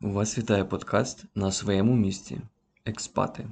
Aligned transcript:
Вас 0.00 0.38
вітає 0.38 0.64
подкаст 0.64 1.24
на 1.34 1.52
своєму 1.52 1.96
місці 1.96 2.40
Експати. 2.84 3.48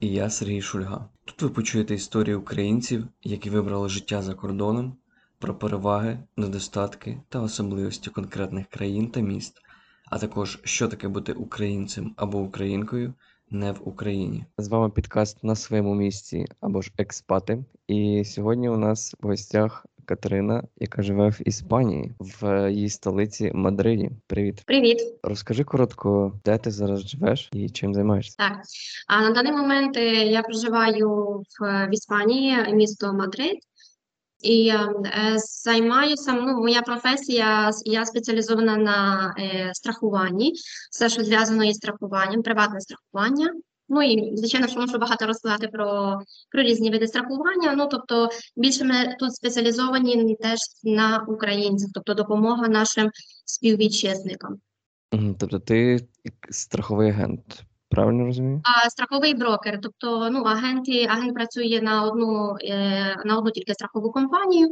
І 0.00 0.08
я 0.08 0.30
Сергій 0.30 0.60
Шульга. 0.60 1.08
Тут 1.24 1.42
ви 1.42 1.48
почуєте 1.48 1.94
історії 1.94 2.34
українців, 2.34 3.08
які 3.22 3.50
вибрали 3.50 3.88
життя 3.88 4.22
за 4.22 4.34
кордоном, 4.34 4.96
про 5.38 5.54
переваги, 5.54 6.18
недостатки 6.36 7.20
та 7.28 7.40
особливості 7.40 8.10
конкретних 8.10 8.66
країн 8.66 9.10
та 9.10 9.20
міст, 9.20 9.60
а 10.10 10.18
також 10.18 10.60
що 10.64 10.88
таке 10.88 11.08
бути 11.08 11.32
українцем 11.32 12.14
або 12.16 12.38
українкою 12.38 13.14
не 13.50 13.72
в 13.72 13.88
Україні. 13.88 14.44
З 14.58 14.68
вами 14.68 14.90
підкаст 14.90 15.44
на 15.44 15.54
своєму 15.54 15.94
місці 15.94 16.44
або 16.60 16.82
ж 16.82 16.92
експати. 16.98 17.64
І 17.88 18.24
сьогодні 18.24 18.68
у 18.68 18.76
нас 18.76 19.14
в 19.20 19.26
гостях 19.26 19.86
Катерина, 20.06 20.62
яка 20.76 21.02
живе 21.02 21.28
в 21.28 21.48
Іспанії, 21.48 22.12
в 22.20 22.70
її 22.70 22.88
столиці 22.88 23.50
Мадриді. 23.54 24.10
Привіт, 24.26 24.62
Привіт, 24.66 24.98
розкажи 25.22 25.64
коротко, 25.64 26.40
де 26.44 26.58
ти 26.58 26.70
зараз 26.70 27.08
живеш 27.08 27.48
і 27.52 27.70
чим 27.70 27.94
займаєшся? 27.94 28.36
так. 28.38 28.60
А 29.08 29.20
на 29.20 29.30
даний 29.30 29.52
момент 29.52 29.96
е, 29.96 30.10
я 30.14 30.42
проживаю 30.42 31.08
в, 31.60 31.86
в 31.86 31.94
Іспанії, 31.94 32.74
місто 32.74 33.12
Мадрид, 33.12 33.58
і 34.42 34.68
е, 34.68 35.38
займаюся. 35.64 36.32
Ну, 36.32 36.60
моя 36.60 36.82
професія, 36.82 37.70
я 37.84 38.06
спеціалізована 38.06 38.76
на 38.76 39.34
е, 39.38 39.70
страхуванні, 39.74 40.52
все, 40.90 41.08
що 41.08 41.24
зв'язано 41.24 41.64
із 41.64 41.76
страхуванням, 41.76 42.42
приватне 42.42 42.80
страхування. 42.80 43.52
Ну 43.88 44.02
і 44.02 44.36
звичайно, 44.36 44.68
що 44.68 44.80
можу 44.80 44.98
багато 44.98 45.26
розказати 45.26 45.68
про, 45.68 46.18
про 46.50 46.62
різні 46.62 46.90
види 46.90 47.06
страхування. 47.06 47.74
Ну 47.76 47.88
тобто, 47.90 48.28
більше 48.56 48.84
ми 48.84 49.16
тут 49.18 49.34
спеціалізовані 49.34 50.36
теж 50.40 50.58
на 50.84 51.24
українцях, 51.28 51.90
тобто 51.94 52.14
допомога 52.14 52.68
нашим 52.68 53.10
співвітчизникам. 53.44 54.60
Тобто 55.38 55.58
ти 55.58 56.08
страховий 56.50 57.10
агент, 57.10 57.62
правильно 57.88 58.24
розумію? 58.24 58.62
А 58.64 58.90
страховий 58.90 59.34
брокер, 59.34 59.78
тобто 59.82 60.30
ну 60.30 60.42
агенти, 60.42 61.04
агент 61.10 61.34
працює 61.34 61.80
на 61.82 62.02
одну 62.02 62.56
е, 62.64 63.16
на 63.24 63.38
одну 63.38 63.50
тільки 63.50 63.74
страхову 63.74 64.12
компанію, 64.12 64.68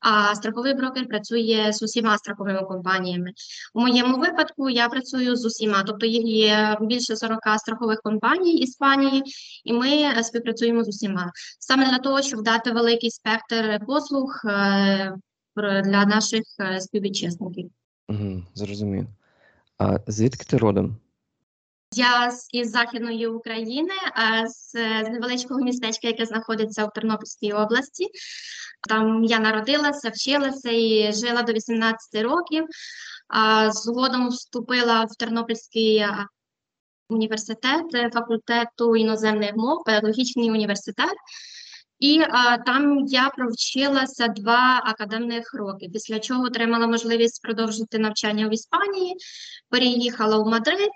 а 0.00 0.34
страховий 0.34 0.74
брокер 0.74 1.08
працює 1.08 1.72
з 1.72 1.82
усіма 1.82 2.18
страховими 2.18 2.62
компаніями. 2.62 3.32
У 3.74 3.80
моєму 3.80 4.16
випадку 4.18 4.70
я 4.70 4.88
працюю 4.88 5.36
з 5.36 5.44
усіма, 5.44 5.82
тобто 5.82 6.06
є- 6.06 6.20
є 6.22 6.76
більше 6.80 7.16
40 7.16 7.40
страхових 7.58 8.00
компаній 8.02 8.54
Іспанії, 8.58 9.22
і 9.64 9.72
ми 9.72 10.22
співпрацюємо 10.22 10.84
з 10.84 10.88
усіма 10.88 11.32
саме 11.58 11.90
для 11.90 11.98
того, 11.98 12.22
щоб 12.22 12.42
дати 12.42 12.72
великий 12.72 13.10
спектр 13.10 13.80
послуг 13.86 14.40
е, 14.44 15.14
для 15.56 16.04
наших 16.04 16.42
е, 16.60 16.80
співвітчизників. 16.80 17.70
Угу, 18.08 18.42
зрозумів. 18.54 19.06
А 19.78 19.98
звідки 20.06 20.44
ти 20.44 20.56
родом? 20.56 20.96
Я 21.94 22.32
із 22.52 22.70
Західної 22.70 23.26
України, 23.26 23.94
а 24.14 24.48
з, 24.48 24.74
невеличкого 25.02 25.60
містечка, 25.60 26.08
яке 26.08 26.26
знаходиться 26.26 26.86
в 26.86 26.92
Тернопільській 26.92 27.52
області. 27.52 28.06
Там 28.88 29.24
я 29.24 29.38
народилася, 29.38 30.10
вчилася 30.10 30.70
і 30.70 31.12
жила 31.12 31.42
до 31.42 31.52
18 31.52 32.22
років. 32.22 32.66
Згодом 33.70 34.28
вступила 34.28 35.04
в 35.04 35.16
Тернопільський 35.18 36.04
університет 37.12 37.94
е, 37.94 38.10
факультету 38.10 38.96
іноземних 38.96 39.52
мов, 39.56 39.84
педагогічний 39.84 40.50
університет. 40.50 41.14
І 42.02 42.20
а, 42.30 42.58
там 42.58 43.06
я 43.06 43.30
провчилася 43.36 44.28
два 44.28 44.82
академних 44.84 45.54
роки, 45.54 45.88
після 45.92 46.18
чого 46.18 46.44
отримала 46.44 46.86
можливість 46.86 47.42
продовжити 47.42 47.98
навчання 47.98 48.48
в 48.48 48.54
Іспанії, 48.54 49.16
переїхала 49.68 50.38
в 50.38 50.46
Мадрид, 50.46 50.90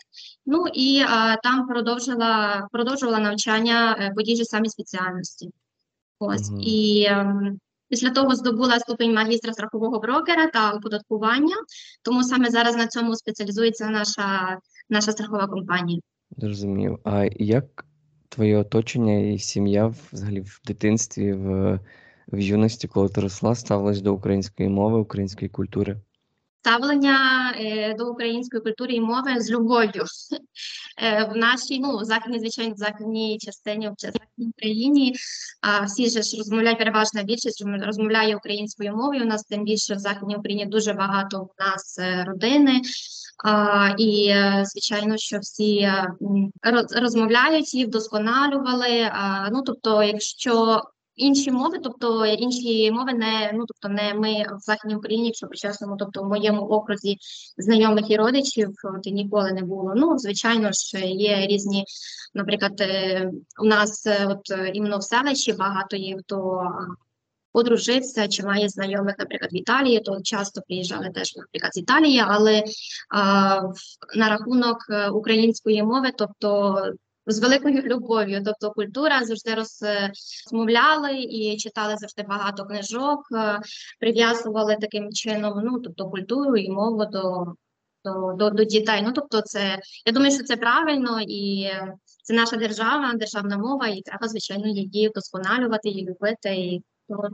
ну 0.47 0.65
і 0.75 1.01
а, 1.09 1.37
там 1.37 1.67
продовжила, 1.67 2.69
продовжувала 2.73 3.19
навчання 3.19 3.97
е, 4.01 4.13
по 4.17 4.23
тій 4.23 4.37
же 4.37 4.45
самій 4.45 4.69
спеціальності. 4.69 5.51
Ось 6.19 6.51
Мгм. 6.51 6.61
і 6.61 7.07
ем, 7.09 7.59
після 7.89 8.11
того 8.11 8.35
здобула 8.35 8.79
ступень 8.79 9.15
магістра 9.15 9.53
страхового 9.53 10.01
брокера 10.01 10.47
та 10.47 10.73
оподаткування, 10.73 11.57
тому 12.03 12.23
саме 12.23 12.51
зараз 12.51 12.77
на 12.77 12.87
цьому 12.87 13.15
спеціалізується 13.17 13.89
наша, 13.89 14.59
наша 14.91 15.13
страхова 15.13 15.47
компанія. 15.47 16.01
Зрозумів. 16.37 16.99
А 17.05 17.25
як 17.37 17.86
твоє 18.37 18.57
оточення 18.57 19.19
і 19.19 19.39
сім'я 19.39 19.95
взагалі 20.13 20.41
в 20.41 20.61
дитинстві, 20.65 21.33
в, 21.33 21.81
в 22.33 22.39
юності, 22.39 22.89
коли 22.89 23.09
ти 23.09 23.21
росла, 23.21 23.55
ставилась 23.55 24.01
до 24.01 24.15
української 24.15 24.69
мови, 24.69 24.99
української 24.99 25.49
культури? 25.49 25.97
Ставлення 26.61 27.19
е, 27.61 27.95
до 27.95 28.11
української 28.11 28.63
культури 28.63 28.95
і 28.95 29.01
мови 29.01 29.41
з 29.41 29.51
любов'ю. 29.51 30.05
Е, 31.03 31.31
в 31.35 31.37
нашій, 31.37 31.81
ну, 31.81 32.05
західній, 32.05 32.39
звичайно, 32.39 32.75
в 32.75 32.77
західній 32.77 33.39
частині, 33.39 33.89
в 33.89 33.95
західній 33.99 34.49
Україні, 34.57 35.15
а 35.61 35.85
всі 35.85 36.11
ж 36.11 36.19
розмовляють, 36.39 36.79
переважна 36.79 37.23
більшість 37.23 37.65
розмовляє 37.83 38.37
українською 38.37 38.97
мовою. 38.97 39.23
У 39.23 39.27
нас 39.27 39.45
тим 39.45 39.65
більше 39.65 39.95
в 39.95 39.99
Західній 39.99 40.37
Україні 40.37 40.67
дуже 40.67 40.93
багато 40.93 41.43
у 41.43 41.63
нас 41.63 41.99
е, 41.99 42.25
родини. 42.25 42.81
І, 43.99 44.29
е, 44.29 44.63
звичайно, 44.67 45.17
що 45.17 45.39
всі 45.39 45.79
е, 45.79 46.15
розмовляють 47.01 47.75
і 47.75 47.85
вдосконалювали. 47.85 49.11
Ну, 49.53 49.63
тобто, 49.63 50.03
якщо 50.03 50.83
інші 51.17 51.51
мови, 51.51 51.79
тобто 51.83 52.27
інші 52.27 52.91
мови 52.91 53.13
не 53.13 53.51
ну 53.55 53.65
тобто 53.67 53.89
не 53.89 54.15
ми 54.15 54.45
в 54.57 54.61
Західній 54.61 54.97
Україні, 54.97 55.27
якщо 55.27 55.47
по-чесному, 55.47 55.97
тобто 55.99 56.23
в 56.23 56.29
моєму 56.29 56.61
окрузі 56.61 57.19
знайомих 57.59 58.11
і 58.11 58.17
родичів 58.17 58.75
от, 58.85 59.07
ніколи 59.07 59.53
не 59.53 59.63
було. 59.63 59.93
Ну, 59.97 60.19
звичайно 60.19 60.73
ж, 60.73 61.07
є 61.07 61.47
різні, 61.47 61.85
наприклад, 62.35 62.81
е, 62.81 63.31
у 63.63 63.65
нас 63.65 64.07
от 64.27 64.75
іменно 64.75 64.99
в 64.99 65.03
селищі 65.03 65.53
багато 65.53 65.97
є 65.97 66.17
хто 66.19 66.63
одружився 67.57 68.29
чи 68.29 68.43
має 68.43 68.69
знайомих, 68.69 69.15
наприклад, 69.19 69.53
в 69.53 69.57
Італії, 69.57 70.01
то 70.01 70.21
часто 70.23 70.61
приїжджали 70.61 71.11
теж, 71.11 71.37
наприклад, 71.37 71.75
з 71.75 71.77
Італії, 71.77 72.23
але 72.27 72.65
а, 73.11 73.61
на 74.17 74.29
рахунок 74.29 74.77
е, 74.91 75.09
української 75.09 75.83
мови, 75.83 76.11
тобто 76.19 76.77
з 77.27 77.39
великою 77.39 77.83
любов'ю, 77.83 78.43
тобто 78.45 78.71
культура 78.71 79.25
завжди 79.25 79.55
розмовляли 79.55 81.19
і 81.19 81.57
читали 81.57 81.97
завжди 81.97 82.23
багато 82.23 82.65
книжок, 82.65 83.21
е, 83.33 83.61
прив'язували 84.01 84.77
таким 84.81 85.13
чином, 85.13 85.63
ну 85.65 85.81
тобто 85.81 86.11
культуру 86.11 86.57
і 86.57 86.71
мову 86.71 87.05
до, 87.07 87.45
до, 88.05 88.33
до, 88.33 88.51
до 88.51 88.65
дітей. 88.65 89.03
Ну 89.05 89.13
тобто, 89.13 89.41
це 89.41 89.79
я 90.07 90.13
думаю, 90.13 90.33
що 90.33 90.43
це 90.45 90.57
правильно 90.57 91.21
і 91.21 91.71
це 92.23 92.35
наша 92.35 92.57
держава, 92.57 93.15
державна 93.15 93.59
мова, 93.59 93.87
і 93.87 94.03
треба 94.03 94.29
звичайно 94.29 94.69
її 94.69 95.09
вдосконалювати, 95.09 95.89
її 95.89 96.07
любити. 96.09 96.55
І 96.55 96.83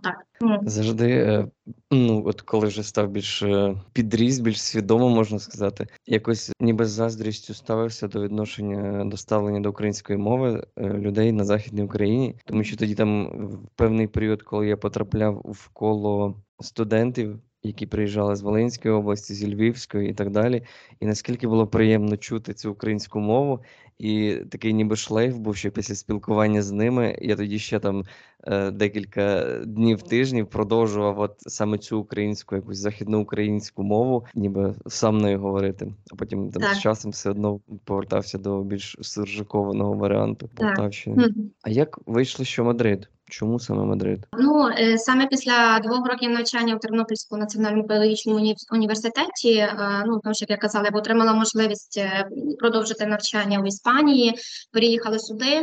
так. 0.02 0.26
Завжди, 0.62 1.10
е, 1.10 1.48
ну, 1.90 2.22
от 2.26 2.40
коли 2.40 2.66
вже 2.66 2.82
став 2.82 3.08
більш 3.08 3.42
е, 3.42 3.74
підріс, 3.92 4.38
більш 4.38 4.62
свідомо, 4.62 5.08
можна 5.08 5.38
сказати, 5.38 5.86
якось 6.06 6.52
ніби 6.60 6.84
з 6.84 6.90
заздрістю 6.90 7.54
ставився 7.54 8.08
до 8.08 8.22
відношення 8.22 9.04
до 9.04 9.16
ставлення 9.16 9.60
до 9.60 9.70
української 9.70 10.18
мови 10.18 10.66
е, 10.76 10.88
людей 10.88 11.32
на 11.32 11.44
Західній 11.44 11.82
Україні, 11.82 12.36
тому 12.44 12.64
що 12.64 12.76
тоді 12.76 12.94
там 12.94 13.28
в 13.46 13.68
певний 13.76 14.06
період, 14.06 14.42
коли 14.42 14.68
я 14.68 14.76
потрапляв 14.76 15.42
в 15.44 15.68
коло 15.68 16.42
студентів, 16.60 17.38
які 17.62 17.86
приїжджали 17.86 18.36
з 18.36 18.42
Волинської 18.42 18.94
області, 18.94 19.34
зі 19.34 19.54
Львівської 19.54 20.10
і 20.10 20.14
так 20.14 20.30
далі, 20.30 20.62
і 21.00 21.06
наскільки 21.06 21.46
було 21.48 21.66
приємно 21.66 22.16
чути 22.16 22.54
цю 22.54 22.72
українську 22.72 23.20
мову, 23.20 23.60
і 23.98 24.36
такий 24.50 24.72
ніби 24.74 24.96
шлейф 24.96 25.36
був, 25.36 25.56
що 25.56 25.70
після 25.70 25.94
спілкування 25.94 26.62
з 26.62 26.70
ними 26.72 27.18
я 27.22 27.36
тоді 27.36 27.58
ще 27.58 27.78
там 27.80 28.04
е, 28.44 28.70
декілька 28.70 29.44
днів 29.66 30.02
тижнів 30.02 30.46
продовжував 30.46 31.20
от 31.20 31.34
саме 31.38 31.78
цю 31.78 31.98
українську, 31.98 32.56
якусь 32.56 32.78
західноукраїнську 32.78 33.82
мову, 33.82 34.24
ніби 34.34 34.74
сам 34.86 35.18
нею 35.18 35.40
говорити. 35.40 35.94
А 36.12 36.14
потім 36.16 36.50
там 36.50 36.62
Так. 36.62 36.74
з 36.74 36.80
часом 36.80 37.10
все 37.10 37.30
одно 37.30 37.60
повертався 37.84 38.38
до 38.38 38.62
більш 38.62 38.96
суржикованого 39.00 39.94
варіанту 39.94 40.50
Так. 40.54 40.66
Полтавщини. 40.66 41.16
мгм. 41.16 41.50
А 41.62 41.70
як 41.70 41.98
вийшло, 42.06 42.44
що 42.44 42.64
Мадрид? 42.64 43.08
Чому 43.32 43.60
саме 43.60 43.84
Мадрид? 43.84 44.26
Ну, 44.38 44.68
е, 44.68 44.98
саме 44.98 45.26
після 45.26 45.78
двох 45.78 46.08
років 46.08 46.30
навчання 46.30 46.76
в 46.76 46.80
Тернопільському 46.80 47.40
національному 47.40 47.86
педагогічному 47.86 48.54
університеті, 48.72 49.54
е, 49.54 49.76
ну, 50.06 50.20
тому 50.22 50.34
що, 50.34 50.42
як 50.42 50.50
я 50.50 50.56
казала, 50.56 50.88
я 50.92 50.98
отримала 50.98 51.32
можливість 51.32 51.98
е, 51.98 52.28
продовжити 52.58 53.06
навчання 53.06 53.60
в 53.60 53.68
Іспанії, 53.68 54.34
переїхала 54.72 55.18
сюди. 55.18 55.62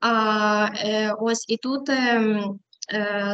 А, 0.00 0.68
ось 1.20 1.44
і 1.48 1.56
тут 1.56 1.88
ем, 1.88 2.58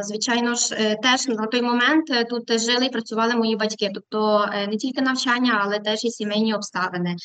Звичайно 0.03 0.55
ж, 0.55 0.75
е, 0.75 0.97
теж 0.97 1.29
на 1.29 1.47
той 1.47 1.62
момент 1.62 2.11
е, 2.11 2.25
тут 2.25 2.61
жили 2.61 2.87
і 2.87 2.91
працювали 2.91 3.35
мої 3.35 3.56
батьки, 3.56 3.91
тобто 3.95 4.49
е, 4.53 4.67
не 4.67 4.77
тільки 4.77 5.03
навчання, 5.03 5.61
але 5.65 5.79
теж 5.79 6.05
і 6.05 6.11
сімейні 6.11 6.55
обставини. 6.55 7.17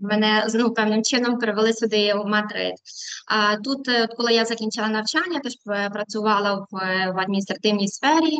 Мене 0.00 0.46
ну, 0.54 0.74
певним 0.74 1.02
чином 1.02 1.38
перевели 1.38 1.72
сюди 1.72 2.14
в 2.14 2.26
Мадрид. 2.26 2.74
А 3.26 3.56
тут, 3.56 3.88
е, 3.88 4.06
коли 4.06 4.32
я 4.32 4.44
закінчила 4.44 4.88
навчання, 4.88 5.40
теж 5.40 5.52
е, 5.70 5.90
працювала 5.90 6.54
в, 6.54 6.76
е, 6.76 7.12
в 7.16 7.18
адміністративній 7.18 7.88
сфері, 7.88 8.38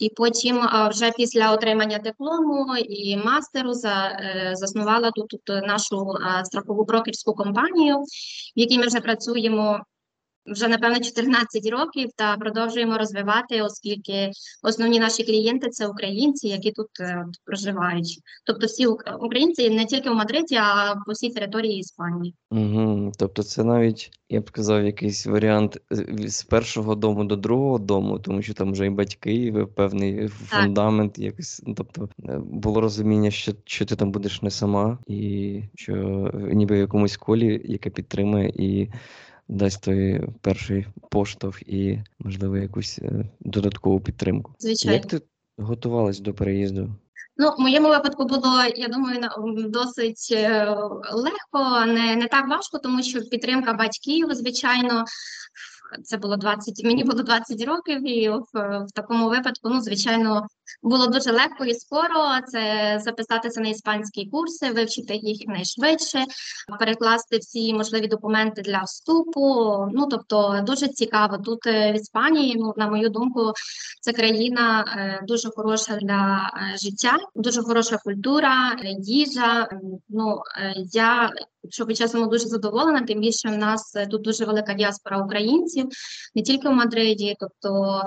і 0.00 0.08
потім 0.16 0.58
е, 0.58 0.88
вже 0.88 1.10
після 1.10 1.52
отримання 1.52 1.98
диплому 1.98 2.76
і 2.76 3.16
мастеру 3.16 3.74
за, 3.74 4.06
е, 4.06 4.50
заснувала 4.54 5.10
тут, 5.10 5.28
тут 5.28 5.66
нашу 5.66 6.12
е, 6.12 6.44
страхову 6.44 6.84
брокерську 6.84 7.34
компанію, 7.34 7.98
в 8.56 8.60
якій 8.60 8.78
ми 8.78 8.86
вже 8.86 9.00
працюємо 9.00 9.80
вже 10.46 10.68
напевно 10.68 11.00
14 11.00 11.70
років 11.70 12.10
та 12.16 12.36
продовжуємо 12.36 12.98
розвивати, 12.98 13.62
оскільки 13.62 14.30
основні 14.62 15.00
наші 15.00 15.24
клієнти 15.24 15.68
це 15.68 15.86
українці, 15.86 16.48
які 16.48 16.72
тут 16.72 16.88
е, 17.00 17.24
от 17.28 17.34
проживають. 17.44 18.18
Тобто 18.46 18.66
всі 18.66 18.86
ук- 18.86 19.16
українці 19.20 19.70
не 19.70 19.86
тільки 19.86 20.10
в 20.10 20.14
Мадриді, 20.14 20.56
а 20.56 20.94
по 21.06 21.12
всій 21.12 21.30
території 21.30 21.78
Іспанії. 21.78 22.34
Угу. 22.50 23.12
Тобто 23.18 23.42
це 23.42 23.64
навіть, 23.64 24.10
я 24.28 24.40
б 24.40 24.48
сказав, 24.48 24.84
якийсь 24.84 25.26
варіант 25.26 25.78
з 25.90 26.40
з 26.40 26.42
першого 26.42 26.94
дому 26.94 27.24
до 27.24 27.36
другого 27.36 27.78
дому, 27.78 28.18
тому 28.18 28.42
що 28.42 28.54
там 28.54 28.72
вже 28.72 28.86
і 28.86 28.90
батьки, 28.90 29.34
і 29.34 29.66
певний 29.66 30.28
фундамент, 30.28 31.18
якось, 31.18 31.62
ну, 31.66 31.74
тобто 31.74 32.08
е, 32.28 32.38
було 32.44 32.80
розуміння, 32.80 33.30
що, 33.30 33.52
що 33.64 33.84
ти 33.84 33.96
там 33.96 34.12
будеш 34.12 34.42
не 34.42 34.50
сама, 34.50 34.98
і 35.06 35.62
що 35.74 35.94
е, 36.34 36.54
ніби 36.54 36.74
в 36.76 36.78
якомусь 36.78 37.16
колі, 37.16 37.62
яке 37.64 37.90
підтримує 37.90 38.52
і 38.56 38.88
дасть 39.50 39.82
той 39.82 40.28
перший 40.40 40.86
поштовх 41.10 41.62
і, 41.62 42.02
можливо, 42.18 42.56
якусь 42.56 42.98
е, 42.98 43.24
додаткову 43.40 44.00
підтримку. 44.00 44.54
Звичайно. 44.58 44.96
Як 44.96 45.06
ти 45.06 45.20
готувалась 45.58 46.20
до 46.20 46.34
переїзду? 46.34 46.94
Ну, 47.36 47.54
в 47.58 47.60
моєму 47.60 47.88
випадку 47.88 48.24
було, 48.24 48.62
я 48.76 48.88
думаю, 48.88 49.20
досить 49.68 50.28
е, 50.32 50.64
легко, 51.12 51.86
не, 51.86 52.16
не 52.16 52.26
так 52.26 52.48
важко, 52.48 52.78
тому 52.78 53.02
що 53.02 53.20
підтримка 53.20 53.72
батьків, 53.72 54.28
звичайно, 54.30 55.04
це 56.04 56.16
було 56.16 56.36
20, 56.36 56.84
мені 56.84 57.04
було 57.04 57.22
20 57.22 57.64
років, 57.64 58.08
і 58.08 58.28
в, 58.28 58.44
в 58.54 58.86
такому 58.94 59.28
випадку, 59.28 59.68
ну, 59.68 59.80
звичайно, 59.80 60.46
було 60.82 61.06
дуже 61.06 61.32
легко 61.32 61.64
і 61.64 61.74
скоро. 61.74 62.40
Це 62.46 63.00
записатися 63.04 63.60
на 63.60 63.68
іспанські 63.68 64.26
курси, 64.26 64.70
вивчити 64.70 65.16
їх 65.16 65.40
якнайшвидше, 65.40 66.24
перекласти 66.78 67.38
всі 67.38 67.74
можливі 67.74 68.06
документи 68.06 68.62
для 68.62 68.82
вступу. 68.82 69.76
Ну, 69.92 70.06
тобто, 70.06 70.60
дуже 70.66 70.88
цікаво. 70.88 71.38
Тут 71.38 71.66
е, 71.66 71.92
в 71.92 71.96
Іспанії, 71.96 72.56
ну, 72.58 72.74
на 72.76 72.88
мою 72.88 73.08
думку, 73.08 73.52
це 74.00 74.12
країна 74.12 74.84
е, 74.96 75.24
дуже 75.26 75.50
хороша 75.56 75.96
для 75.96 76.50
е, 76.56 76.76
життя, 76.78 77.18
дуже 77.34 77.62
хороша 77.62 77.98
культура, 77.98 78.72
е, 78.72 78.96
їжа. 79.00 79.68
Ну 80.08 80.42
е, 80.60 80.74
я, 80.92 81.30
якщо 81.62 81.86
під 81.86 81.96
чесно, 81.96 82.26
дуже 82.26 82.46
задоволена, 82.46 83.02
тим 83.02 83.20
більше 83.20 83.48
в 83.48 83.56
нас 83.56 83.96
е, 83.96 84.06
тут 84.06 84.22
дуже 84.22 84.44
велика 84.44 84.74
діаспора 84.74 85.22
українців, 85.22 85.86
не 86.34 86.42
тільки 86.42 86.68
в 86.68 86.72
Мадриді. 86.72 87.36
Тобто, 87.40 88.02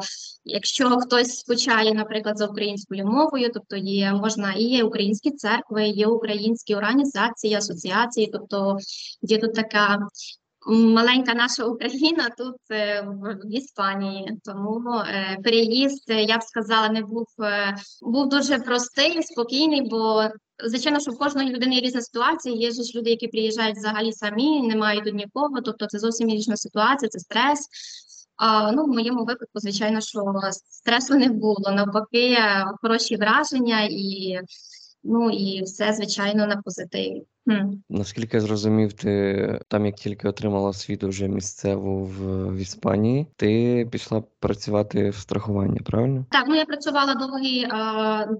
якщо 0.45 0.97
хтось 0.99 1.39
скучає, 1.39 1.93
наприклад, 1.93 2.37
за 2.37 2.47
українською 2.47 3.05
мовою, 3.05 3.51
тобто 3.53 3.75
є 3.75 4.13
можна 4.13 4.53
і 4.53 4.63
є 4.63 4.83
українські 4.83 5.31
церкви, 5.31 5.87
є 5.87 6.07
українські 6.07 6.75
організації, 6.75 7.53
асоціації, 7.53 8.29
тобто 8.33 8.77
є 9.21 9.37
тут 9.37 9.53
така 9.53 10.07
маленька 10.67 11.33
наша 11.33 11.65
Україна 11.65 12.29
тут 12.37 12.55
е, 12.71 13.01
в, 13.01 13.37
Іспанії. 13.49 14.39
Тому 14.43 14.89
е, 14.99 15.37
переїзд, 15.43 16.09
е, 16.09 16.23
я 16.23 16.37
б 16.37 16.43
сказала, 16.43 16.89
не 16.89 17.01
був, 17.01 17.27
був 18.01 18.29
дуже 18.29 18.59
простий, 18.59 19.23
спокійний, 19.23 19.81
бо 19.81 20.23
звичайно, 20.65 20.99
що 20.99 21.11
в 21.11 21.17
кожної 21.17 21.49
людини 21.49 21.79
різна 21.79 22.01
ситуація. 22.01 22.55
Є 22.55 22.71
ж 22.71 22.97
люди, 22.97 23.09
які 23.09 23.27
приїжджають 23.27 23.77
взагалі 23.77 24.13
самі, 24.13 24.67
не 24.67 24.75
мають 24.75 25.03
тут 25.03 25.13
нікого, 25.13 25.61
тобто 25.61 25.85
це 25.85 25.99
зовсім 25.99 26.29
різна 26.29 26.57
ситуація, 26.57 27.09
це 27.09 27.19
стрес. 27.19 27.67
А, 28.35 28.71
ну, 28.71 28.85
в 28.85 28.87
моєму 28.87 29.19
випадку, 29.19 29.59
звичайно, 29.59 30.01
що 30.01 30.33
стресу 30.51 31.15
не 31.15 31.29
було. 31.29 31.71
Навпаки, 31.71 32.37
хороші 32.81 33.15
враження 33.15 33.87
і, 33.91 34.39
ну, 35.03 35.29
і 35.31 35.63
все, 35.63 35.93
звичайно, 35.93 36.47
на 36.47 36.61
позитиві. 36.61 37.23
Наскільки 37.89 38.37
я 38.37 38.41
зрозумів, 38.41 38.93
ти 38.93 39.59
там, 39.67 39.85
як 39.85 39.95
тільки 39.95 40.27
отримала 40.27 40.69
освіту 40.69 41.07
вже 41.07 41.27
місцеву 41.27 42.05
в, 42.05 42.47
в 42.53 42.57
Іспанії, 42.57 43.27
ти 43.35 43.87
пішла 43.91 44.23
працювати 44.39 45.09
в 45.09 45.15
страхування, 45.15 45.81
правильно? 45.85 46.25
Так, 46.31 46.45
ну 46.47 46.55
я 46.55 46.65
працювала 46.65 47.13
довгі, 47.13 47.67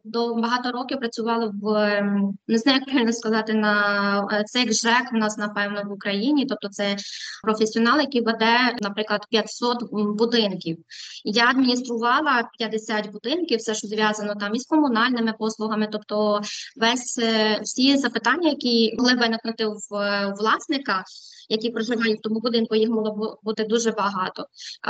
до 0.03 0.35
багато 0.35 0.71
років 0.71 0.99
працювала 0.99 1.53
в 1.61 1.67
ем, 1.67 2.37
не 2.47 2.57
знаю, 2.57 2.77
як 2.79 2.87
правильно 2.87 3.13
сказати, 3.13 3.53
на 3.53 4.27
е, 4.31 4.43
це 4.43 4.59
як 4.59 4.73
ЖЕК 4.73 5.09
у 5.13 5.17
нас, 5.17 5.37
напевно, 5.37 5.81
в 5.85 5.91
Україні. 5.91 6.45
Тобто 6.45 6.69
це 6.69 6.95
професіонал, 7.43 7.99
який 7.99 8.21
веде, 8.21 8.57
наприклад, 8.81 9.25
500 9.29 9.77
будинків. 9.91 10.77
Я 11.23 11.49
адмініструвала 11.49 12.49
50 12.57 13.11
будинків, 13.11 13.59
все, 13.59 13.73
що 13.73 13.87
зв'язано 13.87 14.35
там 14.35 14.55
із 14.55 14.65
комунальними 14.65 15.33
послугами, 15.39 15.87
тобто 15.91 16.41
весь 16.77 17.19
е, 17.23 17.59
всі 17.63 17.97
запитання, 17.97 18.49
які 18.49 18.92
могли 18.97 19.15
виникнути 19.15 19.65
в 19.65 19.95
е, 19.95 20.33
власника. 20.39 21.03
Які 21.49 21.69
проживають 21.69 22.19
в 22.19 22.21
тому 22.21 22.39
будинку, 22.39 22.75
їх 22.75 22.89
могло 22.89 23.39
бути 23.43 23.63
дуже 23.63 23.91
багато. 23.91 24.47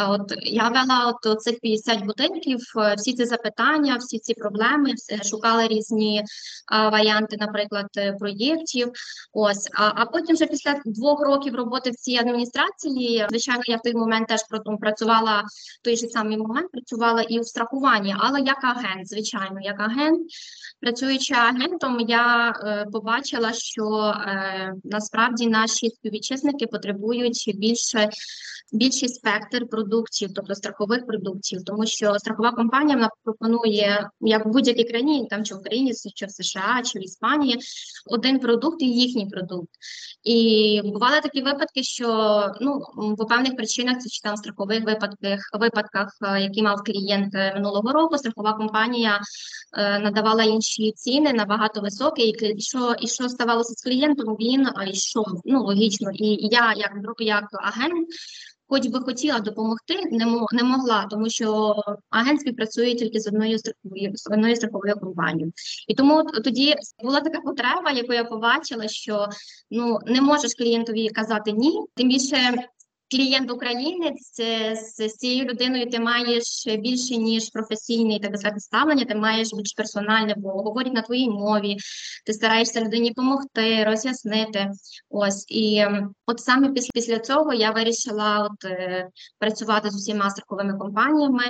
От 0.10 0.34
я 0.42 0.70
вела 0.70 1.14
от 1.24 1.42
цих 1.42 1.60
50 1.60 2.06
будинків, 2.06 2.60
е, 2.78 2.96
всі 2.96 3.14
ці 3.14 3.26
запитання, 3.26 3.98
всі 3.98 4.20
ці 4.20 4.34
проблеми, 4.34 4.90
шукала 5.30 5.68
різні 5.68 6.24
а, 6.68 6.90
варіанти, 6.90 7.38
наприклад, 7.40 7.88
е, 7.98 8.14
проєктів. 8.20 8.92
Ось, 9.34 9.70
а, 9.74 9.92
а 9.96 10.06
потім 10.06 10.36
вже 10.36 10.46
після 10.46 10.82
двох 10.86 11.22
років 11.22 11.56
роботи 11.56 11.90
в 11.90 11.96
цій 11.96 12.18
адміністрації, 12.18 13.26
звичайно, 13.30 13.62
я 13.66 13.78
в 13.78 13.82
той 13.82 13.94
момент 13.94 14.28
теж 14.28 14.40
працювала 14.80 15.44
в 15.82 15.84
той 15.84 15.96
же 15.96 16.08
самий 16.08 16.38
момент, 16.38 16.72
працювала 16.72 17.22
і 17.22 17.40
у 17.40 17.44
страхуванні, 17.44 18.16
але 18.20 18.42
як 18.42 18.64
агент, 18.64 19.08
звичайно, 19.08 19.60
як 19.62 19.80
агент. 19.80 20.22
Працюючи 20.80 21.34
агентом, 21.34 22.00
я 22.00 22.50
е, 22.50 22.86
побачила, 22.92 23.54
що 23.54 24.14
е, 24.28 24.74
насправді 24.84 25.48
наші 25.48 25.90
співвітчизники 25.90 26.43
потребують 26.52 27.52
більше 27.56 28.10
більший 28.74 29.10
спектр 29.10 29.68
продуктів, 29.70 30.30
тобто 30.36 30.56
страхових 30.56 31.06
продуктів, 31.06 31.64
тому 31.66 31.86
що 31.86 32.16
страхова 32.16 32.52
компанія 32.52 32.96
вона 32.96 33.10
пропонує 33.24 34.10
як 34.22 34.46
в 34.46 34.50
будь-якій 34.50 34.84
країні, 34.84 35.28
там 35.30 35.44
чи 35.44 35.56
в 35.56 35.58
Україні, 35.58 35.94
чи 36.16 36.26
в 36.26 36.32
США, 36.32 36.82
чи 36.86 37.00
в 37.00 37.04
Іспанії, 37.04 37.60
один 38.06 38.40
продукт 38.40 38.82
і 38.82 38.86
їхній 38.86 39.26
продукт. 39.26 39.70
І 40.24 40.82
бували 40.84 41.22
такі 41.22 41.42
випадки, 41.42 41.84
що 41.84 42.08
ну 42.62 42.82
по 43.18 43.26
певних 43.26 43.56
причинах, 43.56 43.98
це 44.00 44.10
чи 44.10 44.22
там 44.22 44.38
страхових 44.38 44.86
випадках, 44.86 45.40
випадках, 45.60 46.18
е, 46.22 46.42
які 46.42 46.62
мав 46.62 46.84
клієнт 46.86 47.36
е, 47.36 47.54
минулого 47.56 47.92
року, 47.92 48.18
страхова 48.18 48.54
компанія 48.54 49.22
е, 49.78 50.00
надавала 50.00 50.44
інші 50.44 50.92
ціни 50.92 51.34
набагато 51.34 51.82
високі, 51.82 52.22
і 52.22 52.62
що, 52.62 52.96
і 53.02 53.08
що 53.08 53.30
ставалося 53.30 53.74
з 53.74 53.84
клієнтом, 53.84 54.36
він 54.36 54.68
е, 54.68 54.90
йшов, 54.90 55.42
ну 55.46 55.64
логічно, 55.64 56.12
і 56.14 56.33
я 56.40 56.74
як, 56.78 56.92
як 57.20 57.46
агент, 57.52 58.08
хоч 58.68 58.88
би 58.88 59.00
хотіла 59.00 59.40
допомогти, 59.40 59.96
не, 60.12 60.26
мо- 60.26 60.48
не 60.52 60.64
могла, 60.64 61.06
тому 61.06 61.30
що 61.30 61.76
агент 62.10 62.42
співпрацює 62.42 62.96
тільки 62.96 63.20
з 63.20 63.28
одною 63.28 63.60
страховою, 63.60 64.12
з 64.16 64.28
одною 64.32 64.56
страховою 64.56 64.96
компанією. 64.96 65.52
І 65.88 65.96
тому 65.96 66.24
тоді 66.24 66.76
була 67.04 67.22
така 67.22 67.42
потреба, 67.42 67.92
яку 67.92 68.14
я 68.14 68.24
побачила, 68.24 68.88
що 68.88 69.28
ну 69.72 70.00
не 70.06 70.22
можеш 70.22 70.54
клієнтові 70.54 71.10
казати 71.10 71.52
ні, 71.52 71.82
тим 71.96 72.10
більше. 72.10 72.38
Клієнт 73.14 73.52
українець 73.52 74.40
е, 74.40 74.76
з, 74.76 75.08
цією 75.08 75.46
людиною 75.46 75.90
ти 75.90 76.00
маєш 76.00 76.68
більше 76.80 77.18
ніж 77.18 77.50
професійне 77.50 78.20
так 78.20 78.32
би 78.32 78.60
ставлення, 78.60 79.06
ти 79.06 79.16
маєш 79.16 79.50
більш 79.54 79.74
персональне, 79.78 80.34
бо 80.38 80.50
говорять 80.50 80.94
на 80.94 81.02
твоїй 81.02 81.30
мові, 81.30 81.78
ти 82.26 82.34
стараєшся 82.34 82.82
людині 82.82 83.10
допомогти, 83.10 83.84
роз'яснити. 83.84 84.72
Ось 85.10 85.46
і 85.48 85.86
от 86.26 86.40
саме 86.40 86.70
після, 86.70 86.90
після 86.94 87.20
цього 87.20 87.54
я 87.54 87.72
вирішила 87.72 88.50
от 88.52 88.66
е, 88.66 89.08
працювати 89.40 89.90
з 89.90 89.96
усіма 89.96 90.30
страховими 90.30 90.78
компаніями, 90.78 91.44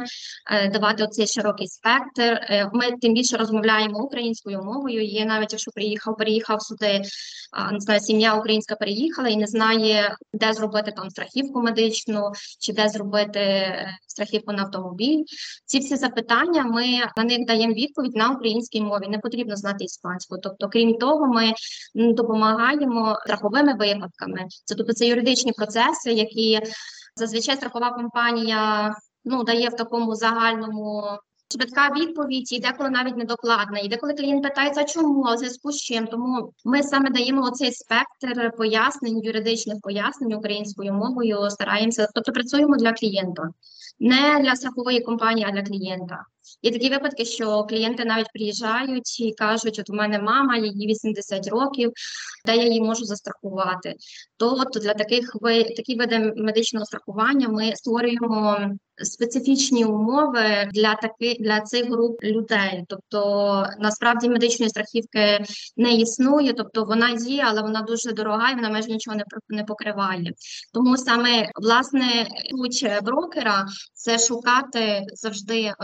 е, 0.52 0.70
давати 0.70 1.04
оцей 1.04 1.28
широкий 1.28 1.68
спектр. 1.68 2.40
Ми 2.74 2.92
тим 3.02 3.14
більше 3.14 3.38
розмовляємо 3.38 4.04
українською 4.04 4.64
мовою. 4.64 5.04
Є 5.04 5.26
навіть 5.26 5.52
якщо 5.52 5.72
приїхав, 5.72 6.18
переїхав 6.18 6.62
сюди, 6.62 7.02
не 7.72 7.80
знаю, 7.80 8.00
сім'я 8.00 8.36
українська 8.36 8.76
переїхала 8.76 9.30
і 9.30 9.38
не 9.38 9.48
знає, 9.48 10.16
де 10.34 10.54
зробити 10.54 10.92
там 10.92 11.10
страхівку 11.10 11.53
медичну, 11.62 12.32
чи 12.60 12.74
де 12.74 12.90
зробити 12.90 13.40
е, 13.40 13.98
страхівку 14.08 14.54
на 14.54 14.64
автомобіль. 14.64 15.24
Ці 15.66 15.80
всі 15.80 15.96
запитання 15.96 16.64
ми 16.64 16.86
на 17.18 17.24
них 17.24 17.46
даємо 17.48 17.74
відповідь 17.74 18.16
на 18.16 18.32
українській 18.32 18.82
мові. 18.82 19.08
Не 19.08 19.20
потрібно 19.20 19.56
знати 19.56 19.84
іспанську. 19.84 20.38
Тобто, 20.38 20.70
крім 20.70 20.94
того, 20.94 21.28
ми 21.28 21.54
допомагаємо 21.96 23.18
страховими 23.26 23.74
випадками. 23.74 24.40
Це 24.66 24.76
тобто 24.76 24.94
це 24.94 25.08
юридичні 25.08 25.52
процеси, 25.52 26.12
які 26.12 26.60
зазвичай 27.16 27.56
страхова 27.56 27.92
компанія 27.92 28.94
ну, 29.26 29.44
дає 29.44 29.70
в 29.70 29.76
такому 29.76 30.16
загальному 30.16 31.04
швидка 31.54 31.90
відповідь, 31.98 32.54
і 32.54 32.60
деколи 32.60 32.90
навіть 32.90 33.18
недокладна. 33.18 33.80
І 33.80 33.88
деколи 33.88 34.14
клієнт 34.14 34.44
питається, 34.44 34.84
чому, 34.84 35.24
а 35.24 35.36
в 35.36 35.38
зв'язку 35.38 35.72
з 35.72 35.78
чим. 35.78 36.08
Тому 36.08 36.54
ми 36.66 36.84
саме 36.84 37.10
даємо 37.10 37.42
оцей 37.42 37.72
спектр 37.72 38.52
пояснень, 38.58 39.24
юридичних 39.24 39.78
пояснень 39.82 40.34
українською 40.34 40.94
мовою, 40.94 41.50
стараємося, 41.50 42.08
тобто 42.16 42.32
працюємо 42.32 42.76
для 42.76 42.94
клієнта, 42.94 43.50
не 44.00 44.40
для 44.44 44.56
страхової 44.56 45.02
компанії, 45.02 45.48
а 45.50 45.52
для 45.52 45.62
клієнта. 45.62 46.26
Є 46.62 46.72
такі 46.72 46.90
випадки, 46.90 47.26
що 47.26 47.64
клієнти 47.64 48.06
навіть 48.06 48.32
приїжджають 48.34 49.20
і 49.20 49.34
кажуть, 49.34 49.80
от 49.80 49.90
у 49.90 49.94
мене 49.94 50.20
мама, 50.20 50.58
їй 50.58 50.88
80 50.88 51.48
років, 51.48 51.92
де 52.46 52.56
я 52.56 52.64
її 52.64 52.82
можу 52.82 53.06
застрахувати. 53.06 53.96
То 54.38 54.56
от 54.60 54.84
для 54.84 54.94
таких 54.94 55.36
такі 55.78 55.96
види 55.96 56.34
медичного 56.36 56.86
страхування 56.86 57.48
ми 57.48 57.76
створюємо 57.76 58.58
специфічні 58.98 59.86
умови 59.86 60.70
для 60.74 60.96
таки 60.96 61.38
для 61.40 61.62
цих 61.62 61.86
груп 61.86 62.24
людей. 62.24 62.86
Тобто 62.88 63.68
насправді 63.80 64.30
медичної 64.30 64.70
страхівки 64.70 65.46
не 65.78 65.94
існує, 65.94 66.54
тобто 66.54 66.86
вона 66.86 67.10
є, 67.10 67.44
але 67.48 67.62
вона 67.62 67.82
дуже 67.82 68.12
дорога 68.12 68.52
і 68.52 68.56
вона 68.56 68.70
майже 68.70 68.90
нічого 68.90 69.18
не 69.18 69.24
не 69.50 69.64
покриває. 69.64 70.34
Тому 70.74 70.98
саме 70.98 71.52
власне 71.56 72.28
ключ 72.52 72.84
брокера 73.04 73.66
це 73.94 74.20
шукати 74.20 75.02
завжди 75.14 75.62
е, 75.62 75.76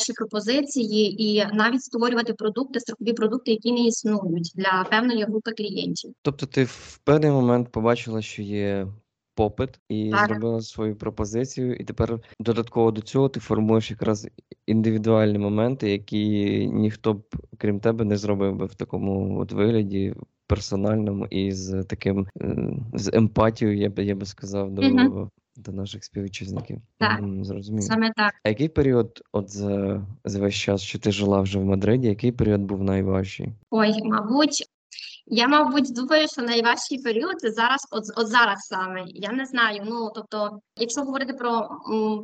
найкращі 0.00 0.12
пропозиції 0.12 1.22
і 1.22 1.46
навіть 1.52 1.82
створювати 1.82 2.32
продукти, 2.32 2.80
страхові 2.80 3.12
продукти, 3.12 3.50
які 3.50 3.72
не 3.72 3.86
існують 3.86 4.52
для 4.54 4.86
певної 4.90 5.24
групи 5.24 5.52
клієнтів. 5.52 6.12
Тобто, 6.22 6.46
ти 6.46 6.64
в 6.64 7.00
певний 7.04 7.30
момент 7.30 7.72
побачила, 7.72 8.22
що 8.22 8.42
є 8.42 8.86
попит 9.34 9.80
і 9.88 10.10
Так. 10.10 10.26
зробила 10.26 10.60
свою 10.60 10.96
пропозицію, 10.96 11.74
і 11.74 11.84
тепер 11.84 12.20
додатково 12.40 12.90
до 12.90 13.00
цього 13.00 13.28
ти 13.28 13.40
формуєш 13.40 13.90
якраз 13.90 14.28
індивідуальні 14.66 15.38
моменти, 15.38 15.90
які 15.90 16.66
ніхто 16.66 17.14
б, 17.14 17.22
крім 17.58 17.80
тебе, 17.80 18.04
не 18.04 18.16
зробив 18.16 18.56
би 18.56 18.66
в 18.66 18.74
такому 18.74 19.40
от 19.40 19.52
вигляді. 19.52 20.14
Персональному 20.46 21.26
і 21.26 21.52
з 21.52 21.84
таким 21.84 22.26
е, 22.40 22.72
з 22.94 23.10
емпатією, 23.12 23.78
я 23.78 23.90
би 23.90 24.04
я 24.04 24.14
би 24.14 24.26
сказав, 24.26 24.70
до, 24.70 24.82
Мгм. 24.82 25.30
До 25.56 25.72
наших 25.72 26.04
співвітчизників. 26.04 26.78
Так. 26.98 27.20
Мгм, 27.20 27.44
Зрозумів. 27.44 27.82
Саме 27.82 28.12
так. 28.16 28.34
А 28.44 28.48
який 28.48 28.68
період, 28.68 29.22
от 29.32 29.50
за, 29.50 30.06
за 30.24 30.40
весь 30.40 30.54
час, 30.54 30.82
що 30.82 30.98
ти 30.98 31.12
жила 31.12 31.40
вже 31.40 31.58
в 31.58 31.64
Мадриді, 31.64 32.08
який 32.08 32.32
період 32.32 32.60
був 32.60 32.82
найважчий? 32.82 33.52
Ой, 33.70 33.92
мабуть, 34.04 34.70
я, 35.26 35.48
мабуть, 35.48 35.94
думаю, 35.94 36.28
що 36.28 36.42
найважчий 36.42 36.98
період 36.98 37.40
це 37.40 37.50
зараз, 37.50 37.88
от, 37.90 38.04
от 38.16 38.28
зараз 38.28 38.58
саме. 38.60 39.04
Я 39.06 39.32
не 39.32 39.46
знаю. 39.46 39.82
Ну 39.84 40.10
тобто, 40.14 40.60
якщо 40.76 41.02
говорити 41.02 41.32
про, 41.32 41.68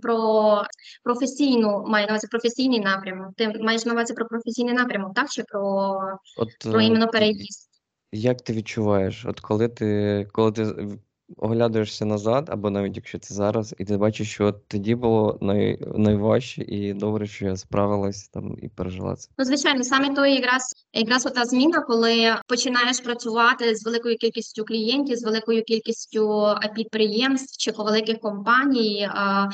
про 0.03 0.63
професійну, 1.05 1.85
маю 1.89 2.07
на 2.07 2.13
увазі 2.13 2.27
професійний 2.27 2.81
напрямок, 2.81 3.35
ти 3.37 3.49
маєш 3.61 3.85
на 3.85 3.93
увазі 3.93 4.15
про 4.15 4.27
професійний 4.27 4.75
напрямок, 4.75 5.15
так? 5.15 5.31
Чи 5.31 5.43
про, 5.43 5.99
От 6.37 6.49
про 6.73 6.81
е, 6.81 6.85
іменно 6.85 7.09
переїзд? 7.09 7.69
Як 8.13 8.43
ти 8.43 8.53
відчуваєш, 8.53 9.27
от 9.27 9.41
коли 9.41 9.69
ти 9.69 10.29
коли 10.33 10.53
ти 10.53 10.89
оглядаєшся 11.37 12.05
назад, 12.05 12.49
або 12.53 12.71
навіть 12.71 12.97
якщо 12.97 13.19
це 13.19 13.35
зараз, 13.35 13.75
і 13.79 13.85
ти 13.85 13.97
бачиш, 13.97 14.31
що 14.31 14.53
тоді 14.53 14.95
було 14.95 15.39
най, 15.41 15.79
найважче, 15.95 16.63
і 16.63 16.95
добре, 16.95 17.27
що 17.27 17.47
я 17.47 17.57
справилась 17.57 18.29
там 18.29 18.57
і 18.63 18.69
пережила 18.69 19.17
це. 19.17 19.31
Ну, 19.39 19.45
звичайно, 19.45 19.85
саме 19.85 20.15
то 20.15 20.27
якраз 20.27 20.75
якраз 20.93 21.27
ота 21.27 21.45
зміна, 21.45 21.81
коли 21.81 22.37
починаєш 22.49 23.01
працювати 23.01 23.75
з 23.77 23.85
великою 23.85 24.17
кількістю 24.17 24.65
клієнтів, 24.65 25.17
з 25.17 25.25
великою 25.25 25.63
кількістю 25.63 26.47
е, 26.47 26.73
підприємств 26.75 27.59
чи 27.59 27.71
великих 27.71 28.21
компаній. 28.21 29.09
а, 29.15 29.49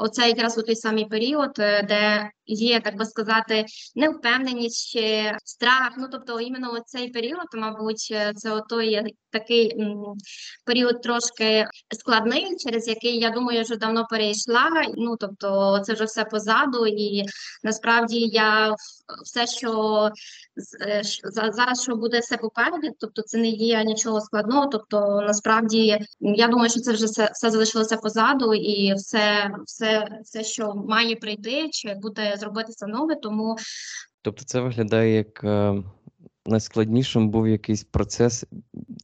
Оце 0.00 0.28
якраз 0.28 0.58
у 0.58 0.62
той 0.62 0.76
самий 0.76 1.04
період, 1.04 1.50
е, 1.58 1.82
де 1.82 2.30
є, 2.48 2.80
так 2.80 2.96
би 2.96 3.04
сказати, 3.04 3.64
невпевненість 3.94 4.92
чи 4.92 5.32
страх. 5.44 5.94
Ну 5.98 6.08
тобто, 6.12 6.40
іменно 6.40 6.80
цей 6.86 7.08
період, 7.08 7.46
мабуть, 7.54 8.08
е, 8.12 8.32
це 8.36 8.50
отой 8.52 9.14
такий 9.30 9.80
м, 9.80 10.04
період 10.66 11.02
трошки 11.02 11.66
складний, 11.98 12.56
через 12.56 12.88
який 12.88 13.18
я 13.18 13.30
думаю, 13.30 13.62
вже 13.62 13.76
давно 13.76 14.06
перейшла. 14.10 14.70
Ну 14.96 15.16
тобто, 15.20 15.80
це 15.84 15.92
вже 15.92 16.04
все 16.04 16.24
позаду, 16.24 16.86
і 16.86 17.24
насправді 17.62 18.18
я 18.18 18.74
все, 19.24 19.46
що 19.46 20.10
е, 20.86 21.02
зараз, 21.52 21.82
що 21.82 21.96
буде 21.96 22.18
все 22.18 22.36
попереду, 22.36 22.88
тобто 23.00 23.22
це 23.22 23.38
не 23.38 23.48
є 23.48 23.84
нічого 23.84 24.20
складного. 24.20 24.66
Тобто, 24.66 25.20
насправді, 25.26 25.98
я 26.20 26.48
думаю, 26.48 26.70
що 26.70 26.80
це 26.80 26.92
вже 26.92 27.06
все, 27.06 27.30
все 27.34 27.50
залишилося 27.50 27.96
позаду, 27.96 28.54
і 28.54 28.94
все, 28.94 29.50
все, 29.66 30.08
все, 30.24 30.44
що 30.44 30.74
має 30.74 31.16
прийти, 31.16 31.68
чи 31.72 31.94
буде 31.94 32.34
зробитися 32.38 32.86
нове, 32.86 33.14
тому 33.14 33.56
Тобто 34.22 34.44
це 34.44 34.60
виглядає 34.60 35.16
як 35.16 35.44
е, 35.44 35.82
найскладнішим 36.46 37.30
був 37.30 37.48
якийсь 37.48 37.84
процес 37.84 38.44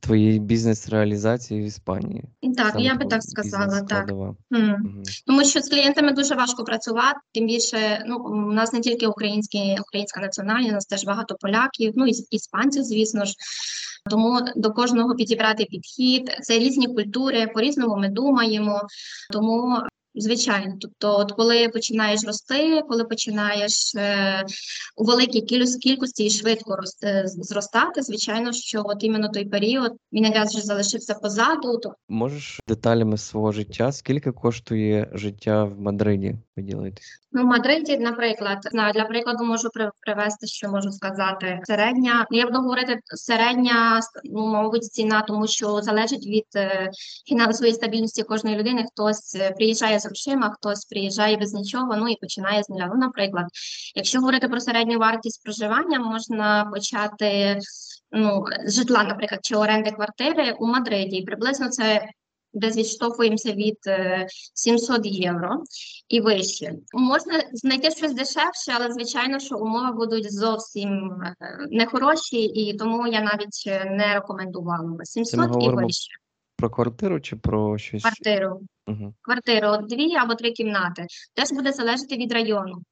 твоєї 0.01 0.39
бізнес-реалізації 0.39 1.63
в 1.63 1.65
Іспанії. 1.65 2.25
так, 2.57 2.73
Саме 2.73 2.85
я 2.85 2.95
би 2.95 3.05
так 3.05 3.23
сказала, 3.23 3.67
так. 3.67 3.75
бізнес-складова. 3.75 4.37
М. 4.55 5.03
Тому 5.27 5.45
що 5.45 5.61
з 5.61 5.69
клієнтами 5.69 6.13
дуже 6.13 6.35
важко 6.35 6.65
працювати, 6.65 7.19
тим 7.35 7.47
більше 7.47 8.05
ну 8.07 8.17
у 8.17 8.53
нас 8.53 8.73
не 8.73 8.81
тільки 8.81 9.07
українські, 9.07 9.77
українська 9.81 10.21
національність, 10.21 10.71
у 10.71 10.75
нас 10.75 10.87
теж 10.87 11.05
багато 11.05 11.37
поляків, 11.41 11.93
ну 11.97 12.07
і 12.07 12.13
іспанців, 12.31 12.85
звісно 12.85 13.25
ж. 13.25 13.35
Тому 14.11 14.41
до 14.57 14.71
кожного 14.71 15.15
підібрати 15.15 15.65
підхід. 15.65 16.31
Це 16.43 16.59
різні 16.59 16.87
культури, 16.87 17.47
по-різному 17.55 17.97
ми 17.97 18.09
думаємо. 18.09 18.81
Тому, 19.33 19.79
звичайно, 20.15 20.75
тобто, 20.81 21.19
от 21.19 21.33
коли 21.33 21.69
починаєш 21.69 22.25
рости, 22.25 22.83
коли 22.89 23.05
починаєш 23.05 23.95
е, 23.95 24.45
у 24.97 25.05
великій 25.05 25.41
кількості 25.83 26.25
і 26.25 26.31
швидко 26.31 26.77
рости, 26.77 27.23
зростати, 27.27 28.03
звичайно, 28.03 28.53
що 28.53 28.83
от 28.85 29.05
іменно 29.05 29.29
той 29.29 29.45
період 29.45 29.93
він 30.13 30.25
якраз 30.25 30.55
вже 30.55 30.65
залишився 30.65 31.15
позаду. 31.15 31.79
то 31.79 31.95
Можеш 32.09 32.61
деталями 32.69 33.19
свого 33.19 33.53
життя, 33.53 33.93
скільки 33.93 34.33
коштує 34.33 35.11
життя 35.13 35.65
в 35.65 35.81
Мадриді 35.81 36.37
поділитися? 36.57 37.09
Ну, 37.37 37.43
в 37.43 37.47
Мадриді, 37.47 37.99
наприклад, 37.99 38.59
знаю, 38.63 38.93
для 38.93 39.05
прикладу 39.05 39.45
можу 39.45 39.71
привести, 40.01 40.47
що 40.47 40.69
можу 40.69 40.91
сказати. 40.91 41.61
Середня, 41.65 42.27
ну, 42.31 42.39
я 42.39 42.47
буду 42.47 42.59
говорити 42.59 43.01
середня, 43.07 44.01
ну, 44.25 44.47
мабуть, 44.47 44.85
ціна, 44.85 45.23
тому 45.23 45.47
що 45.47 45.83
залежить 45.83 46.27
від 46.27 46.47
е, 46.57 46.91
фінансової 47.29 47.75
стабільності 47.75 48.23
кожної 48.23 48.57
людини. 48.57 48.85
Хтось 48.93 49.35
е, 49.35 49.51
приїжджає 49.51 50.01
з 50.05 50.07
грошима, 50.07 50.51
хтось 50.51 50.85
приїжджає 50.85 51.37
без 51.37 51.53
нічого, 51.53 51.97
ну 51.97 52.09
і 52.09 52.17
починає 52.17 52.63
з 52.63 52.69
нуля. 52.69 52.91
Ну, 52.95 53.01
наприклад, 53.01 53.47
якщо 53.95 54.19
говорити 54.19 54.49
про 54.49 54.61
середню 54.61 54.99
вартість 54.99 55.43
проживання, 55.43 55.99
можна 55.99 56.71
почати 56.75 57.59
ну, 58.13 58.45
з 58.67 58.75
житла, 58.75 59.05
наприклад, 59.05 59.41
чи 59.43 59.57
оренди 59.57 59.91
квартири 59.91 60.53
у 60.53 60.67
Мадриді. 60.67 61.17
І 61.17 61.25
приблизно 61.25 61.69
це 61.69 62.09
десь 62.55 62.77
відштовхуємося 62.77 63.53
від 63.53 63.79
е, 63.87 64.27
700 64.55 65.07
євро 65.07 65.63
і 66.09 66.21
вище. 66.21 66.73
Можна 66.95 67.43
знайти 67.53 67.91
щось 67.91 68.15
дешевше, 68.15 68.73
але 68.75 68.93
звичайно, 68.93 69.39
що 69.39 69.59
умови 69.59 69.93
будуть 69.93 70.33
зовсім 70.33 70.91
е, 70.91 71.37
нехороші, 71.71 72.37
і 72.37 72.77
тому 72.77 73.07
я 73.07 73.21
навіть 73.21 73.65
е, 73.67 73.85
не 73.85 74.15
рекомендувала 74.15 74.89
би 74.89 75.05
700 75.05 75.51
і 75.61 75.69
вище. 75.69 76.11
Про 76.57 76.71
квартиру 76.71 77.21
чи 77.21 77.37
про 77.37 77.79
щось? 77.79 78.03
Квартиру. 78.03 78.61
Угу. 78.87 79.15
Квартиру 79.23 79.87
дві 79.89 80.15
або 80.15 80.35
три 80.35 80.51
кімнати. 80.51 81.07
Теж 81.35 81.53
буде 81.53 81.73
залежати 81.73 82.17
від 82.17 82.33
району. 82.33 82.83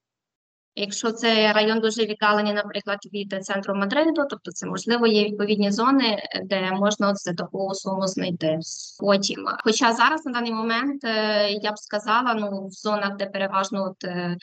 Якщо 0.75 1.13
це 1.13 1.53
район 1.53 1.81
дуже 1.81 2.05
віддалений, 2.05 2.53
наприклад, 2.53 2.99
від 3.13 3.45
центру 3.45 3.75
Мадриду, 3.75 4.27
тобто 4.31 4.51
це 4.51 4.67
можливо 4.67 5.07
є 5.07 5.25
відповідні 5.25 5.71
зони, 5.71 6.19
де 6.45 6.71
можна 6.73 7.11
от 7.11 7.17
за 7.17 7.33
таку 7.33 7.75
суму 7.75 8.07
знайти. 8.07 8.59
Потім, 9.01 9.47
хоча 9.65 9.93
зараз 9.93 10.27
на 10.27 10.33
даний 10.33 10.53
момент 10.53 11.05
е, 11.05 11.51
я 11.51 11.73
б 11.73 11.79
сказала, 11.79 12.35
ну 12.35 12.67
в 12.67 12.71
зонах, 12.71 13.17
де 13.17 13.27
переважно 13.27 13.85
от 13.85 14.05
е, 14.05 14.37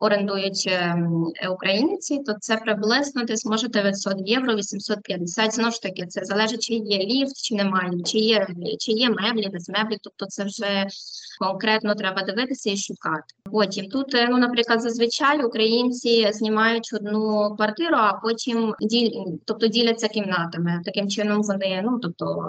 орендують 0.00 0.64
е, 0.68 0.78
м, 0.78 1.32
е, 1.42 1.48
українці, 1.48 2.18
то 2.26 2.34
це 2.40 2.56
приблизно 2.56 3.24
десь 3.24 3.46
може 3.46 3.68
900 3.68 4.14
євро, 4.18 4.54
850. 4.54 5.54
Знову 5.54 5.70
ж 5.70 5.82
таки, 5.82 6.06
це 6.06 6.24
залежить, 6.24 6.62
чи 6.62 6.74
є 6.74 6.98
ліфт, 6.98 7.36
чи 7.36 7.54
немає, 7.54 8.02
чи 8.04 8.18
є 8.18 8.46
чи 8.78 8.92
є 8.92 9.10
меблі, 9.10 9.48
без 9.48 9.68
меблі. 9.68 9.96
Тобто, 10.02 10.26
це 10.26 10.44
вже 10.44 10.86
конкретно 11.38 11.94
треба 11.94 12.22
дивитися 12.22 12.70
і 12.70 12.76
шукати. 12.76 13.24
Потім 13.52 13.88
тут, 13.88 14.14
е, 14.14 14.28
ну, 14.30 14.38
наприклад, 14.38 14.82
зазвичай 14.82 15.38
українці 15.76 16.32
знімають 16.32 16.90
одну 16.94 17.54
квартиру, 17.56 17.96
а 17.96 18.12
потім 18.12 18.74
діль, 18.80 19.10
тобто 19.44 19.66
діляться 19.66 20.08
кімнатами. 20.08 20.80
Таким 20.84 21.08
чином 21.08 21.42
вони 21.42 21.82
ну 21.84 21.98
тобто 21.98 22.48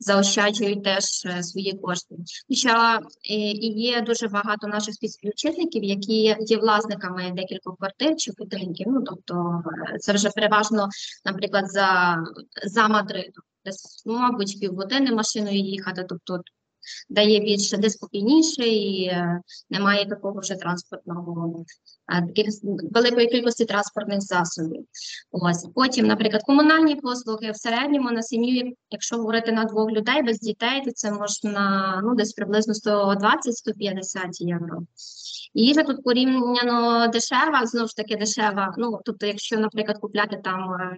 заощаджують 0.00 0.84
теж 0.84 1.04
е, 1.26 1.42
свої 1.42 1.72
кошти. 1.72 2.14
Хоча 2.48 2.96
е, 2.98 3.34
і 3.34 3.80
є 3.80 4.00
дуже 4.00 4.28
багато 4.28 4.66
наших 4.66 4.94
співвітчизників, 4.94 5.84
які 5.84 6.36
є 6.40 6.56
власниками 6.56 7.32
декількох 7.36 7.76
квартир 7.76 8.16
чи 8.16 8.32
будинків. 8.38 8.86
Ну 8.90 9.02
тобто 9.06 9.62
е, 9.94 9.98
це 9.98 10.12
вже 10.12 10.30
переважно, 10.30 10.88
наприклад, 11.24 11.70
за, 11.70 12.16
за 12.64 12.88
Мадридом. 12.88 13.44
Десь, 13.64 14.02
ну, 14.06 14.18
мабуть, 14.18 14.60
півгодини 14.60 15.12
машиною 15.12 15.58
їхати, 15.58 16.06
тобто 16.08 16.40
дає 17.08 17.40
більше 17.40 17.76
де 17.76 17.90
спокійніше 17.90 18.66
і 18.66 19.12
немає 19.70 20.06
такого 20.06 20.40
вже 20.40 20.54
транспортного 20.54 21.64
великої 22.90 23.26
кількості 23.26 23.64
транспортних 23.64 24.20
засобів. 24.20 24.84
Ось 25.32 25.66
потім, 25.74 26.06
наприклад, 26.06 26.42
комунальні 26.42 26.96
послуги 26.96 27.50
в 27.50 27.56
середньому 27.56 28.10
на 28.10 28.22
сім'ю, 28.22 28.72
якщо 28.90 29.16
говорити 29.16 29.52
на 29.52 29.64
двох 29.64 29.90
людей 29.90 30.22
без 30.22 30.38
дітей, 30.38 30.82
то 30.84 30.90
це 30.90 31.12
можна 31.12 32.00
ну 32.04 32.14
десь 32.14 32.32
приблизно 32.32 32.74
120-150 32.74 34.28
євро. 34.38 34.82
Їжа 35.54 35.82
тут 35.82 36.04
порівняно 36.04 37.08
дешева, 37.08 37.66
знову 37.66 37.88
ж 37.88 37.96
таки 37.96 38.16
дешева. 38.16 38.74
Ну 38.78 39.00
тобто, 39.04 39.26
якщо, 39.26 39.58
наприклад, 39.58 39.98
купляти 39.98 40.40
там 40.44 40.72
е, 40.72 40.96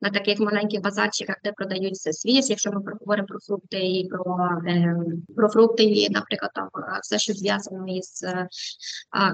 на 0.00 0.10
таких 0.10 0.40
маленьких 0.40 0.80
базарчиках, 0.80 1.36
де 1.44 1.52
продають 1.52 1.94
все 1.94 2.12
свіже, 2.12 2.48
якщо 2.48 2.72
ми 2.72 2.82
говоримо 3.00 3.26
про 3.26 3.38
фрукти 3.40 3.78
і 3.78 4.08
про, 4.08 4.38
е, 4.66 4.96
про 5.36 5.48
фрукти, 5.48 5.82
і, 5.82 6.10
наприклад, 6.10 6.50
там 6.54 6.68
е, 6.76 6.98
все, 7.02 7.18
що 7.18 7.32
зв'язано 7.32 7.86
із 7.88 8.24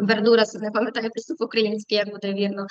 вердура, 0.00 0.44
не 0.60 0.70
пам'ятаю 0.70 1.05
приступ 1.10 1.42
український, 1.42 1.98
як 1.98 2.10
буде 2.10 2.32
вірно, 2.34 2.66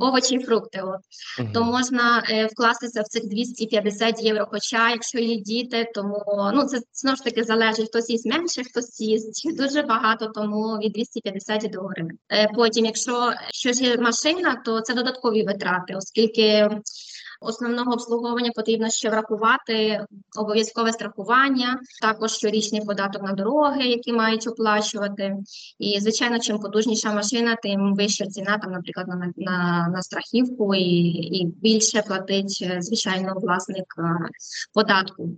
овочі 0.00 0.34
і 0.34 0.38
фрукти. 0.44 0.80
От 0.82 1.00
Мгм. 1.38 1.52
то 1.52 1.64
можна 1.64 2.22
е, 2.30 2.46
вкластися 2.46 3.02
в 3.02 3.04
цих 3.04 3.28
250 3.28 4.22
євро. 4.22 4.46
Хоча, 4.50 4.90
якщо 4.90 5.18
є 5.18 5.36
діти, 5.36 5.90
тому 5.94 6.24
ну 6.54 6.64
це 6.64 6.80
знову 6.92 7.16
ж 7.16 7.24
таки 7.24 7.44
залежить. 7.44 7.88
Хтось 7.88 8.10
їсть 8.10 8.26
менше, 8.26 8.64
хтось 8.64 9.00
їсть 9.00 9.56
дуже 9.56 9.82
багато, 9.82 10.26
тому 10.26 10.78
від 10.78 10.92
250 10.92 11.70
до 11.70 11.80
гривень. 11.80 12.18
Е, 12.32 12.48
Потім, 12.54 12.84
якщо 12.84 13.32
щось 13.52 13.80
є 13.80 13.96
машина, 13.96 14.62
то 14.64 14.80
це 14.80 14.94
додаткові 14.94 15.42
витрати, 15.44 15.94
оскільки. 15.96 16.68
Основного 17.40 17.92
обслуговування 17.92 18.50
потрібно 18.54 18.90
ще 18.90 19.10
врахувати 19.10 20.06
обов'язкове 20.36 20.92
страхування, 20.92 21.80
також 22.02 22.32
щорічний 22.32 22.84
податок 22.84 23.22
на 23.22 23.32
дороги, 23.32 23.86
які 23.86 24.12
мають 24.12 24.46
оплачувати. 24.46 25.36
І 25.78 26.00
звичайно, 26.00 26.38
чим 26.38 26.58
потужніша 26.58 27.14
машина, 27.14 27.56
тим 27.62 27.94
вища 27.94 28.26
ціна, 28.26 28.58
там, 28.58 28.72
наприклад, 28.72 29.08
на, 29.08 29.32
на, 29.36 29.88
на 29.88 30.02
страхівку, 30.02 30.74
і, 30.74 30.84
і 31.38 31.46
більше 31.46 32.02
платить, 32.02 32.58
е, 32.62 32.82
звичайно, 32.82 33.34
власник 33.36 33.94
е, 33.98 34.28
податку. 34.74 35.28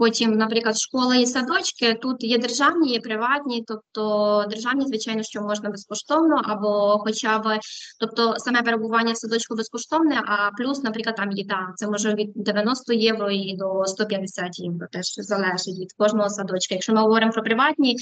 Потім, 0.00 0.32
наприклад, 0.32 0.78
школи 0.78 1.18
і 1.18 1.26
садочки 1.26 1.94
тут 1.94 2.24
є 2.24 2.38
державні, 2.38 2.92
є 2.92 3.00
приватні, 3.00 3.64
тобто 3.66 4.44
державні, 4.50 4.86
звичайно, 4.86 5.22
що 5.22 5.40
можна 5.40 5.70
безкоштовно, 5.70 6.42
або 6.44 6.98
хоча 6.98 7.38
б, 7.38 7.60
тобто 8.00 8.34
саме 8.38 8.62
перебування 8.62 9.12
в 9.12 9.16
садочку 9.16 9.56
безкоштовне, 9.56 10.22
а 10.26 10.50
плюс, 10.58 10.82
наприклад, 10.82 11.16
там 11.16 11.30
їда. 11.32 11.72
Це 11.76 11.86
може 11.86 12.14
від 12.14 12.32
90 12.34 12.92
євро 12.92 13.30
і 13.30 13.56
до 13.56 13.84
150 13.86 14.58
євро, 14.58 14.86
теж 14.92 15.14
залежить 15.16 15.80
від 15.80 15.92
кожного 15.92 16.28
садочка. 16.28 16.74
Якщо 16.74 16.92
ми 16.92 17.00
говоримо 17.00 17.32
про 17.32 17.42
приватні 17.42 17.96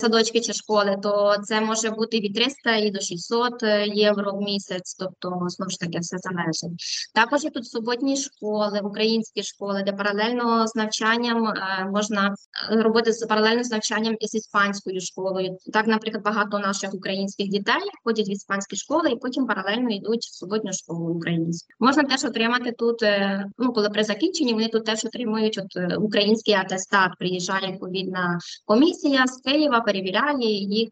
садочки 0.00 0.40
чи 0.40 0.52
школи, 0.52 0.96
то 1.02 1.36
це 1.42 1.60
може 1.60 1.90
бути 1.90 2.20
від 2.20 2.34
300 2.34 2.76
і 2.76 2.90
до 2.90 3.00
600 3.00 3.62
євро 3.86 4.32
в 4.32 4.42
місяць, 4.42 4.96
тобто 4.98 5.46
знову 5.48 5.70
ж 5.70 5.80
таки 5.80 5.98
все 5.98 6.16
залежить. 6.18 6.82
Також 7.14 7.44
є 7.44 7.50
тут 7.50 7.66
суботні 7.66 8.16
школи, 8.16 8.80
українські 8.82 9.42
школи, 9.42 9.82
де 9.86 9.92
паралельно 9.92 10.66
з 10.66 10.74
навчанням 10.74 11.41
е, 11.48 11.84
можна 11.84 12.34
е, 12.70 12.82
робити 12.82 13.12
з 13.12 13.26
паралельно 13.26 13.64
з 13.64 13.70
навчанням 13.70 14.16
із 14.20 14.34
іспанською 14.34 15.00
школою. 15.00 15.56
Так, 15.72 15.86
наприклад, 15.86 16.24
багато 16.24 16.58
наших 16.58 16.94
українських 16.94 17.48
дітей 17.48 17.82
ходять 18.04 18.28
в 18.28 18.30
іспанські 18.30 18.76
школи 18.76 19.10
і 19.10 19.16
потім 19.16 19.46
паралельно 19.46 19.90
йдуть 19.90 20.24
в 20.24 20.34
суботню 20.34 20.72
школу 20.72 21.14
українську. 21.14 21.68
Можна 21.80 22.02
теж 22.02 22.24
отримати 22.24 22.72
тут, 22.72 23.02
е, 23.02 23.44
ну 23.58 23.72
коли 23.72 23.88
при 23.88 24.04
закінченні 24.04 24.52
вони 24.52 24.68
тут 24.68 24.84
теж 24.84 25.04
отримують 25.04 25.58
от 25.58 25.98
український 25.98 26.54
атестат. 26.54 27.10
Приїжджає 27.18 27.72
відповідна 27.72 28.38
комісія 28.64 29.26
з 29.26 29.40
Києва, 29.40 29.80
перевіряє 29.80 30.50
їх. 30.50 30.88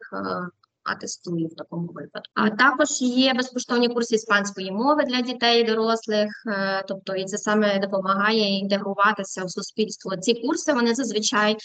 Атестує 0.90 1.46
в 1.46 1.54
такому 1.54 1.86
випадку. 1.86 2.32
А 2.34 2.50
також 2.50 2.88
є 3.00 3.34
безкоштовні 3.34 3.88
курси 3.88 4.14
іспанської 4.14 4.72
мови 4.72 5.04
для 5.04 5.20
дітей 5.20 5.60
і 5.62 5.64
дорослих, 5.64 6.28
е, 6.46 6.84
тобто 6.88 7.14
і 7.14 7.24
це 7.24 7.38
саме 7.38 7.78
допомагає 7.78 8.58
інтегруватися 8.58 9.44
в 9.44 9.50
суспільство. 9.50 10.16
Ці 10.16 10.34
курси 10.34 10.72
вони 10.72 10.94
зазвичай 10.94 11.56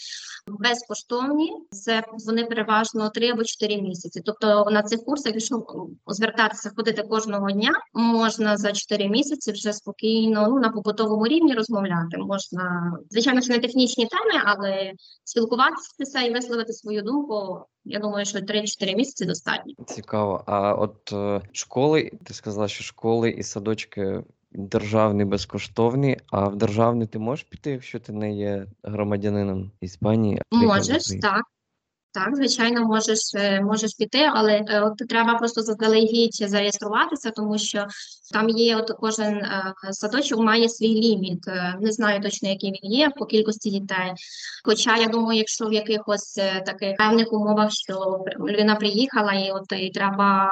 безкоштовні. 0.46 1.52
Це 1.70 2.02
вони 2.26 2.44
переважно 2.44 3.10
3 3.10 3.30
або 3.30 3.44
4 3.44 3.82
місяці. 3.82 4.22
Тобто 4.24 4.68
на 4.70 4.82
цих 4.82 5.04
курсах, 5.04 5.32
якщо 5.34 5.66
звертатися 6.06 6.70
ходити 6.76 7.02
кожного 7.02 7.50
дня, 7.50 7.72
можна 7.94 8.56
за 8.56 8.72
4 8.72 9.08
місяці 9.08 9.52
вже 9.52 9.72
спокійно 9.72 10.48
ну 10.48 10.60
на 10.60 10.68
побутовому 10.68 11.26
рівні 11.26 11.54
розмовляти. 11.54 12.16
Можна 12.18 12.92
звичайно, 13.10 13.40
що 13.40 13.52
не 13.52 13.58
технічні 13.58 14.06
теми, 14.06 14.42
але 14.44 14.92
спілкуватися 15.24 16.22
і 16.22 16.32
висловити 16.32 16.72
свою 16.72 17.02
думку. 17.02 17.66
Я 17.88 17.98
думаю, 17.98 18.24
що 18.24 18.38
3-4 18.38 18.96
місяці 18.96 19.24
достатньо. 19.24 19.74
Цікаво. 19.86 20.44
А 20.46 20.74
от 20.74 21.12
е, 21.12 21.40
школи, 21.52 22.10
ти 22.24 22.34
сказала, 22.34 22.68
що 22.68 22.84
школи 22.84 23.30
і 23.30 23.42
садочки 23.42 24.22
державні 24.50 25.24
безкоштовні, 25.24 26.16
а 26.30 26.48
в 26.48 26.56
державний 26.56 27.06
ти 27.06 27.18
можеш 27.18 27.44
піти, 27.44 27.70
якщо 27.70 28.00
ти 28.00 28.12
не 28.12 28.32
є 28.32 28.66
громадянином 28.82 29.70
Іспанії? 29.80 30.42
Можеш, 30.52 31.06
так. 31.22 31.42
Так, 32.16 32.36
звичайно, 32.36 32.84
можеш, 32.84 33.18
е, 33.34 33.60
можеш 33.60 33.94
піти, 33.94 34.30
але 34.34 34.52
е, 34.68 34.80
от 34.80 34.96
треба 35.08 35.38
просто 35.38 35.62
заздалегідь 35.62 36.48
зареєструватися, 36.48 37.30
тому 37.30 37.58
що 37.58 37.86
там 38.32 38.48
є 38.48 38.76
от 38.76 38.90
кожен 39.00 39.34
е, 39.34 39.74
садочок 39.90 40.40
має 40.40 40.68
свій 40.68 40.94
ліміт. 40.94 41.46
Не 41.80 41.92
знаю 41.92 42.22
точно, 42.22 42.48
який 42.48 42.70
він 42.70 42.92
є 42.92 43.10
по 43.10 43.26
кількості 43.26 43.70
дітей. 43.70 44.12
Хоча 44.64 44.96
я 44.96 45.06
думаю, 45.06 45.38
якщо 45.38 45.66
в 45.66 45.72
якихось 45.72 46.34
таких 46.66 46.96
певних 46.96 47.32
умовах, 47.32 47.70
що 47.72 48.24
людина 48.40 48.74
приїхала, 48.74 49.32
і 49.32 49.50
от 49.50 49.72
і 49.80 49.90
треба 49.90 50.50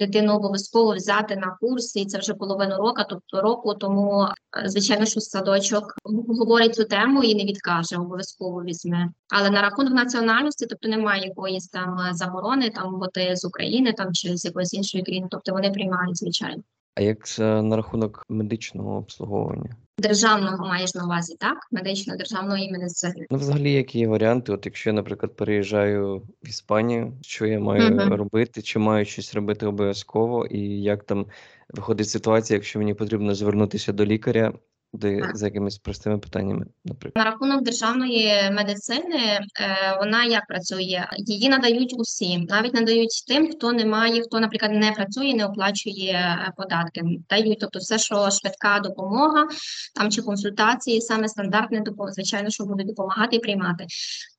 дитину 0.00 0.34
обов'язково 0.34 0.94
взяти 0.94 1.36
на 1.36 1.56
курс, 1.60 1.96
і 1.96 2.06
це 2.06 2.18
вже 2.18 2.34
половину 2.34 2.76
року, 2.76 3.02
тобто 3.08 3.40
року, 3.40 3.74
тому 3.74 4.28
звичайно, 4.64 5.06
що 5.06 5.20
садочок 5.20 5.94
говорить 6.38 6.74
цю 6.74 6.84
тему 6.84 7.22
і 7.22 7.34
не 7.34 7.44
відкаже, 7.44 7.96
обов'язково 7.96 8.62
візьме. 8.62 9.08
Але 9.36 9.50
на 9.50 9.62
рахунок 9.62 9.92
національності, 9.92 10.66
тобто 10.66 10.88
немає 10.88 11.28
якоїсь 11.28 11.68
там 11.68 11.98
е, 11.98 12.14
заборони 12.14 12.70
там 12.70 12.98
бути 12.98 13.36
з 13.36 13.44
України 13.44 13.92
там 13.92 14.12
чи 14.12 14.36
з 14.36 14.44
якоїсь 14.44 14.74
іншої 14.74 15.04
країни, 15.04 15.26
тобто 15.30 15.52
вони 15.52 15.70
приймають 15.70 16.16
звичайно. 16.16 16.62
А 16.94 17.00
як 17.00 17.26
це 17.26 17.62
на 17.62 17.76
рахунок 17.76 18.24
медичного 18.28 18.96
обслуговування? 18.96 19.76
Державного 19.98 20.66
маєш 20.66 20.94
на 20.94 21.04
увазі, 21.04 21.36
так? 21.40 21.58
Медично 21.72 22.16
державного 22.16 22.56
і 22.56 22.72
медицини. 22.72 23.26
Ну, 23.30 23.38
взагалі, 23.38 23.72
які 23.72 23.98
є 23.98 24.08
варіанти? 24.08 24.52
От 24.52 24.66
якщо 24.66 24.90
я, 24.90 24.94
наприклад, 24.94 25.36
переїжджаю 25.36 26.22
в 26.42 26.48
Іспанію, 26.48 27.12
що 27.22 27.46
я 27.46 27.60
маю 27.60 27.94
Мгм. 27.94 28.14
робити, 28.14 28.62
чи 28.62 28.78
маю 28.78 29.04
щось 29.04 29.34
робити 29.34 29.66
обов'язково, 29.66 30.46
і 30.46 30.60
як 30.82 31.04
там 31.04 31.26
виходить 31.70 32.08
ситуація, 32.08 32.56
якщо 32.56 32.78
мені 32.78 32.94
потрібно 32.94 33.34
звернутися 33.34 33.92
до 33.92 34.04
лікаря, 34.04 34.52
де 34.94 35.30
за 35.34 35.46
якимись 35.46 35.78
простими 35.78 36.18
питаннями, 36.18 36.66
наприклад. 36.84 37.26
На 37.26 37.30
рахунок 37.30 37.62
державної 37.62 38.50
медицини, 38.52 39.16
е, 39.16 39.96
вона 39.98 40.24
як 40.24 40.46
працює? 40.46 41.06
Її 41.18 41.48
надають 41.48 41.94
усім, 41.98 42.42
навіть 42.42 42.74
надають 42.74 43.24
тим, 43.28 43.50
хто 43.50 43.72
не 43.72 43.86
має, 43.86 44.22
хто, 44.22 44.40
наприклад, 44.40 44.72
не 44.72 44.92
працює, 44.92 45.34
не 45.34 45.46
оплачує 45.46 46.12
е, 46.12 46.52
податки. 46.56 47.02
Дають, 47.30 47.58
тобто 47.60 47.78
все, 47.78 47.98
що 47.98 48.30
швидка 48.30 48.80
допомога, 48.80 49.48
там 49.94 50.10
чи 50.10 50.22
консультації, 50.22 51.00
саме 51.00 51.28
стандартне 51.28 51.84
звичайно, 52.08 52.50
що 52.50 52.64
будуть 52.64 52.86
допомагати 52.86 53.36
і 53.36 53.38
приймати. 53.38 53.86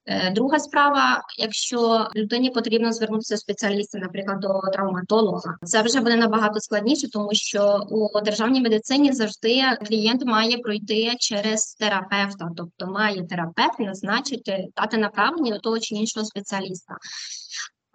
Е, 0.08 0.32
Друга 0.32 0.60
справа, 0.60 1.24
якщо 1.38 2.08
людині 2.16 2.50
потрібно 2.50 2.94
звернутися 2.94 3.34
до 3.34 3.38
спеціаліста, 3.38 3.98
наприклад, 3.98 4.40
до 4.40 4.62
травматолога, 4.74 5.58
це 5.64 5.82
вже 5.82 6.00
буде 6.00 6.16
набагато 6.16 6.60
складніше, 6.60 7.10
тому 7.10 7.30
що 7.34 7.88
у 7.90 8.22
державній 8.22 8.62
медицині 8.62 9.14
завжди 9.14 9.64
клієнт 9.88 10.26
має 10.26 10.58
пройти 10.58 11.16
через 11.20 11.74
терапевта, 11.74 12.50
тобто 12.58 12.88
має 12.88 13.24
терапевт 13.24 13.80
назначити 13.80 14.68
дати 14.76 14.98
направлення 14.98 15.54
до 15.54 15.60
того 15.60 15.80
чи 15.80 15.96
іншого 15.96 16.26
спеціаліста. 16.26 16.96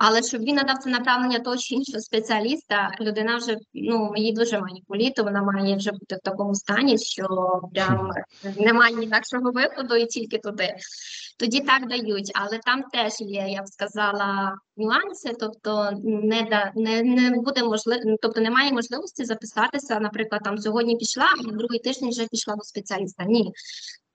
Але 0.03 0.23
щоб 0.23 0.41
він 0.43 0.55
надав 0.55 0.79
це 0.79 0.91
направлення 0.91 1.39
того 1.39 1.57
чи 1.57 1.75
іншого 1.75 2.01
спеціаліста, 2.01 2.91
людина 3.01 3.37
вже 3.37 3.57
ну 3.75 4.13
їй 4.17 4.33
дуже 4.33 4.61
маніпуліти, 4.61 5.23
вона 5.23 5.43
має 5.43 5.77
вже 5.77 5.93
бути 5.93 6.17
в 6.17 6.19
такому 6.19 6.55
стані, 6.55 6.99
що 6.99 7.27
прям 7.75 8.11
немає 8.59 9.03
інакшого 9.03 9.51
виходу 9.51 9.97
і 9.97 10.07
тільки 10.07 10.39
туди. 10.39 10.75
Тоді 11.39 11.61
так 11.61 11.89
дають, 11.89 12.33
але 12.35 12.59
там 12.59 12.83
теж 12.83 13.13
є, 13.21 13.47
я 13.49 13.63
б 13.63 13.69
сказала, 13.69 14.55
нюанси, 14.77 15.33
тобто 15.41 15.91
не 16.05 16.47
да 16.51 16.73
не, 16.75 17.03
не 17.03 17.31
буде 17.31 17.65
можливо, 17.65 18.17
тобто 18.23 18.41
немає 18.41 18.73
можливості 18.73 19.25
записатися, 19.25 20.01
наприклад, 20.01 20.41
там 20.45 20.59
сьогодні 20.59 20.97
пішла, 20.97 21.27
а 21.39 21.53
другий 21.53 21.79
тиждень 21.79 22.11
вже 22.11 22.27
пішла 22.27 22.55
до 22.57 22.63
спеціаліста. 22.63 23.25
Ні, 23.25 23.53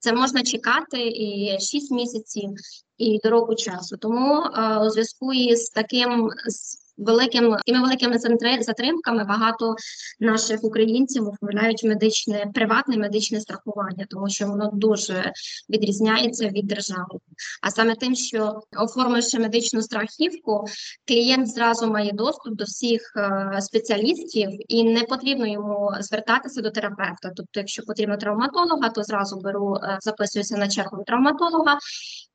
це 0.05 0.13
можна 0.13 0.43
чекати 0.43 1.07
і 1.07 1.57
6 1.59 1.91
місяців, 1.91 2.49
і 2.97 3.19
до 3.23 3.29
року 3.29 3.55
часу. 3.55 3.97
Тому 3.97 4.43
е, 4.43 4.79
у 4.79 4.89
зв'язку 4.89 5.33
із 5.33 5.69
таким 5.69 6.29
з 6.47 6.84
великим 6.97 7.51
такими 7.51 7.79
великими 7.81 8.19
затримками 8.63 9.23
багато 9.23 9.75
наших 10.19 10.63
українців 10.63 11.27
оформляють 11.27 11.83
медичне 11.83 12.51
приватне 12.53 12.97
медичне 12.97 13.39
страхування, 13.39 14.05
тому 14.09 14.29
що 14.29 14.47
воно 14.47 14.69
дуже 14.73 15.31
відрізняється 15.69 16.47
від 16.47 16.67
держави. 16.67 17.19
А 17.61 17.71
саме 17.71 17.95
тим, 17.95 18.15
що 18.15 18.59
оформивши 18.77 19.39
медичну 19.39 19.81
страхівку, 19.81 20.65
клієнт 21.07 21.47
зразу 21.47 21.87
має 21.87 22.11
доступ 22.11 22.55
до 22.55 22.63
всіх 22.63 23.13
е, 23.17 23.61
спеціалістів, 23.61 24.49
і 24.67 24.83
не 24.83 25.03
потрібно 25.03 25.47
йому 25.47 25.91
звертатися 25.99 26.61
до 26.61 26.71
терапевта. 26.71 27.31
Тобто, 27.35 27.59
якщо 27.59 27.83
потрібно 27.83 28.17
травматолога, 28.17 28.89
то 28.89 29.03
зразу 29.03 29.39
беру, 29.39 29.75
е, 29.75 29.97
записуюся 30.01 30.57
на 30.57 30.67
чергу 30.67 31.03
травматолога, 31.03 31.77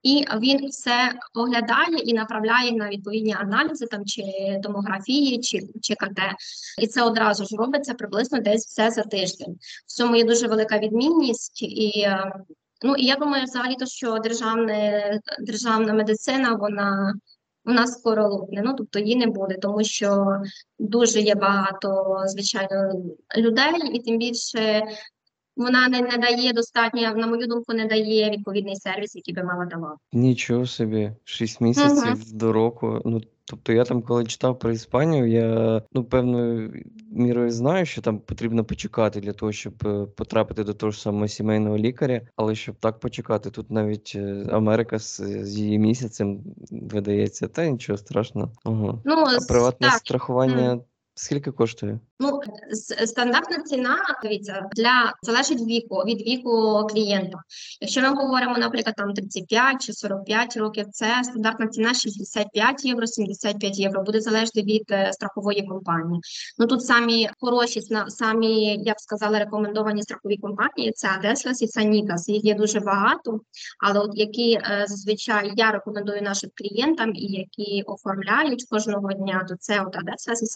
і 0.03 0.25
він 0.41 0.69
все 0.69 1.13
оглядає 1.35 1.99
і 2.05 2.15
направляє 2.15 2.73
на 2.73 2.89
відповідні 2.89 3.37
аналізи, 3.41 3.87
там 3.87 4.05
чи 4.05 4.23
томографії, 4.59 5.41
чи, 5.41 5.61
чи 5.83 5.95
КТ. 5.95 6.19
І 6.79 6.87
це 6.87 7.03
одразу 7.03 7.45
ж 7.45 7.57
робиться 7.57 7.95
приблизно 7.95 8.41
десь 8.41 8.67
все 8.67 8.91
за 8.91 9.03
тиждень. 9.03 9.57
В 9.87 9.93
цьому 9.93 10.17
є 10.17 10.25
дуже 10.25 10.47
велика 10.47 10.79
відмінність 10.79 11.63
і. 11.63 12.01
е, 12.01 12.33
Ну 12.83 12.95
і 12.97 13.05
я 13.05 13.17
думаю, 13.17 13.45
взагалі, 13.45 13.75
то 13.75 13.87
що 13.87 14.19
державне, 14.19 15.21
державна 15.41 15.93
медицина, 15.95 16.55
вона 16.55 17.15
вона 17.65 17.87
скоро 17.87 18.29
лопне. 18.29 18.63
Ну 18.65 18.75
тобто 18.79 18.99
її 18.99 19.17
не 19.17 19.27
буде, 19.27 19.55
тому 19.63 19.85
що 19.85 20.27
дуже 20.79 21.21
є 21.21 21.35
багато, 21.35 22.17
звичайно, 22.27 22.93
людей, 23.37 23.73
і 23.93 23.99
тим 24.03 24.19
більше 24.19 24.83
вона 25.57 25.89
не, 25.89 26.01
не 26.01 26.17
дає 26.19 26.53
достатньо, 26.53 27.15
на 27.15 27.27
мою 27.27 27.47
думку, 27.47 27.73
не 27.73 27.87
дає 27.87 28.31
відповідний 28.31 28.77
сервіс, 28.77 29.17
який 29.17 29.35
би 29.35 29.43
мала 29.43 29.65
давати. 29.65 29.97
Нічого 30.13 30.67
собі, 30.67 31.13
6 31.25 31.61
місяців 31.61 32.33
до 32.33 32.53
року. 32.53 33.03
Ну, 33.05 33.21
тобто 33.45 33.73
я 33.73 33.85
там, 33.85 34.03
коли 34.03 34.25
читав 34.25 34.59
про 34.59 34.71
Іспанію, 34.73 35.27
я 35.29 35.83
ну 35.93 36.05
певною 36.05 36.85
мірою 37.13 37.51
знаю, 37.51 37.87
що 37.87 38.03
там 38.03 38.19
потрібно 38.19 38.65
почекати 38.65 39.21
для 39.21 39.33
того, 39.33 39.53
щоб 39.53 39.75
е, 39.87 40.07
потрапити 40.17 40.65
до 40.65 40.75
того 40.75 40.93
ж 40.93 41.01
самого 41.01 41.29
сімейного 41.29 41.79
лікаря, 41.79 42.21
але 42.37 42.55
щоб 42.55 42.75
так 42.81 43.01
почекати, 43.01 43.51
тут 43.51 43.71
навіть 43.71 44.13
е, 44.17 44.47
Америка 44.53 44.99
з, 44.99 45.21
з 45.45 45.59
її 45.59 45.79
місяцем 45.79 46.41
видається, 46.71 47.49
та 47.49 47.67
нічого 47.69 47.97
страшного. 47.99 48.53
Ага. 48.65 48.99
Ну 49.05 49.25
А 49.27 49.41
з- 49.41 49.47
приватне 49.47 49.89
так, 49.89 49.97
страхування 49.99 50.81
скільки 51.21 51.51
коштує? 51.51 51.99
Ну, 52.21 52.41
стандартна 53.07 53.63
ціна, 53.63 53.97
дивіться, 54.23 54.63
для 54.77 55.13
залежить 55.23 55.61
віку 55.61 55.97
від 55.97 56.23
віку 56.23 56.87
клієнта. 56.91 57.39
Якщо 57.81 58.01
ми 58.01 58.09
говоримо, 58.09 58.59
наприклад, 58.59 58.95
там 58.97 59.15
35 59.15 59.81
чи 59.81 59.93
45 59.93 60.57
років, 60.57 60.87
це 60.93 61.25
стандартна 61.25 61.67
ціна 61.67 61.95
65 61.95 62.85
євро, 62.85 63.07
75 63.07 63.79
євро, 63.79 64.03
буде 64.03 64.21
залежати 64.21 64.63
від 64.63 64.85
е, 64.91 65.13
страхової 65.13 65.67
компанії. 65.67 66.21
Ну 66.59 66.67
тут 66.67 66.85
самі 66.85 67.31
хороші, 67.41 67.81
самі, 68.09 68.77
я 68.85 68.93
б 68.93 69.01
сказала, 69.01 69.39
рекомендовані 69.39 70.03
страхові 70.03 70.37
компанії 70.37 70.93
це 70.93 71.09
Adeslас 71.09 71.63
і 71.63 71.67
Sanitas. 71.67 72.31
Їх 72.31 72.45
є 72.45 72.55
дуже 72.55 72.81
багато, 72.81 73.41
але 73.81 74.01
от 74.01 74.11
які 74.15 74.53
е, 74.53 74.85
зазвичай 74.89 75.53
я 75.57 75.71
рекомендую 75.71 76.23
нашим 76.23 76.51
клієнтам 76.55 77.13
і 77.15 77.27
які 77.27 77.83
оформляють 77.87 78.65
кожного 78.71 79.13
дня, 79.13 79.47
то 79.49 79.55
це 79.61 79.81
от 79.81 79.97
Adeslас 79.97 80.43
і 80.43 80.47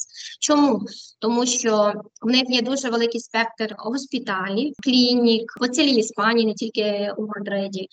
Sanitas. 0.00 0.38
Чому? 0.40 0.86
Тому 1.18 1.46
що 1.46 1.92
в 2.22 2.26
них 2.26 2.42
є 2.48 2.62
дуже 2.62 2.90
великий 2.90 3.20
спектр 3.20 3.74
госпіталів, 3.78 4.74
клінік 4.82 5.54
по 5.58 5.68
цілій 5.68 5.96
Іспанії, 5.96 6.46
не 6.46 6.54
тільки 6.54 7.12
у 7.16 7.26
Мадриді. 7.26 7.88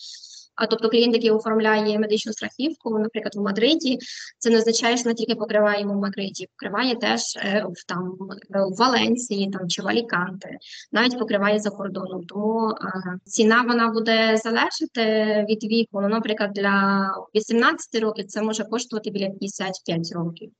А 0.58 0.66
тобто 0.66 0.88
клієнт, 0.88 1.14
який 1.14 1.30
оформляє 1.30 1.98
медичну 1.98 2.32
страхівку, 2.32 2.98
наприклад, 2.98 3.34
в 3.36 3.40
Мадриді, 3.40 3.98
це 4.38 4.50
не 4.50 4.58
означає, 4.58 4.96
що 4.96 5.08
не 5.08 5.14
тільки 5.14 5.34
покриває 5.34 5.80
йому 5.80 5.94
в 5.94 6.02
Мадриді, 6.02 6.46
покриває 6.56 6.94
теж 6.94 7.36
е, 7.36 7.66
там 7.86 8.16
е, 8.54 8.58
в 8.58 8.76
Валенції 8.78 9.50
там 9.50 9.68
чи 9.68 9.82
в 9.82 9.88
Аліканте, 9.88 10.58
навіть 10.92 11.18
покриває 11.18 11.58
за 11.58 11.70
кордоном. 11.70 12.24
Тому 12.26 12.70
е, 12.70 13.18
ціна 13.24 13.62
вона 13.62 13.88
буде 13.88 14.36
залежати 14.36 15.46
від 15.48 15.64
віку. 15.64 16.00
Ну, 16.00 16.08
наприклад, 16.08 16.52
для 16.52 17.08
18 17.34 18.02
років 18.02 18.26
це 18.26 18.42
може 18.42 18.64
коштувати 18.64 19.10
біля 19.10 19.30
55 19.30 20.12
років. 20.12 20.50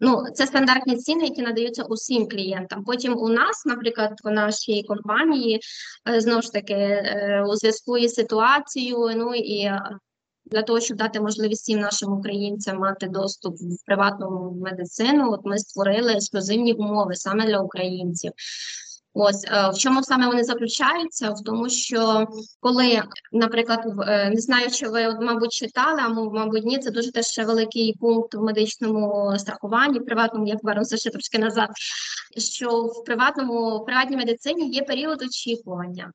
Ну, 0.00 0.24
це 0.34 0.46
стандартні 0.46 0.96
ціни, 0.96 1.24
які 1.24 1.42
надаються 1.42 1.82
усім 1.82 2.28
клієнтам. 2.28 2.84
Потім 2.84 3.18
у 3.18 3.28
нас, 3.28 3.66
наприклад, 3.66 4.12
в 4.24 4.30
нашій 4.30 4.82
компанії, 4.82 5.60
знову 6.18 6.42
ж 6.42 6.52
таки, 6.52 7.02
у 7.48 7.56
зв'язку 7.56 7.98
із 7.98 8.14
ситуацією, 8.14 9.12
ну 9.16 9.34
і 9.46 9.60
е, 9.64 9.82
для 10.46 10.62
того, 10.62 10.80
щоб 10.80 10.96
дати 10.96 11.20
можливість 11.20 11.62
всім 11.62 11.80
нашим 11.80 12.12
українцям 12.12 12.78
мати 12.78 13.08
доступ 13.08 13.56
в 13.56 13.86
приватну 13.86 14.56
медицину, 14.62 15.32
от 15.32 15.40
ми 15.44 15.58
створили 15.58 16.12
ексклюзивні 16.12 16.72
умови 16.72 17.14
саме 17.14 17.46
для 17.46 17.60
українців. 17.60 18.32
Ось 19.18 19.44
е, 19.44 19.70
в 19.70 19.78
чому 19.78 20.02
саме 20.02 20.26
вони 20.26 20.44
заключаються? 20.44 21.30
В 21.30 21.44
тому, 21.44 21.68
що 21.68 22.26
коли, 22.60 23.02
наприклад, 23.32 23.80
в- 23.84 24.00
е, 24.00 24.30
не 24.30 24.40
знаю, 24.40 24.70
чи 24.70 24.88
ви 24.88 25.20
мабуть 25.20 25.52
читали, 25.52 26.00
а 26.04 26.08
мабуть, 26.08 26.64
ні, 26.64 26.78
це 26.78 26.90
дуже 26.90 27.12
теж 27.12 27.26
ще 27.26 27.44
великий 27.44 27.96
пункт 28.00 28.34
в 28.34 28.42
медичному 28.42 29.34
страхуванні, 29.38 30.00
приватному, 30.00 30.46
я 30.46 30.56
повернуся 30.56 30.96
ще 30.96 31.10
трошки 31.10 31.38
назад. 31.38 31.68
Що 32.38 32.82
в 32.82 33.04
приватному 33.04 33.78
в 33.78 33.84
приватній 33.86 34.16
медицині 34.16 34.70
є 34.70 34.82
період 34.82 35.22
очікування. 35.22 36.12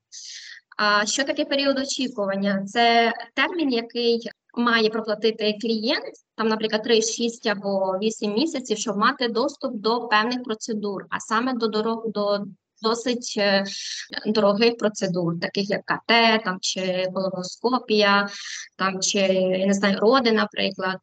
А 0.76 1.06
що 1.06 1.24
таке 1.24 1.44
період 1.44 1.78
очікування? 1.78 2.64
Це 2.66 3.12
термін, 3.34 3.72
який 3.72 4.30
має 4.54 4.88
проплатити 4.88 5.58
клієнт, 5.62 6.14
там, 6.36 6.48
наприклад, 6.48 6.82
3, 6.82 7.02
6 7.02 7.46
або 7.46 7.98
8 8.02 8.32
місяців, 8.32 8.78
щоб 8.78 8.96
мати 8.96 9.28
доступ 9.28 9.74
до 9.74 10.08
певних 10.08 10.42
процедур, 10.42 11.06
а 11.10 11.20
саме 11.20 11.52
до 11.52 11.66
дорог 11.66 12.04
до 12.06 12.44
досить 12.82 13.34
е, 13.38 13.64
дорогих 14.26 14.76
процедур, 14.76 15.40
таких 15.40 15.70
як 15.70 15.80
КТ, 15.84 16.44
там 16.44 16.58
чи 16.60 17.08
колоноскопія, 17.14 18.28
там 18.76 19.00
чи 19.00 19.18
я 19.18 19.66
не 19.66 19.74
знаю, 19.74 19.98
роди, 20.00 20.32
наприклад, 20.32 20.98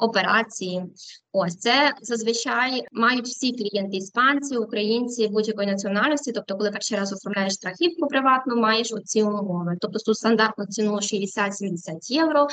операції. 0.00 0.84
Ось 1.32 1.58
це 1.58 1.92
зазвичай 2.02 2.84
мають 2.92 3.26
всі 3.26 3.52
клієнти 3.52 3.96
іспанці, 3.96 4.56
українці 4.56 5.28
будь-якої 5.28 5.68
національності. 5.68 6.32
Тобто, 6.32 6.56
коли 6.56 6.70
перший 6.70 6.98
раз 6.98 7.12
оформляєш 7.12 7.52
страхівку 7.52 8.06
приватну, 8.06 8.56
маєш 8.56 8.92
оці 8.92 9.22
умови. 9.22 9.76
Тобто 9.80 9.98
тут 9.98 10.16
стандартну 10.16 10.66
ціну 10.66 10.94
60-70 10.94 11.78
євро, 12.02 12.48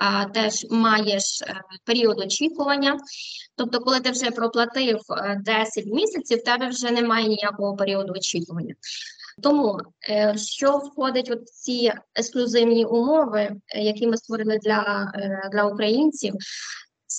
а 0.00 0.24
теж 0.24 0.66
маєш 0.70 1.42
е, 1.42 1.60
період 1.84 2.20
очікування. 2.20 2.98
Тобто, 3.56 3.80
коли 3.80 4.00
ти 4.00 4.10
вже 4.10 4.30
проплатив 4.30 4.98
е, 5.10 5.40
10 5.44 5.86
місяців, 5.86 6.38
в 6.38 6.44
тебе 6.44 6.68
вже 6.68 6.90
немає 6.90 7.28
ніякого 7.28 7.76
періоду 7.76 8.12
очікування. 8.12 8.74
Тому 9.42 9.78
е, 10.10 10.34
що 10.36 10.78
входить 10.78 11.30
в 11.30 11.36
ці 11.44 11.92
ексклюзивні 12.14 12.84
умови, 12.84 13.40
е, 13.68 13.80
які 13.82 14.06
ми 14.06 14.16
створили 14.16 14.58
для, 14.58 15.12
е, 15.14 15.50
для 15.52 15.64
українців, 15.64 16.34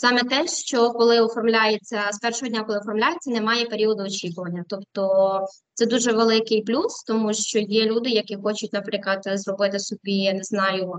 саме 0.02 0.24
те, 0.24 0.48
що 0.48 0.92
коли 0.92 1.22
оформляється 1.22 2.10
з 2.12 2.20
першого 2.20 2.50
дня, 2.50 2.64
коли 2.64 2.80
оформляється, 2.80 3.32
немає 3.32 3.66
періоду 3.66 4.04
очікування. 4.04 4.64
Тобто 4.68 5.46
це 5.74 5.86
дуже 5.86 6.12
великий 6.12 6.62
плюс, 6.62 7.04
тому 7.04 7.34
що 7.34 7.60
є 7.60 7.86
люди, 7.86 8.10
які 8.10 8.36
хочуть, 8.36 8.74
наприклад, 8.74 9.22
зробити 9.26 9.80
собі, 9.80 10.14
я 10.14 10.34
не 10.34 10.44
знаю, 10.44 10.94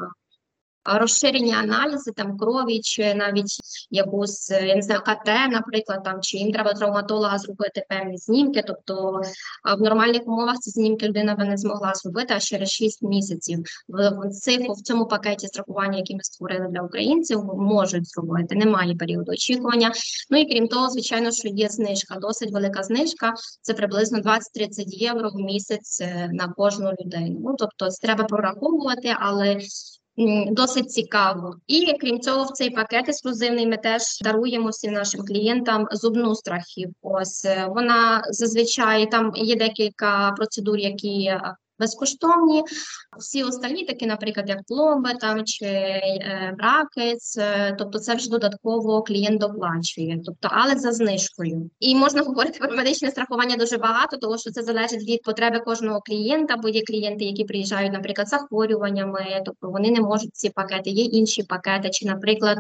розширені 0.85 1.55
аналізи 1.55 2.13
там 2.13 2.39
крові, 2.39 2.81
чи 2.81 3.15
навіть 3.15 3.61
якусь 3.91 4.51
я 4.51 4.77
не 4.77 4.83
знаю, 4.83 5.01
КТ, 5.01 5.51
наприклад, 5.51 6.05
там 6.05 6.21
чи 6.21 6.37
їм 6.39 6.53
треба 6.53 6.73
травматолога 6.73 7.39
зробити 7.39 7.85
певні 7.89 8.17
знімки. 8.17 8.65
Тобто 8.67 9.21
в 9.79 9.83
нормальних 9.83 10.23
умовах 10.27 10.59
ці 10.59 10.71
знімки 10.71 11.09
людина 11.09 11.35
би 11.35 11.45
не 11.45 11.57
змогла 11.57 11.95
зробити 11.95 12.35
аж 12.35 12.45
через 12.45 12.71
6 12.71 13.03
місяців. 13.03 13.59
В, 13.89 14.31
цих 14.31 14.61
в 14.69 14.83
цьому 14.83 15.07
пакеті 15.07 15.47
страхування, 15.47 15.99
який 15.99 16.17
ми 16.17 16.23
створили 16.23 16.69
для 16.69 16.83
українців, 16.83 17.45
можуть 17.57 18.09
зробити. 18.09 18.55
Немає 18.55 18.97
періоду 18.97 19.33
очікування. 19.33 19.93
Ну 20.31 20.39
і 20.39 20.53
крім 20.53 20.69
того, 20.69 20.91
звичайно, 20.91 21.31
що 21.31 21.49
є 21.49 21.69
знижка, 21.69 22.19
досить 22.21 22.53
велика 22.53 22.83
знижка. 22.83 23.35
Це 23.63 23.75
приблизно 23.75 24.19
20-30 24.19 24.39
євро 24.87 25.31
в 25.31 25.37
місяць 25.37 26.01
е, 26.01 26.31
на 26.33 26.49
кожну 26.49 26.91
людину. 27.01 27.41
Ну 27.45 27.55
тобто 27.59 27.91
це 27.91 28.07
треба 28.07 28.25
прораховувати, 28.25 29.17
але 29.21 29.61
досить 30.51 30.93
цікаво. 30.93 31.57
І 31.67 31.93
крім 32.01 32.21
цього, 32.21 32.45
в 32.45 32.51
цей 32.51 32.71
пакет 32.71 33.09
ексклюзивний 33.09 33.67
ми 33.67 33.77
теж 33.77 34.03
даруємо 34.23 34.69
всім 34.69 34.93
нашим 34.93 35.27
клієнтам 35.27 35.89
зубну 35.93 36.35
страхівку. 36.35 36.93
Ось 37.03 37.45
е, 37.45 37.67
вона 37.69 38.23
зазвичай 38.31 39.11
там 39.11 39.33
є 39.35 39.57
декілька 39.57 40.33
процедур, 40.37 40.79
які 40.79 41.25
е, 41.25 41.55
безкоштовні. 41.83 42.63
Всі 43.19 43.43
остальні, 43.43 43.85
такі, 43.85 44.07
наприклад, 44.07 44.49
як 44.49 44.59
пломби 44.69 45.15
там 45.21 45.45
чи 45.45 45.65
е, 45.65 46.55
бракець, 46.59 47.39
е, 47.39 47.77
тобто 47.79 47.99
це 47.99 48.15
вже 48.15 48.31
додатково 48.31 49.03
клієнт 49.03 49.41
доплачує, 49.41 50.21
тобто, 50.25 50.49
але 50.53 50.75
за 50.75 50.93
знижкою. 50.93 51.71
І 51.81 51.95
можна 51.95 52.23
говорити 52.23 52.59
про 52.59 52.77
медичне 52.77 53.11
страхування 53.11 53.57
дуже 53.57 53.77
багато, 53.77 54.17
тому 54.17 54.39
що 54.39 54.51
це 54.51 54.63
залежить 54.63 55.09
від 55.09 55.23
потреби 55.23 55.59
кожного 55.59 56.01
клієнта, 56.01 56.57
бо 56.57 56.69
є 56.69 56.83
клієнти, 56.83 57.25
які 57.25 57.45
приїжджають, 57.45 57.93
наприклад, 57.93 58.29
з 58.29 58.31
захворюваннями, 58.31 59.43
тобто 59.45 59.71
вони 59.71 59.91
не 59.91 60.01
можуть 60.01 60.37
ці 60.37 60.51
пакети, 60.51 60.91
є 60.91 61.05
інші 61.05 61.43
пакети, 61.43 61.91
чи, 61.91 62.07
наприклад, 62.07 62.59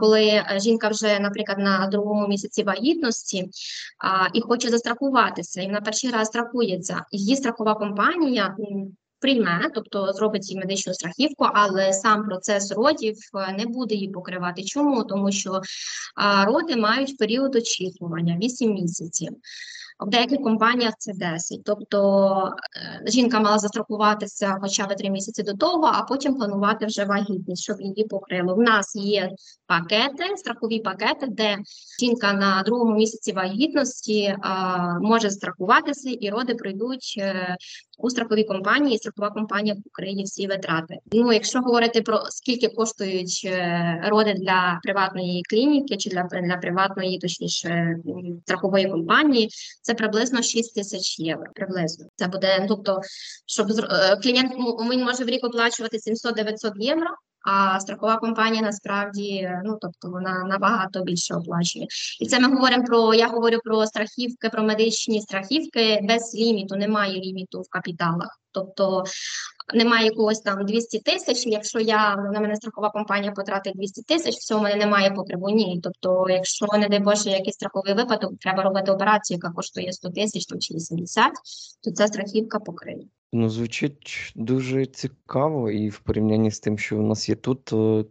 коли 0.00 0.24
е, 0.26 0.58
жінка 0.60 0.88
вже, 0.88 1.18
наприклад, 1.18 1.58
на 1.58 1.86
другому 1.86 2.28
місяці 2.28 2.62
вагітності 2.62 3.50
а, 3.98 4.28
і 4.34 4.40
хоче 4.40 4.68
застрахуватися, 4.68 5.62
і 5.62 5.66
вона 5.66 5.80
перший 5.80 6.10
раз 6.10 6.26
страхується, 6.26 7.04
її 7.10 7.36
страхова 7.36 7.74
компанія. 7.74 8.56
Прийме, 9.20 9.70
тобто 9.74 10.12
зробить 10.12 10.50
їй 10.50 10.58
медичну 10.58 10.94
страхівку, 10.94 11.44
але 11.54 11.92
сам 11.92 12.24
процес 12.24 12.72
родів 12.72 13.16
е, 13.34 13.52
не 13.52 13.66
буде 13.66 13.94
її 13.94 14.08
покривати. 14.08 14.62
Чому? 14.62 15.04
Тому 15.04 15.32
що 15.32 15.60
роди 16.46 16.76
мають 16.76 17.18
період 17.18 17.56
очікування 17.56 18.38
8 18.42 18.72
місяців. 18.72 19.30
В 20.00 20.10
деяких 20.10 20.38
компаніях 20.38 20.94
це 20.98 21.12
10. 21.12 21.60
Тобто 21.64 22.52
е, 22.76 23.10
жінка 23.10 23.40
мала 23.40 23.58
застрахуватися 23.58 24.58
хоча 24.60 24.86
б 24.86 24.96
3 24.96 25.10
місяці 25.10 25.42
до 25.42 25.54
того, 25.54 25.90
а 25.94 26.02
потім 26.02 26.34
планувати 26.34 26.86
вже 26.86 27.04
вагітність, 27.04 27.62
щоб 27.62 27.80
її 27.80 28.04
покрило. 28.04 28.54
В 28.54 28.58
нас 28.58 28.96
є 28.96 29.30
пакети, 29.66 30.36
страхові 30.36 30.80
пакети, 30.80 31.26
де 31.26 31.56
жінка 32.00 32.32
на 32.32 32.62
другому 32.62 32.96
місяці 32.96 33.32
вагітності 33.32 34.36
а, 34.42 34.98
може 35.00 35.30
страхуватися, 35.30 36.10
і 36.20 36.30
роди 36.30 36.54
пройдуть 36.54 37.14
е, 37.18 37.56
у 37.98 38.10
страховій 38.10 38.44
компанії, 38.44 38.98
страхова 38.98 39.30
компанія 39.30 39.76
покриє 39.84 40.24
всі 40.24 40.46
витрати. 40.46 40.96
Ну, 41.12 41.32
якщо 41.32 41.60
говорити 41.60 42.02
про 42.02 42.22
скільки 42.30 42.68
коштують 42.68 43.42
е, 43.44 44.02
роди 44.06 44.34
для 44.34 44.80
приватної 44.82 45.42
клініки 45.50 45.96
чи 45.96 46.10
для, 46.10 46.22
для 46.22 46.56
приватної, 46.56 47.18
точніше, 47.18 47.96
страхової 48.42 48.90
компанії, 48.90 49.48
це 49.82 49.94
приблизно 49.94 50.42
6 50.42 50.74
тисяч 50.74 51.18
євро. 51.18 51.46
Приблизно 51.54 52.06
це 52.16 52.26
буде, 52.26 52.58
ну, 52.60 52.66
тобто, 52.68 53.00
щоб 53.46 53.70
е, 53.70 54.16
клієнт 54.22 54.52
він 54.92 55.04
може 55.04 55.24
в 55.24 55.28
рік 55.28 55.44
оплачувати 55.44 55.96
700-900 55.96 56.72
євро. 56.76 57.10
А 57.46 57.80
страхова 57.80 58.16
компанія 58.16 58.62
насправді 58.62 59.50
ну 59.64 59.78
тобто 59.80 60.10
вона 60.10 60.44
набагато 60.44 61.02
більше 61.04 61.34
оплачує. 61.34 61.86
І 62.20 62.26
це 62.26 62.40
ми 62.40 62.48
говоримо 62.54 62.84
про 62.84 63.14
я 63.14 63.28
говорю 63.28 63.58
про 63.64 63.86
страхівки, 63.86 64.48
про 64.48 64.62
медичні 64.62 65.20
страхівки 65.20 66.00
без 66.02 66.34
ліміту, 66.34 66.76
немає 66.76 67.20
ліміту 67.20 67.60
в 67.60 67.68
капіталах. 67.70 68.40
Тобто 68.52 69.04
немає 69.74 70.06
якогось 70.06 70.40
там 70.40 70.66
200 70.66 70.98
тисяч. 70.98 71.46
Якщо 71.46 71.80
я 71.80 72.16
на 72.16 72.40
мене 72.40 72.56
страхова 72.56 72.90
компанія 72.90 73.32
потратить 73.32 73.76
200 73.76 74.02
тисяч, 74.02 74.36
все 74.36 74.54
у 74.54 74.60
мене 74.60 74.76
немає 74.76 75.10
покриву. 75.10 75.50
Ні. 75.50 75.80
Тобто, 75.82 76.26
якщо 76.30 76.66
не 76.78 76.88
дай 76.88 77.00
Боже, 77.00 77.30
якийсь 77.30 77.54
страховий 77.54 77.94
випадок, 77.94 78.32
треба 78.40 78.62
робити 78.62 78.92
операцію, 78.92 79.36
яка 79.42 79.54
коштує 79.54 79.92
100 79.92 80.10
тисяч 80.10 80.46
чи 80.60 80.74
80, 80.74 81.32
то 81.82 81.90
ця 81.90 82.06
страхівка 82.06 82.58
покриє. 82.58 83.04
Ну, 83.32 83.48
звучить 83.48 84.32
дуже 84.36 84.86
цікаво, 84.86 85.70
і 85.70 85.88
в 85.88 85.98
порівнянні 85.98 86.50
з 86.50 86.60
тим, 86.60 86.78
що 86.78 86.98
у 86.98 87.02
нас 87.02 87.28
є 87.28 87.34
тут, 87.34 87.64
то 87.64 88.06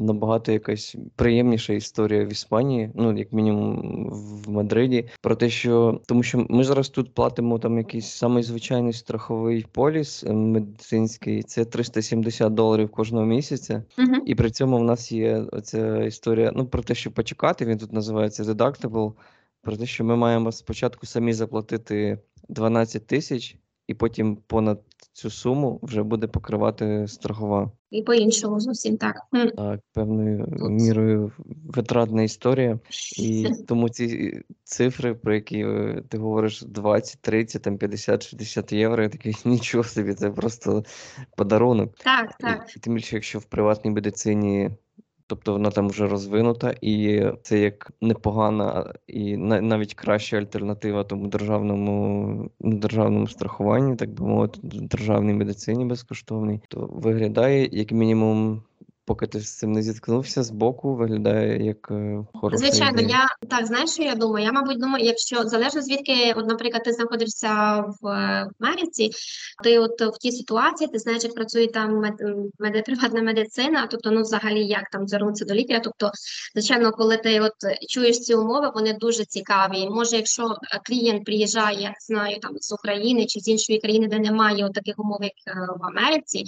набагато 0.00 0.52
якась 0.52 0.96
приємніша 1.16 1.72
історія 1.72 2.24
в 2.24 2.32
Іспанії, 2.32 2.90
ну, 2.94 3.18
як 3.18 3.32
мінімум 3.32 4.08
в 4.12 4.50
Мадриді, 4.50 5.08
про 5.20 5.34
те, 5.34 5.50
що 5.50 6.00
тому 6.06 6.22
що 6.22 6.46
ми 6.48 6.64
зараз 6.64 6.88
тут 6.88 7.14
платимо 7.14 7.58
там 7.58 7.78
якийсь 7.78 8.10
самий 8.10 8.42
звичайний 8.42 8.92
страховий 8.92 9.66
поліс 9.72 10.24
е, 10.24 10.32
медицинський, 10.32 11.42
це 11.42 11.64
370 11.64 12.54
доларів 12.54 12.90
кожного 12.90 13.26
місяця. 13.26 13.82
Угу. 13.98 14.14
І 14.26 14.34
при 14.34 14.50
цьому 14.50 14.78
в 14.78 14.84
нас 14.84 15.12
є 15.12 15.36
оця 15.52 16.04
історія, 16.04 16.52
ну, 16.56 16.66
про 16.66 16.82
те, 16.82 16.94
що 16.94 17.10
почекати, 17.10 17.64
він 17.64 17.78
тут 17.78 17.92
називається 17.92 18.42
deductible, 18.42 19.12
про 19.62 19.76
те, 19.76 19.86
що 19.86 20.04
ми 20.04 20.16
маємо 20.16 20.52
спочатку 20.52 21.06
самі 21.06 21.32
заплатити 21.32 22.18
12 22.48 23.06
тисяч, 23.06 23.56
і 23.88 23.94
потім 23.94 24.36
понад 24.36 24.80
цю 25.12 25.30
суму 25.30 25.80
вже 25.82 26.02
буде 26.02 26.26
покривати 26.26 27.08
страхова. 27.08 27.70
І 27.90 28.02
по-іншому 28.02 28.60
зовсім 28.60 28.96
так. 28.96 29.16
Так, 29.56 29.80
певною 29.92 30.46
Тут. 30.58 30.70
мірою 30.70 31.32
витратна 31.64 32.22
історія. 32.22 32.78
І 33.18 33.48
тому 33.68 33.88
ці 33.88 34.32
цифри, 34.64 35.14
про 35.14 35.34
які 35.34 35.58
е, 35.58 36.02
ти 36.08 36.18
говориш, 36.18 36.62
20, 36.62 37.20
30, 37.20 37.62
там 37.62 37.78
50, 37.78 38.28
60 38.28 38.72
євро, 38.72 39.02
я 39.02 39.08
такий 39.08 39.34
нічого 39.44 39.84
собі, 39.84 40.14
це 40.14 40.30
просто 40.30 40.84
подарунок. 41.36 41.94
Так, 42.04 42.38
так. 42.38 42.76
і 42.76 42.80
тим 42.80 42.94
більше, 42.94 43.16
якщо 43.16 43.38
в 43.38 43.44
приватній 43.44 43.90
медицині, 43.90 44.70
тобто 45.30 45.52
вона 45.52 45.70
там 45.70 45.88
вже 45.88 46.06
розвинута, 46.06 46.74
і 46.80 47.24
це 47.42 47.58
як 47.58 47.92
непогана 48.00 48.92
і 49.06 49.36
на- 49.36 49.60
навіть 49.60 49.94
краща 49.94 50.36
альтернатива 50.36 51.04
тому 51.04 51.26
державному, 51.28 52.50
ну, 52.60 52.78
державному 52.78 53.26
страхуванню, 53.26 53.96
так 53.96 54.10
би 54.10 54.26
мовити, 54.26 54.58
державній 54.62 55.32
медицині 55.32 55.84
безкоштовній, 55.84 56.60
то 56.68 56.90
виглядає 56.92 57.68
як 57.72 57.92
мінімум. 57.92 58.62
Поки 59.10 59.26
ти 59.26 59.40
з 59.40 59.56
цим 59.58 59.72
не 59.72 59.82
зіткнувся 59.82 60.42
з 60.42 60.50
боку, 60.50 60.94
виглядає 60.94 61.64
як 61.66 61.88
е, 61.90 62.24
хороша 62.34 62.56
Звичайно, 62.56 63.00
ідея. 63.00 63.26
я 63.42 63.48
так 63.48 63.66
знаєш, 63.66 63.90
що 63.90 64.02
я 64.02 64.14
думаю. 64.14 64.44
Я, 64.46 64.52
мабуть, 64.52 64.80
думаю, 64.80 65.04
якщо 65.04 65.44
залежно 65.44 65.82
звідки, 65.82 66.34
от, 66.36 66.46
наприклад, 66.46 66.84
ти 66.84 66.92
знаходишся 66.92 67.84
в 68.00 68.06
е, 68.06 68.48
Америці, 68.60 69.10
ти 69.64 69.78
от 69.78 70.00
в 70.00 70.18
тій 70.18 70.32
ситуації, 70.32 70.88
ти 70.92 70.98
знаєш, 70.98 71.24
як 71.24 71.34
працює 71.34 71.66
там 71.66 71.96
мед, 71.96 72.20
м, 72.20 72.50
меди- 72.58 72.82
приватна 72.82 73.22
медицина, 73.22 73.86
тобто, 73.90 74.10
ну, 74.10 74.22
взагалі, 74.22 74.66
як 74.66 74.90
там 74.92 75.08
звернутися 75.08 75.44
до 75.44 75.54
лікаря. 75.54 75.80
Тобто, 75.84 76.10
звичайно, 76.54 76.92
коли 76.92 77.16
ти 77.16 77.40
от 77.40 77.54
чуєш 77.88 78.20
ці 78.20 78.34
умови, 78.34 78.70
вони 78.74 78.92
дуже 78.92 79.24
цікаві. 79.24 79.88
Може, 79.90 80.16
якщо 80.16 80.42
е, 80.46 80.80
клієнт 80.84 81.24
приїжджає, 81.24 81.80
я 81.80 81.94
знаю, 82.00 82.40
там 82.40 82.52
з 82.60 82.72
України 82.72 83.26
чи 83.26 83.40
з 83.40 83.48
іншої 83.48 83.78
країни, 83.78 84.08
де 84.08 84.18
немає 84.18 84.64
от 84.66 84.72
таких 84.72 84.94
умов, 84.98 85.18
як 85.22 85.56
в 85.80 85.84
Америці, 85.86 86.44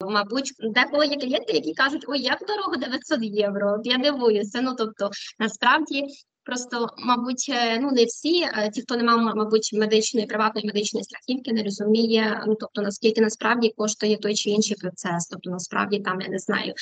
Мабуть, 0.00 0.52
деколи 0.60 1.06
є 1.06 1.16
клієнти, 1.16 1.52
які 1.52 1.74
кажуть, 1.74 1.95
ой, 2.08 2.20
як 2.20 2.38
дорого 2.48 2.76
900 2.76 3.18
євро. 3.22 3.76
Я 3.84 3.98
дивуюся. 3.98 4.60
Ну 4.62 4.74
тобто, 4.78 5.10
насправді. 5.38 6.04
Просто, 6.46 6.88
мабуть, 6.98 7.46
е, 7.48 7.78
ну 7.80 7.90
не 7.90 8.04
всі, 8.04 8.42
е, 8.42 8.70
ті, 8.70 8.82
хто 8.82 8.96
не 8.96 9.02
мав, 9.02 9.36
мабуть, 9.36 9.70
медичної 9.72 10.26
приватної 10.26 10.66
медичної 10.66 11.04
страхівки, 11.04 11.52
не 11.52 11.62
розуміє, 11.62 12.44
ну 12.46 12.56
тобто 12.60 12.82
наскільки 12.82 13.20
насправді 13.20 13.74
коштує 13.76 14.16
той 14.16 14.34
чи 14.34 14.50
інший 14.50 14.76
процес. 14.76 15.26
Тобто, 15.26 15.50
насправді 15.50 15.98
там 15.98 16.20
я 16.20 16.28
не 16.28 16.38
знаю, 16.38 16.74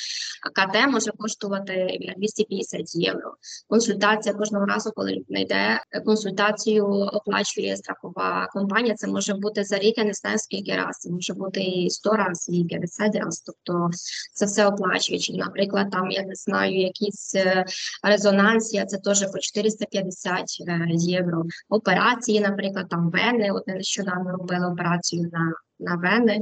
КТ 0.53 0.91
може 0.91 1.11
коштувати 1.17 1.97
біля 1.99 2.13
250 2.17 2.95
євро. 2.95 3.33
Консультація 3.67 4.35
кожного 4.35 4.65
разу, 4.65 4.91
коли 4.95 5.11
людина 5.11 5.39
йде, 5.39 5.81
е, 5.91 6.01
консультацію 6.01 6.85
оплачує 6.87 7.77
страхова 7.77 8.47
компанія. 8.53 8.95
Це 8.95 9.07
може 9.07 9.33
бути 9.33 9.63
за 9.63 9.77
рік, 9.77 9.97
я 9.97 10.03
не 10.03 10.13
знаю 10.13 10.37
скільки 10.39 10.71
разів. 10.75 10.95
Це 10.99 11.09
може 11.09 11.33
бути 11.33 11.61
і 11.61 11.89
100 11.89 12.11
разів, 12.11 12.55
і 12.55 12.63
50 12.63 13.15
разів. 13.15 13.43
Тобто 13.45 13.89
це 14.33 14.45
все 14.45 14.67
оплачує. 14.67 15.19
Чи, 15.19 15.33
наприклад, 15.33 15.91
там 15.91 16.11
я 16.11 16.23
не 16.23 16.35
знаю, 16.35 16.81
якісь 16.81 17.35
е, 17.35 17.65
резонансія, 18.03 18.85
це 18.85 18.97
теж 18.97 19.31
по 19.31 19.39
450 19.55 20.45
е, 20.67 20.87
євро. 20.89 21.43
Операції, 21.69 22.39
наприклад, 22.39 22.89
там 22.89 23.11
вени. 23.11 23.51
От 23.51 23.67
нещодавно 23.67 24.31
робили 24.31 24.67
операцію 24.67 25.29
на. 25.33 25.53
На 25.79 25.95
вени 25.95 26.39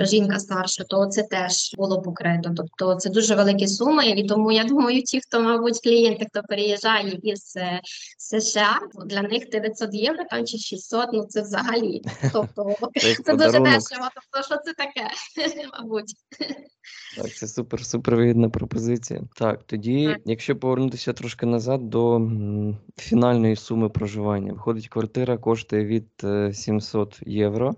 жінка 0.00 0.38
старша, 0.38 0.84
то 0.84 1.06
це 1.06 1.22
теж 1.22 1.74
було 1.76 2.02
покрито. 2.02 2.50
Тобто 2.56 2.94
це 2.94 3.10
дуже 3.10 3.34
великі 3.34 3.66
суми, 3.66 4.06
і 4.06 4.26
тому 4.26 4.52
я 4.52 4.64
думаю, 4.64 5.02
ті, 5.02 5.20
хто, 5.20 5.42
мабуть, 5.42 5.80
клієнти, 5.82 6.26
хто 6.30 6.42
переїжджає 6.42 7.18
із 7.22 7.56
е, 7.56 7.80
США, 8.18 8.78
для 9.06 9.22
них 9.22 9.50
900 9.50 9.94
євро 9.94 10.24
там 10.30 10.46
чи 10.46 10.58
600, 10.58 11.08
ну 11.12 11.24
це 11.24 11.42
взагалі. 11.42 12.02
Тобто 12.32 12.76
Це 13.24 13.34
дуже 13.34 13.60
дешево. 13.60 14.08
Тобто, 14.14 14.46
що 14.46 14.56
це 14.64 14.72
таке, 14.76 15.10
мабуть. 15.78 16.14
Так, 17.16 17.34
це 17.34 17.48
супер, 17.48 17.86
супер 17.86 18.16
вигідна 18.16 18.48
пропозиція. 18.48 19.22
Так, 19.36 19.62
тоді, 19.66 20.06
Так. 20.06 20.20
якщо 20.24 20.56
повернутися 20.56 21.12
трошки 21.12 21.46
назад 21.46 21.90
до 21.90 22.20
фінальної 22.96 23.56
суми 23.56 23.88
проживання, 23.88 24.52
виходить, 24.52 24.88
квартира 24.88 25.38
коштує 25.38 25.84
від 25.84 26.08
е, 26.24 26.52
700 26.52 27.18
євро. 27.26 27.74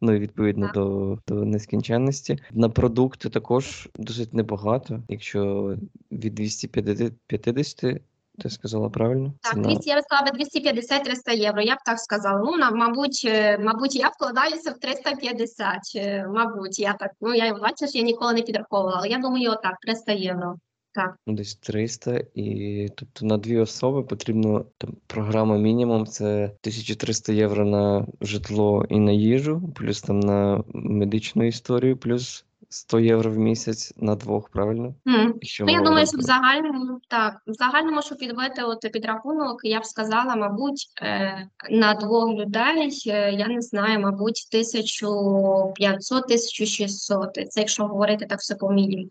Ну 0.00 0.12
і 0.12 0.18
відповідно 0.18 0.66
Так. 0.66 0.74
до, 0.74 1.18
до 1.26 1.34
нескінченності. 1.34 2.38
На 2.50 2.68
продукти 2.68 3.30
також 3.30 3.88
досить 3.94 4.34
небагато, 4.34 5.02
якщо 5.08 5.74
від 6.12 6.34
250, 6.34 8.02
ти 8.38 8.50
сказала 8.50 8.90
правильно? 8.90 9.32
Так, 9.42 9.52
Ціна. 9.52 9.68
200, 9.68 9.90
я 9.90 9.96
би 9.96 10.02
сказала, 10.02 10.30
би 10.32 10.38
250-300 10.38 11.36
євро, 11.36 11.62
я 11.62 11.74
б 11.74 11.78
так 11.86 11.98
сказала. 11.98 12.42
Ну, 12.44 12.56
на, 12.56 12.70
мабуть, 12.70 13.22
е, 13.24 13.58
мабуть, 13.58 13.96
я 13.96 14.08
вкладаюся 14.08 14.70
в 14.70 14.78
350, 14.78 15.78
е, 15.96 16.26
мабуть, 16.28 16.78
я 16.78 16.92
так, 16.92 17.10
ну, 17.20 17.34
я, 17.34 17.54
бачиш, 17.54 17.94
я 17.94 18.02
ніколи 18.02 18.32
не 18.32 18.42
підраховувала, 18.42 18.96
але 18.98 19.08
я 19.08 19.18
думаю, 19.18 19.50
отак, 19.50 19.76
300 19.80 20.12
євро. 20.12 20.56
Так. 20.92 21.16
Ну, 21.26 21.34
десь 21.34 21.54
300, 21.54 22.20
і 22.34 22.88
тобто 22.96 23.26
на 23.26 23.38
дві 23.38 23.58
особи 23.58 24.02
потрібно 24.02 24.64
там 24.78 24.96
програма 25.06 25.58
мінімум 25.58 26.06
це 26.06 26.44
1300 26.44 27.32
євро 27.32 27.64
на 27.64 28.06
житло 28.20 28.86
і 28.88 28.98
на 28.98 29.12
їжу, 29.12 29.72
плюс 29.76 30.02
там 30.02 30.20
на 30.20 30.64
медичну 30.74 31.46
історію, 31.46 31.96
плюс 31.96 32.44
100 32.68 33.00
євро 33.00 33.30
в 33.30 33.38
місяць 33.38 33.92
на 33.96 34.14
двох, 34.14 34.48
правильно? 34.48 34.94
М. 35.08 35.34
Якщо 35.40 35.64
Ну, 35.64 35.72
я 35.72 35.80
думаю, 35.80 36.06
що 36.06 36.18
в 36.18 36.22
загальному 36.22 37.00
так, 37.08 37.42
в 37.46 37.52
загальному, 37.52 38.02
щоб 38.02 38.18
підбити 38.18 38.62
от 38.62 38.80
підрахунок, 38.92 39.60
я 39.64 39.80
б 39.80 39.84
сказала, 39.84 40.36
мабуть, 40.36 40.86
е, 41.02 41.48
на 41.70 41.94
двох 41.94 42.30
людей, 42.30 43.02
е, 43.06 43.32
я 43.32 43.48
не 43.48 43.62
знаю, 43.62 44.00
мабуть, 44.00 44.48
1500-1600. 44.52 47.46
Це 47.48 47.60
якщо 47.60 47.86
говорити 47.86 48.26
так 48.26 48.38
все 48.38 48.54
по 48.54 48.72
мінімуму. 48.72 49.10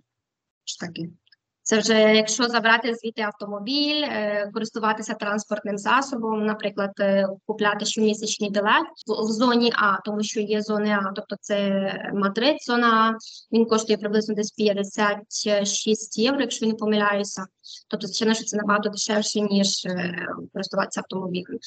Ж 0.65 0.79
таки. 0.79 1.09
Це 1.69 1.79
вже 1.79 2.15
якщо 2.15 2.43
забрати 2.43 2.95
звідти 2.95 3.21
автомобіль, 3.21 4.03
е, 4.03 4.49
користуватися 4.53 5.13
транспортним 5.13 5.77
засобом, 5.77 6.45
наприклад, 6.45 6.91
е, 6.99 7.27
купляти 7.45 7.85
щомісячний 7.85 8.49
білет 8.49 8.85
в, 9.07 9.31
зоні 9.31 9.71
А, 9.75 10.01
тому 10.05 10.23
що 10.23 10.39
є 10.39 10.61
зони 10.61 10.89
А, 10.89 11.11
тобто 11.15 11.35
це 11.41 11.93
Мадрид, 12.13 12.57
зона 12.61 12.87
А, 12.87 13.17
він 13.55 13.65
коштує 13.65 13.97
приблизно 13.97 14.35
десь 14.35 14.51
56 14.51 16.17
євро, 16.17 16.41
якщо 16.41 16.65
не 16.65 16.73
помиляюся. 16.73 17.45
Тобто, 17.87 18.07
звичайно, 18.07 18.33
що 18.33 18.43
це 18.43 18.57
набагато 18.57 18.89
дешевше, 18.89 19.41
ніж 19.41 19.85
е, 19.85 20.27
користуватися 20.53 20.99
автомобілем. 20.99 21.59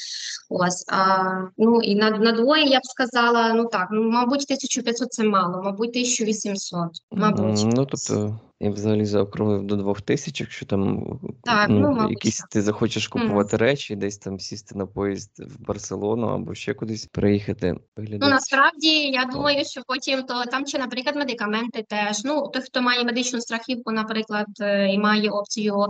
Ось, 0.48 0.84
а, 0.88 1.24
ну 1.58 1.82
і 1.82 1.94
на, 1.94 2.10
на 2.10 2.32
двоє 2.32 2.64
я 2.64 2.78
б 2.78 2.82
сказала, 2.84 3.52
ну 3.52 3.68
так, 3.72 3.88
ну, 3.90 4.10
мабуть, 4.10 4.44
1500 4.44 5.12
це 5.12 5.24
мало, 5.24 5.62
мабуть, 5.62 5.90
1800, 5.90 6.88
мабуть. 7.10 7.62
Ну, 7.64 7.86
тобто, 7.86 8.40
я 8.62 8.70
взагалі 8.70 9.04
заокруглив 9.04 9.62
до 9.62 9.76
2000, 9.76 10.44
якщо 10.44 10.66
там 10.66 11.04
Так, 11.42 11.68
ну, 11.68 11.80
ну, 11.80 11.92
мабуть, 11.92 12.10
якісь 12.10 12.38
так. 12.38 12.48
ти 12.48 12.62
захочеш 12.62 13.08
купувати 13.08 13.56
речі, 13.56 13.96
десь 13.96 14.18
там 14.18 14.40
сісти 14.40 14.74
на 14.74 14.86
поїзд 14.86 15.30
в 15.38 15.66
Барселону 15.66 16.26
або 16.26 16.54
ще 16.54 16.74
кудись 16.74 17.06
приїхати. 17.06 17.74
Ну, 17.96 18.28
насправді, 18.28 18.88
я 18.88 19.24
думаю, 19.24 19.64
що 19.64 19.82
потім 19.86 20.22
то 20.22 20.44
там 20.44 20.66
ще, 20.66 20.78
наприклад, 20.78 21.16
медикаменти 21.16 21.84
теж. 21.88 22.24
Ну, 22.24 22.48
той, 22.48 22.62
хто 22.62 22.82
має 22.82 23.04
медичну 23.04 23.40
страхівку, 23.40 23.92
наприклад, 23.92 24.46
е, 24.60 24.88
і 24.88 24.98
має 24.98 25.30
опцію 25.30 25.86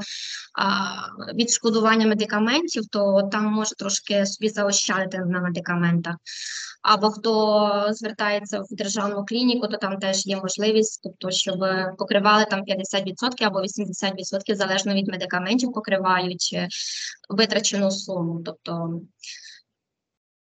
відшкодування 1.35 2.07
медикаментів, 2.07 2.87
то 2.87 3.29
там 3.33 3.45
може 3.45 3.75
трошки 3.75 4.27
собі 4.27 4.49
заощадити 4.49 5.19
на 5.19 5.41
медикаментах. 5.41 6.17
Або 6.83 7.11
хто 7.11 7.87
звертається 7.91 8.61
в 8.61 8.67
державну 8.71 9.25
клініку, 9.25 9.69
то 9.69 9.77
там 9.77 9.97
теж 9.99 10.27
є 10.27 10.37
можливість, 10.37 11.01
тобто, 11.03 11.31
щоб 11.31 11.59
покривали 11.99 12.45
там 12.45 12.61
50% 12.61 13.45
або 13.45 13.61
80% 13.61 14.55
залежно 14.55 14.95
від 14.95 15.09
медикаментів, 15.09 15.73
покривають 15.73 16.51
е, 16.55 16.69
витрачену 17.29 17.91
суму. 17.91 18.43
Тобто 18.45 19.01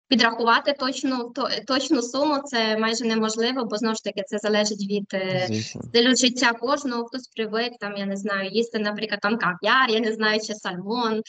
Підрахувати 0.07 0.73
точну 0.73 1.31
то, 1.35 1.49
точну 1.67 2.01
суму 2.01 2.37
це 2.45 2.77
майже 2.77 3.05
неможливо, 3.05 3.65
бо 3.65 3.77
знову 3.77 3.95
ж 3.95 4.03
таки 4.03 4.23
це 4.27 4.37
залежить 4.37 4.87
від 4.89 5.13
е, 5.13 5.45
звісно. 5.47 5.81
стилю 5.81 6.15
життя 6.15 6.53
кожного. 6.53 7.05
Хтось 7.05 7.27
привик 7.27 7.73
там, 7.79 7.97
я 7.97 8.05
не 8.05 8.17
знаю, 8.17 8.49
їсти, 8.49 8.79
наприклад, 8.79 9.19
там 9.21 9.37
кав'яр, 9.37 9.89
я 9.89 9.99
не 9.99 10.13
знаю, 10.13 10.39
чи 10.39 10.53
сальмон. 10.53 11.21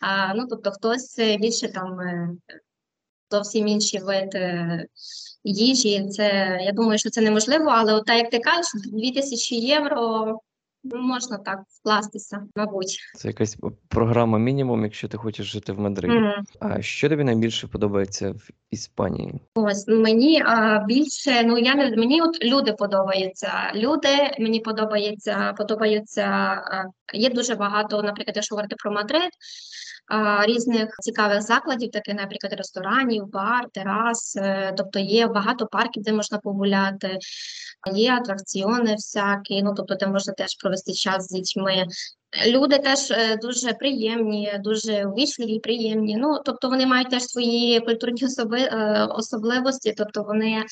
А, 0.00 0.34
ну 0.34 0.46
тобто 0.50 0.70
хтось 0.70 1.18
е, 1.18 1.36
більше 1.36 1.68
там 1.68 2.00
е, 2.00 2.28
зовсім 3.30 3.68
інший 3.68 4.00
вид 4.00 4.38
їжі. 5.44 6.08
Це 6.08 6.58
я 6.62 6.72
думаю, 6.72 6.98
що 6.98 7.10
це 7.10 7.20
неможливо, 7.20 7.70
але 7.70 7.94
от 7.94 8.06
так 8.06 8.16
як 8.16 8.30
ти 8.30 8.38
кажеш, 8.38 8.66
2000 8.92 9.56
євро 9.56 10.40
можна 10.84 11.38
так 11.38 11.60
вкластися, 11.68 12.46
мабуть. 12.56 12.98
Це 13.14 13.28
якась 13.28 13.56
програма 13.88 14.38
мінімум, 14.38 14.84
якщо 14.84 15.08
ти 15.08 15.16
хочеш 15.16 15.46
жити 15.46 15.72
в 15.72 15.80
Мадриді. 15.80 16.14
Mm. 16.14 16.42
А 16.60 16.82
що 16.82 17.08
тобі 17.08 17.24
найбільше 17.24 17.66
подобається 17.66 18.30
в 18.30 18.50
Іспанії? 18.70 19.40
Ось 19.54 19.84
ну, 19.88 20.00
мені 20.00 20.42
а, 20.46 20.84
більше, 20.88 21.42
ну 21.44 21.58
я 21.58 21.74
не 21.74 21.96
мені 21.96 22.22
от 22.22 22.44
люди 22.44 22.72
подобаються. 22.72 23.52
Люди 23.74 24.08
мені 24.38 24.60
подобається, 24.60 25.54
подобаються. 25.58 26.56
Є 27.14 27.30
дуже 27.30 27.54
багато, 27.54 28.02
наприклад, 28.02 28.36
якщо 28.36 28.54
говорити 28.54 28.76
про 28.78 28.92
Мадрид, 28.92 29.30
різних 30.42 30.96
цікавих 31.00 31.42
закладів, 31.42 31.90
таких, 31.90 32.14
наприклад, 32.14 32.52
ресторанів, 32.52 33.26
бар, 33.26 33.66
терас. 33.72 34.36
е, 34.36 34.74
Тобто 34.76 34.98
є 34.98 35.26
багато 35.26 35.66
парків, 35.66 36.02
де 36.02 36.12
можна 36.12 36.38
погуляти, 36.38 37.18
є 37.94 38.12
атракціони 38.12 38.92
всякі. 38.92 39.62
Ну 39.62 39.74
тобто, 39.76 39.94
де 39.94 40.06
можна 40.06 40.32
теж 40.32 40.54
провести 40.54 40.92
час 40.92 41.24
з 41.24 41.28
дітьми. 41.28 41.86
Люди 42.46 42.78
теж 42.78 43.10
е, 43.10 43.36
дуже 43.42 43.72
приємні, 43.72 44.52
дуже 44.64 45.06
увічливі, 45.06 45.58
приємні. 45.58 46.16
Ну, 46.16 46.40
тобто 46.44 46.68
вони 46.68 46.86
мають 46.86 47.10
теж 47.10 47.22
свої 47.22 47.80
культурні 47.80 48.24
особи, 48.24 48.58
е, 48.58 49.06
особливості, 49.10 49.94
тобто 49.96 50.22
вони 50.22 50.64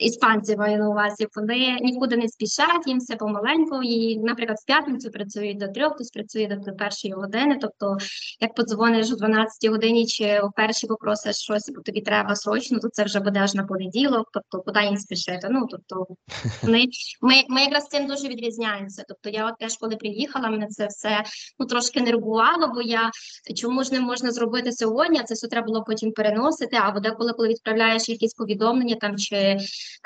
іспанці 0.00 0.56
маю 0.56 0.78
на 0.78 0.88
увазі, 0.88 1.26
вони 1.36 1.78
нікуди 1.80 2.16
не 2.16 2.28
спішать, 2.28 2.86
їм 2.86 2.98
все 2.98 3.16
помаленьку. 3.16 3.82
І, 3.82 4.18
наприклад, 4.18 4.58
в 4.62 4.66
п'ятницю 4.66 5.10
працюють 5.10 5.58
до 5.58 5.68
трьох, 5.68 5.94
хтось 5.94 6.10
працює 6.10 6.60
до 6.66 6.72
першої 6.72 7.14
години. 7.14 7.58
Тобто, 7.60 7.96
як 8.40 8.54
подзвониш 8.54 9.12
о 9.12 9.16
12 9.16 9.70
годині 9.70 10.06
чи 10.06 10.40
о 10.40 10.50
першій 10.56 10.86
попросиш 10.86 11.36
щось, 11.36 11.70
бо 11.76 11.82
тобі 11.82 12.00
треба 12.00 12.36
срочно, 12.36 12.78
то 12.78 12.88
це 12.88 13.04
вже 13.04 13.20
буде 13.20 13.40
аж 13.40 13.54
на 13.54 13.64
понеділок. 13.64 14.28
Тобто, 14.32 14.62
куди 14.62 14.84
їм 14.84 14.96
спішити? 14.96 15.48
Ну 15.50 15.66
тобто 15.70 16.06
ми, 16.62 16.84
ми, 17.20 17.34
ми 17.48 17.60
якраз 17.60 17.88
цим 17.88 18.06
дуже 18.06 18.28
відрізняємося. 18.28 19.04
Тобто, 19.08 19.30
я 19.30 19.46
от 19.46 19.58
теж 19.58 19.76
коли 19.76 19.96
приїхала, 19.96 20.48
мене 20.48 20.66
це 20.66 20.86
все 20.86 21.24
ну 21.58 21.66
трошки 21.66 22.00
нервувало, 22.00 22.72
бо 22.74 22.82
я 22.82 23.10
чому 23.56 23.84
ж 23.84 23.92
не 23.92 24.00
можна 24.00 24.30
зробити 24.30 24.72
сьогодні? 24.72 25.18
а 25.18 25.22
Це 25.22 25.34
все 25.34 25.48
треба 25.48 25.66
було 25.66 25.84
потім 25.84 26.12
переносити. 26.12 26.76
Або 26.76 27.00
деколи, 27.00 27.32
коли 27.32 27.48
відправляєш 27.48 28.08
якісь 28.08 28.34
повідомлення 28.34 28.96
там 29.00 29.18
чи 29.18 29.58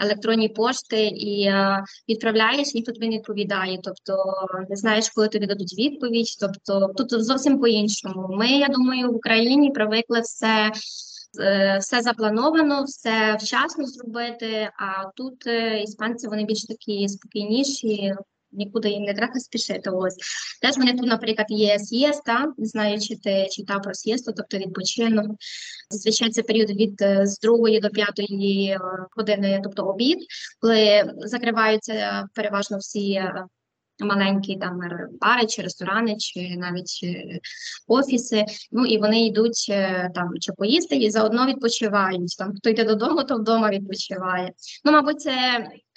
електронні 0.02 0.48
пошти 0.48 1.06
і 1.06 1.42
е, 1.42 1.84
відправляєш, 2.08 2.74
ніхто 2.74 2.92
тобі 2.92 3.08
не 3.08 3.16
відповідає. 3.16 3.78
Тобто 3.82 4.24
не 4.70 4.76
знаєш, 4.76 5.08
коли 5.10 5.28
тобі 5.28 5.46
дадуть 5.46 5.78
відповідь. 5.78 6.36
Тобто 6.40 6.88
тут 6.96 7.24
зовсім 7.24 7.58
по-іншому. 7.60 8.28
Ми, 8.30 8.48
я 8.48 8.68
думаю, 8.68 9.12
в 9.12 9.16
Україні 9.16 9.70
привикли 9.70 10.20
все. 10.20 10.72
е, 11.40 11.78
Все 11.80 12.02
заплановано, 12.02 12.84
все 12.84 13.36
вчасно 13.40 13.86
зробити. 13.86 14.70
А 14.78 15.10
тут 15.16 15.46
е, 15.46 15.82
іспанці 15.82 16.28
вони 16.28 16.44
більш 16.44 16.64
такі 16.64 17.08
спокійніші, 17.08 18.14
нікуди 18.54 18.88
їм 18.88 19.02
не 19.02 19.14
треба 19.14 19.40
спішити. 19.40 19.90
Ось 19.90 20.16
теж 20.62 20.76
вони 20.76 20.92
тут, 20.92 21.06
наприклад, 21.06 21.46
є 21.50 21.78
сієста. 21.78 22.52
Не 22.58 22.66
знаю, 22.66 23.00
чи 23.00 23.16
ти 23.16 23.48
читав 23.50 23.82
про 23.82 23.94
сієсту, 23.94 24.32
тобто 24.36 24.58
відпочинок. 24.58 25.26
Зазвичай 25.90 26.30
це 26.30 26.42
період 26.42 26.70
від 26.70 27.02
е, 27.02 27.26
з 27.26 27.38
другої 27.38 27.80
до 27.80 27.90
п'ятої 27.90 28.68
е, 28.70 28.80
години, 29.16 29.60
тобто 29.64 29.82
обід, 29.82 30.18
коли 30.60 31.12
закриваються 31.16 32.28
переважно 32.34 32.78
всі 32.78 33.12
е, 33.12 33.44
маленькі 34.00 34.56
там 34.56 34.80
бари 35.20 35.46
чи 35.46 35.62
ресторани, 35.62 36.16
чи 36.16 36.56
навіть 36.56 37.00
офіси. 37.86 38.44
Ну 38.72 38.86
і 38.86 38.98
вони 38.98 39.26
йдуть 39.26 39.66
там 40.14 40.30
чи 40.40 40.52
поїсти 40.52 40.96
і 40.96 41.10
заодно 41.10 41.46
відпочивають. 41.46 42.36
Там 42.38 42.52
хто 42.56 42.70
йде 42.70 42.84
додому, 42.84 43.24
то 43.24 43.36
вдома 43.36 43.70
відпочиває. 43.70 44.52
Ну, 44.84 44.92
мабуть, 44.92 45.20
це 45.20 45.32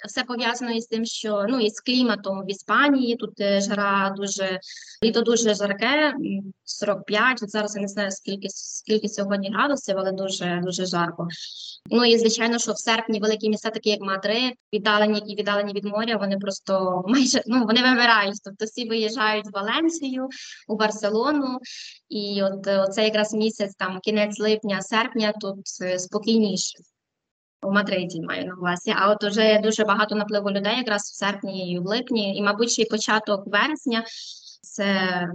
все 0.06 0.24
пов'язано 0.24 0.70
із 0.70 0.86
тим, 0.86 1.04
що 1.04 1.46
ну 1.48 1.60
із 1.60 1.80
кліматом 1.80 2.42
в 2.42 2.50
Іспанії. 2.50 3.16
Тут 3.16 3.40
е, 3.40 3.60
жара 3.60 4.14
дуже 4.16 4.60
літо 5.04 5.20
дуже 5.20 5.54
жарке, 5.54 6.08
м, 6.08 6.52
45, 6.64 7.42
От 7.42 7.50
зараз 7.50 7.76
я 7.76 7.82
не 7.82 7.88
знаю 7.88 8.10
скільки 8.10 8.48
скільки 8.50 9.08
сьогодні 9.08 9.50
градусів, 9.50 9.94
але 9.98 10.12
дуже 10.12 10.60
дуже 10.64 10.86
жарко. 10.86 11.28
Ну 11.90 12.04
і 12.04 12.18
звичайно, 12.18 12.58
що 12.58 12.72
в 12.72 12.78
серпні 12.78 13.20
великі 13.20 13.48
міста, 13.48 13.70
такі 13.70 13.90
як 13.90 14.00
Мадрид, 14.00 14.54
віддалені 14.72 15.22
і 15.26 15.36
віддалені 15.36 15.72
від 15.72 15.84
моря, 15.84 16.16
вони 16.16 16.38
просто 16.38 17.02
майже 17.08 17.42
ну 17.46 17.64
вони 17.64 17.82
вимирають. 17.82 18.40
Тобто 18.44 18.64
всі 18.64 18.88
виїжджають 18.88 19.46
в 19.46 19.50
Валенсію, 19.52 20.28
у 20.68 20.76
Барселону, 20.76 21.58
і 22.08 22.42
от 22.42 22.66
е, 22.98 23.04
якраз 23.04 23.34
місяць, 23.34 23.74
там 23.74 24.00
кінець 24.02 24.38
липня, 24.38 24.82
серпня, 24.82 25.32
тут 25.40 25.58
е, 25.82 25.98
спокійніше. 25.98 26.78
У 27.62 27.70
Мадриді 27.70 28.20
маю 28.20 28.46
на 28.46 28.54
увазі, 28.54 28.94
а 28.96 29.10
от 29.10 29.24
уже 29.24 29.60
дуже 29.62 29.84
багато 29.84 30.14
напливу 30.14 30.50
людей 30.50 30.76
якраз 30.76 31.02
в 31.02 31.14
серпні 31.14 31.72
і 31.72 31.78
в 31.78 31.82
липні, 31.82 32.36
і, 32.36 32.42
мабуть, 32.42 32.70
ще 32.70 32.82
й 32.82 32.88
початок 32.90 33.46
вересня. 33.46 34.04
Це 34.62 35.28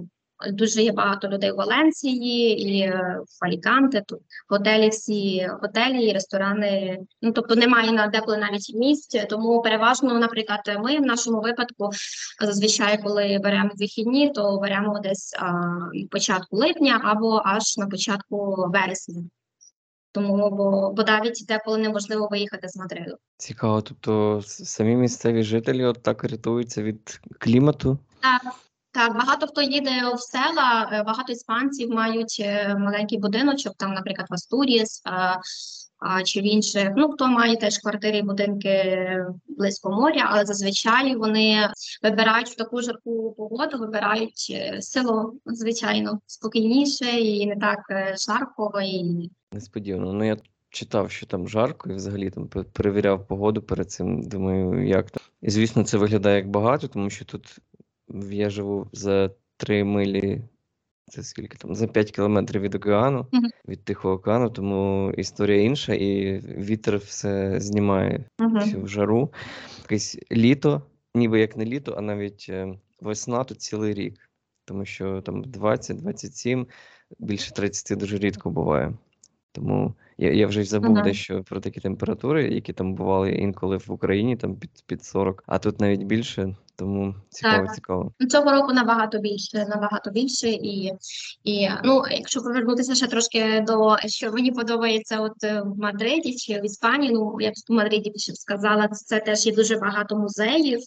дуже 0.52 0.84
є 0.84 0.92
багато 0.92 1.28
людей 1.28 1.52
в 1.52 1.56
Валенції 1.56 2.62
і 2.62 2.80
е, 2.82 3.20
в 3.42 3.46
Аліканте. 3.46 4.04
Тут 4.08 4.20
готелі 4.50 4.90
всі 4.90 5.50
готелі 5.62 6.06
і 6.06 6.14
ресторани. 6.14 7.00
Ну 7.22 7.32
тобто 7.32 7.56
немає 7.56 7.92
на 7.92 8.08
деколи 8.08 8.38
навіть 8.38 8.76
місць. 8.76 9.26
Тому 9.30 9.62
переважно, 9.62 10.20
наприклад, 10.20 10.60
ми 10.80 10.98
в 10.98 11.02
нашому 11.02 11.42
випадку 11.42 11.90
зазвичай, 12.42 13.02
коли 13.02 13.40
беремо 13.44 13.70
вихідні, 13.76 14.30
то 14.30 14.60
беремо 14.60 15.00
десь 15.00 15.34
а, 15.40 15.54
початку 16.12 16.58
липня 16.58 17.02
або 17.04 17.42
аж 17.46 17.78
на 17.78 17.88
початку 17.88 18.56
вересня. 18.74 19.24
Тому 20.14 20.50
бо, 20.50 20.94
бо 20.96 21.04
навіть 21.04 21.46
деколи 21.48 21.78
неможливо 21.78 22.28
виїхати 22.32 22.70
з 22.70 22.76
Мадриду. 22.76 23.16
Цікаво, 23.38 23.82
тобто 23.82 24.42
самі 24.46 24.96
місцеві 24.96 25.44
жителі 25.44 25.86
от 25.86 26.04
так 26.04 26.24
рятуються 26.24 26.84
від 26.84 27.22
клімату. 27.40 27.98
Так, 28.22 28.42
Так, 28.92 29.14
багато 29.14 29.48
хто 29.48 29.62
їде 29.62 29.92
в 30.16 30.20
села, 30.20 30.90
е, 30.92 31.04
багато 31.04 31.34
іспанців 31.34 31.90
мають 31.90 32.38
е, 32.40 32.76
маленький 32.80 33.18
будиночок, 33.20 33.74
там, 33.78 33.94
наприклад, 33.94 34.28
в 34.30 34.34
Астуріс 34.34 35.02
а, 35.06 35.36
а, 36.00 36.24
чи 36.24 36.42
в 36.42 36.44
інших. 36.44 36.90
Ну, 36.96 37.10
хто 37.10 37.28
має 37.28 37.58
теж 37.58 37.78
квартири 37.78 38.18
і 38.18 38.22
будинки 38.24 39.06
близько 39.48 39.92
моря, 39.92 40.28
але 40.32 40.46
зазвичай 40.46 41.16
вони 41.16 41.70
вибирають 42.04 42.50
в 42.50 42.56
таку 42.56 42.82
жарку 42.82 43.34
погоду, 43.38 43.78
вибирають 43.78 44.48
е, 44.52 44.82
село, 44.82 45.34
звичайно, 45.46 46.20
спокійніше 46.28 47.06
і 47.06 47.48
не 47.48 47.56
так 47.56 47.80
е, 47.90 48.16
жарко. 48.18 48.82
І... 48.84 49.30
Несподівано. 49.54 50.14
Ну, 50.14 50.24
я 50.24 50.38
читав, 50.70 51.12
що 51.12 51.26
там 51.26 51.48
жарко, 51.48 51.90
і 51.90 51.94
взагалі 51.94 52.30
там 52.30 52.48
перевіряв 52.48 53.28
погоду 53.28 53.62
перед 53.62 53.92
цим. 53.92 54.22
Думаю, 54.24 54.88
як 54.88 55.12
там. 55.12 55.24
І 55.42 55.50
звісно, 55.50 55.84
це 55.84 55.98
виглядає 55.98 56.36
як 56.36 56.50
багато, 56.50 56.88
тому 56.88 57.10
що 57.10 57.26
тут 57.26 57.60
я 58.32 58.50
живу 58.50 58.88
за 58.94 59.32
3 59.58 59.84
милі, 59.84 60.42
це 61.08 61.24
скільки 61.24 61.58
там, 61.58 61.76
за 61.76 61.88
5 61.88 62.12
кілометрів 62.12 62.62
від 62.62 62.76
океану, 62.76 63.28
Мгм. 63.32 63.50
від 63.68 63.84
Тихого 63.84 64.14
океану, 64.14 64.50
тому 64.50 65.12
історія 65.18 65.62
інша, 65.64 65.94
і 65.94 66.40
вітер 66.40 66.98
все 66.98 67.60
знімає 67.60 68.26
Мгм. 68.40 68.54
всю 68.60 68.88
жару. 68.88 69.34
Якесь 69.82 70.18
літо, 70.32 70.82
ніби 71.16 71.40
як 71.40 71.58
не 71.58 71.66
літо, 71.66 71.96
а 71.98 72.02
навіть 72.02 72.46
е, 72.50 72.78
весна 73.02 73.44
тут 73.44 73.62
цілий 73.62 73.94
рік. 73.94 74.30
Тому 74.66 74.86
що 74.86 75.22
там 75.22 75.44
20-27, 75.44 76.68
більше 77.20 77.54
30 77.54 78.00
дуже 78.00 78.18
рідко 78.18 78.50
буває. 78.50 78.94
Тому 79.54 79.94
я, 80.18 80.34
я 80.34 80.48
вже 80.48 80.64
забув 80.64 80.96
Ага. 80.96 81.02
дещо 81.02 81.44
про 81.44 81.60
такі 81.60 81.80
температури, 81.80 82.54
які 82.54 82.74
там 82.74 82.96
бували 82.96 83.32
інколи 83.32 83.78
в 83.78 83.92
Україні, 83.92 84.38
там 84.38 84.56
під, 84.56 84.70
під 84.86 85.04
40, 85.04 85.44
а 85.48 85.60
тут 85.60 85.80
навіть 85.80 86.04
більше, 86.04 86.56
тому 86.76 87.16
цікаво, 87.30 87.66
Так. 87.66 87.76
цікаво. 87.76 88.12
Ну, 88.20 88.28
Цього 88.28 88.52
року 88.52 88.74
набагато 88.74 89.20
більше, 89.20 89.66
набагато 89.70 90.12
більше, 90.12 90.50
і, 90.50 90.94
і 91.44 91.70
ну, 91.84 92.04
якщо 92.12 92.42
повернутися 92.42 92.96
ще 92.96 93.08
трошки 93.08 93.64
до 93.68 93.98
що 94.06 94.32
мені 94.32 94.52
подобається, 94.52 95.20
от 95.20 95.44
е, 95.44 95.62
в 95.62 95.80
Мадриді 95.80 96.36
чи 96.36 96.60
в 96.60 96.66
Іспанії, 96.66 97.12
ну 97.14 97.38
я 97.40 97.50
б 97.50 97.54
в 97.70 97.74
Мадриді 97.74 98.10
більше 98.10 98.32
б 98.32 98.36
сказала, 98.36 98.88
це 98.88 99.20
теж 99.20 99.46
є 99.46 99.56
дуже 99.56 99.78
багато 99.78 100.18
музеїв, 100.18 100.80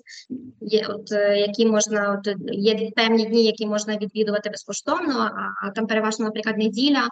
є 0.61 0.87
от 0.89 1.13
е, 1.13 1.39
які 1.39 1.67
можна, 1.67 2.21
от 2.21 2.35
є 2.53 2.91
певні 2.97 3.27
дні, 3.27 3.45
які 3.45 3.67
можна 3.67 3.97
відвідувати 3.97 4.51
безкоштовно, 4.51 5.19
а, 5.19 5.67
а 5.67 5.71
там 5.71 5.87
переважно, 5.87 6.25
наприклад, 6.25 6.59
неділя. 6.59 7.09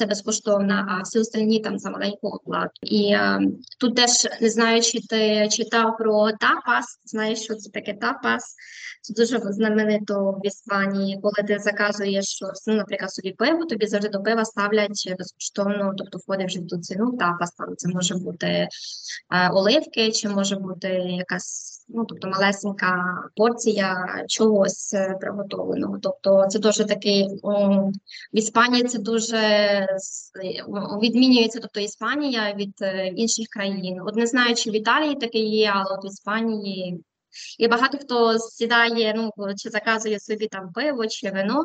Це 0.00 0.06
безкоштовно, 0.06 0.86
а 0.88 1.02
всі 1.02 1.18
остальні 1.18 1.60
там 1.60 1.78
за 1.78 1.90
маленьку 1.90 2.28
оплату. 2.28 2.70
І 2.82 3.12
е, 3.12 3.40
тут 3.80 3.96
теж 3.96 4.10
не 4.40 4.50
знаю, 4.50 4.82
чи 4.82 5.00
ти 5.00 5.48
читав 5.52 5.96
про 5.96 6.32
тапас. 6.32 7.00
Знаєш, 7.04 7.42
що 7.42 7.54
це 7.54 7.70
таке 7.70 7.94
тапас? 7.94 8.54
Це 9.02 9.14
дуже 9.14 9.38
знаменито 9.38 10.40
в 10.44 10.46
Іспанії, 10.46 11.18
коли 11.22 11.48
ти 11.48 11.58
заказуєш 11.58 12.38
ну, 12.66 12.74
наприклад, 12.74 13.12
собі 13.12 13.32
пиво, 13.32 13.64
тобі 13.64 13.86
завжди 13.86 14.08
до 14.08 14.22
пива 14.22 14.44
ставлять 14.44 15.14
безкоштовно, 15.18 15.94
тобто 15.98 16.18
входить 16.18 16.46
вже 16.46 16.60
в 16.60 16.80
ціну 16.80 17.16
тапас. 17.16 17.50
Там 17.50 17.76
це 17.76 17.88
може 17.88 18.14
бути 18.14 18.46
е, 18.46 18.68
оливки, 19.50 20.12
чи 20.12 20.28
може 20.28 20.56
бути 20.56 20.88
якась, 20.88 21.84
ну 21.88 22.04
тобто 22.04 22.28
малесенька 22.28 23.04
порція 23.36 24.06
чогось 24.28 24.94
е, 24.94 25.16
приготовленого. 25.20 25.98
Тобто 26.02 26.46
це 26.48 26.58
дуже 26.58 26.84
такий 26.84 27.28
в 28.32 28.38
Іспанії 28.38 28.84
це 28.84 28.98
дуже 28.98 29.38
відмінюється, 31.02 31.58
тобто 31.62 31.80
Іспанія 31.80 32.54
від 32.54 32.74
е, 32.82 33.06
інших 33.06 33.46
країн. 33.48 34.00
От 34.06 34.16
не 34.16 34.26
знаю, 34.26 34.54
чи 34.54 34.70
в 34.70 34.76
Італії 34.76 35.14
таке 35.14 35.38
є, 35.38 35.72
але 35.74 35.96
от 35.98 36.04
в 36.04 36.06
Іспанії 36.06 37.04
і 37.58 37.68
багато 37.68 37.98
хто 37.98 38.38
сідає, 38.38 39.14
ну 39.16 39.32
чи 39.56 39.70
заказує 39.70 40.20
собі 40.20 40.46
там 40.46 40.72
пиво 40.72 41.06
чи 41.06 41.30
вино, 41.30 41.64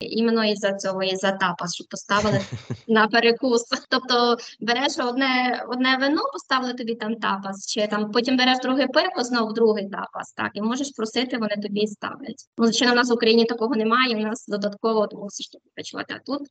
іменно 0.00 0.44
із-за 0.44 0.72
цього, 0.72 1.02
із-за 1.02 1.32
тапас, 1.32 1.74
щоб 1.74 1.86
поставили 1.88 2.40
на 2.88 3.08
перекус. 3.08 3.64
Тобто 3.90 4.36
береш 4.60 4.98
одне, 4.98 5.64
одне 5.68 5.96
вино, 6.00 6.22
поставили 6.32 6.74
тобі 6.74 6.94
там 6.94 7.14
тапас, 7.14 7.66
чи 7.66 7.86
там 7.86 8.10
потім 8.10 8.36
береш 8.36 8.58
друге 8.62 8.86
пиво, 8.86 9.24
знов 9.24 9.54
другий 9.54 9.88
тапас, 9.88 10.32
так, 10.32 10.50
і 10.54 10.62
можеш 10.62 10.90
просити, 10.96 11.38
вони 11.38 11.56
тобі 11.62 11.86
ставлять. 11.86 12.44
Ну, 12.58 12.64
звичайно, 12.64 12.92
у 12.92 12.96
нас 12.96 13.10
в 13.10 13.14
Україні 13.14 13.44
такого 13.44 13.76
немає, 13.76 14.16
у 14.16 14.20
нас 14.20 14.46
додатково 14.48 15.06
ти 15.06 15.16
мусиш 15.16 15.48
тобі 15.48 15.64
працювати, 15.74 16.14
а 16.16 16.18
тут. 16.18 16.48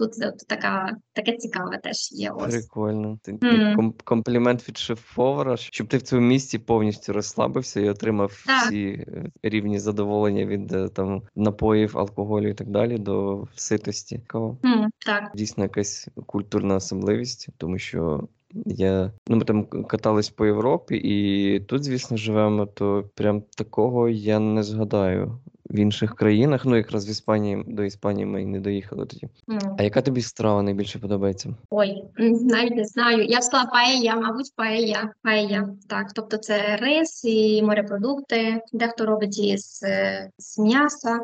Тут 0.00 0.22
е, 0.22 0.32
така, 0.48 0.96
таке 1.12 1.36
цікаве 1.36 1.78
теж 1.82 2.12
є 2.12 2.30
ось. 2.30 2.54
Прикольно. 2.54 3.18
Ти- 3.22 3.38
Мгм. 3.42 3.94
комплімент 4.04 4.68
від 4.68 4.78
шеф-повара, 4.78 5.56
щоб 5.56 5.86
ти 5.86 5.96
в 5.96 6.02
цьому 6.02 6.26
місці 6.26 6.58
повністю 6.58 7.12
розслабився 7.12 7.80
і 7.80 7.88
отримав 7.88 8.42
Так. 8.46 8.62
всі 8.66 8.86
е, 8.86 9.30
рівні 9.42 9.78
задоволення 9.78 10.44
від 10.46 10.72
е, 10.72 10.88
там 10.88 11.22
напоїв, 11.36 11.98
алкоголю 11.98 12.48
і 12.48 12.54
так 12.54 12.68
далі 12.68 12.98
до 12.98 13.46
ситості. 13.56 14.20
М, 14.34 14.90
так. 15.06 15.32
Дійсно, 15.34 15.64
якась 15.64 16.08
культурна 16.26 16.74
особливість, 16.74 17.48
тому 17.56 17.78
що 17.78 18.28
я 18.66 19.12
ну 19.28 19.36
ми 19.36 19.44
там 19.44 19.64
катались 19.64 20.30
по 20.30 20.46
Європі, 20.46 20.96
і 20.96 21.60
тут, 21.60 21.84
звісно, 21.84 22.16
живемо, 22.16 22.66
то 22.66 23.04
прям 23.14 23.42
такого 23.56 24.08
я 24.08 24.38
не 24.38 24.62
згадаю. 24.62 25.38
В 25.70 25.78
інших 25.78 26.14
країнах, 26.14 26.64
ну 26.64 26.76
якраз 26.76 27.08
в 27.08 27.10
Іспанії 27.10 27.64
до 27.66 27.84
Іспанії 27.84 28.26
ми 28.26 28.44
не 28.44 28.60
доїхали 28.60 29.06
тоді. 29.06 29.28
М. 29.50 29.76
А 29.78 29.82
яка 29.82 30.02
тобі 30.02 30.22
страва 30.22 30.62
найбільше 30.62 30.98
подобається? 30.98 31.54
Ой, 31.70 32.04
навіть 32.40 32.76
не 32.76 32.84
знаю. 32.84 33.24
Я 33.24 33.38
б 33.38 33.42
сказала 33.42 33.70
паella, 33.70 34.20
мабуть, 34.20 34.52
паella, 34.56 35.08
паella. 35.24 35.68
Так, 35.88 36.12
тобто 36.14 36.36
це 36.36 36.76
рис 36.76 37.24
і 37.24 37.62
морепродукти. 37.62 38.60
Дехто 38.72 39.06
робить 39.06 39.38
із 39.38 39.82
е, 39.82 40.30
з 40.38 40.58
м'яса. 40.58 41.20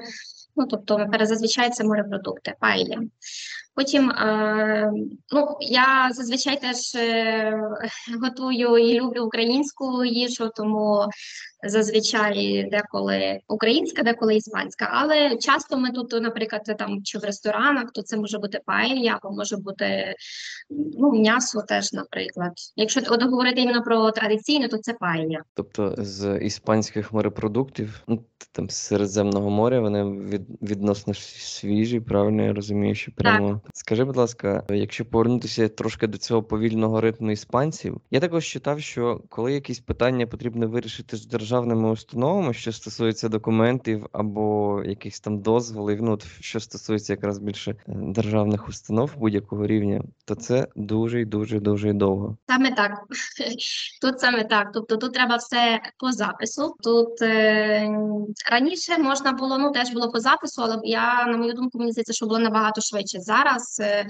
Ну, 0.57 0.67
тобто, 0.67 1.07
зазвичай 1.21 1.71
це 1.71 1.85
морепродукти, 1.85 2.55
паella. 2.61 2.99
Потім, 3.77 4.11
е, 4.11 4.93
ну, 5.33 5.57
я 5.61 6.11
зазвичай 6.13 6.61
теж 6.61 6.95
е, 6.95 7.61
готую 8.23 8.79
і 8.79 9.01
люблю 9.01 9.25
українську 9.25 10.05
їжу, 10.05 10.51
тому 10.57 11.07
зазвичай 11.63 12.69
деколи 12.71 13.41
українська, 13.49 14.03
деколи 14.03 14.37
іспанська. 14.37 14.89
Але 14.93 15.37
часто 15.37 15.79
ми 15.79 15.91
тут, 15.91 16.23
наприклад, 16.23 16.75
там 16.79 17.03
чи 17.03 17.19
в 17.19 17.25
ресторанах, 17.25 17.93
то 17.93 18.03
це 18.03 18.17
може 18.17 18.39
бути 18.39 18.61
паella, 18.67 19.19
або 19.23 19.35
може 19.35 19.57
бути 19.57 20.15
ну, 20.99 21.13
м'ясо 21.13 21.63
теж, 21.63 21.93
наприклад. 21.93 22.53
Якщо 22.77 23.01
от 23.09 23.23
говорити 23.23 23.61
іменно 23.61 23.83
про 23.83 24.11
традиційне, 24.11 24.69
то 24.69 24.79
це 24.79 24.93
паella. 24.93 25.39
Тобто 25.55 25.95
з 25.99 26.39
іспанських 26.39 27.13
морепродуктів, 27.13 28.03
ну 28.09 28.25
там 28.53 28.71
з 28.71 28.75
Середземного 28.77 29.51
моря, 29.51 29.81
вони 29.81 30.05
від, 30.05 30.43
відносно 30.63 31.15
свіжі, 31.15 32.01
правильно 32.01 32.43
я 32.43 32.53
розумію, 32.53 32.95
що 32.95 33.13
прямо. 33.13 33.61
Скажи, 33.75 34.05
будь 34.05 34.17
ласка, 34.17 34.65
якщо 34.69 35.05
повернутися 35.05 35.69
трошки 35.69 36.07
до 36.07 36.19
цього 36.19 36.43
повільного 36.43 37.01
ритму 37.01 37.31
іспанців, 37.31 38.01
я 38.11 38.21
також 38.21 38.47
читав, 38.47 38.81
що 38.81 39.23
коли 39.29 39.53
якісь 39.53 39.81
питання 39.81 40.27
потрібно 40.27 40.69
вирішити 40.69 41.17
з 41.17 41.27
державними 41.57 41.91
установами, 41.91 42.55
що 42.55 42.73
стосується 42.73 43.29
документів 43.29 44.07
або 44.13 44.83
якихось 44.85 45.21
там 45.21 45.39
дозволів, 45.39 46.03
ну 46.03 46.19
що 46.41 46.61
стосується 46.61 47.13
якраз 47.13 47.39
більше 47.39 47.71
е, 47.71 47.77
державних 47.87 48.69
установ 48.69 49.13
будь-якого 49.17 49.67
рівня, 49.67 50.03
то 50.25 50.35
це 50.35 50.67
дуже 50.77 51.21
й 51.21 51.25
дуже 51.25 51.61
дуже 51.61 51.93
довго. 51.93 52.37
Саме 52.49 52.71
так. 52.71 52.93
Тут 54.03 54.21
саме 54.21 54.45
так. 54.45 54.71
Тобто 54.75 54.97
тут 54.97 55.13
треба 55.13 55.37
все 55.37 55.81
по 55.99 56.13
запису. 56.13 56.77
Тут 56.83 57.23
е, 57.23 57.89
раніше 58.51 58.99
можна 58.99 59.33
було, 59.33 59.59
ну 59.59 59.73
теж 59.73 59.91
було 59.91 60.11
по 60.11 60.21
запису, 60.21 60.63
але 60.63 60.81
я, 60.85 61.27
на 61.27 61.37
мою 61.37 61.53
думку, 61.53 61.79
мені 61.79 61.93
здається, 61.93 62.13
що 62.13 62.27
було 62.27 62.39
набагато 62.39 62.81
швидше. 62.81 63.21
Зараз 63.21 63.81
е, 63.81 64.07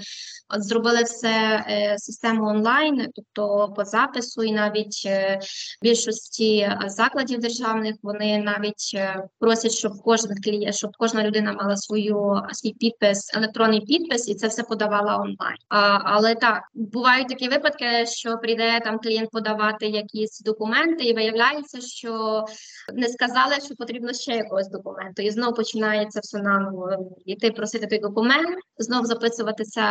от 0.49 0.63
зробили 0.63 1.03
все 1.03 1.65
е, 1.69 1.95
систему 1.97 2.45
онлайн, 2.45 3.07
тобто 3.15 3.73
по 3.75 3.85
запису, 3.85 4.43
і 4.43 4.51
навіть 4.51 5.03
е, 5.05 5.39
більшості 5.81 6.57
е, 6.57 6.79
закладів 7.27 7.39
державних 7.39 7.95
вони 8.03 8.37
навіть 8.37 8.91
е, 8.95 9.23
просять, 9.39 9.71
щоб 9.71 9.91
кожен 10.03 10.31
клієнт, 10.43 10.75
щоб 10.75 10.91
кожна 10.97 11.23
людина 11.23 11.53
мала 11.53 11.77
свою 11.77 12.41
свій 12.51 12.73
підпис, 12.73 13.31
електронний 13.33 13.81
підпис, 13.81 14.29
і 14.29 14.35
це 14.35 14.47
все 14.47 14.63
подавала 14.63 15.15
онлайн. 15.15 15.57
А, 15.69 15.99
але 16.03 16.35
так, 16.35 16.61
бувають 16.73 17.27
такі 17.27 17.49
випадки, 17.49 18.05
що 18.05 18.37
прийде 18.37 18.79
там 18.79 18.99
клієнт 18.99 19.29
подавати 19.31 19.87
якісь 19.87 20.39
документи, 20.39 21.03
і 21.03 21.13
виявляється, 21.13 21.81
що 21.81 22.45
не 22.93 23.07
сказали, 23.07 23.53
що 23.65 23.75
потрібно 23.75 24.13
ще 24.13 24.31
якогось 24.31 24.69
документу. 24.69 25.21
І 25.21 25.31
знову 25.31 25.53
починається 25.53 26.19
все 26.19 26.37
наново 26.37 26.89
йти 27.25 27.51
просити 27.51 27.87
той 27.87 27.99
документ, 27.99 28.57
знову 28.77 29.05
записуватися. 29.05 29.83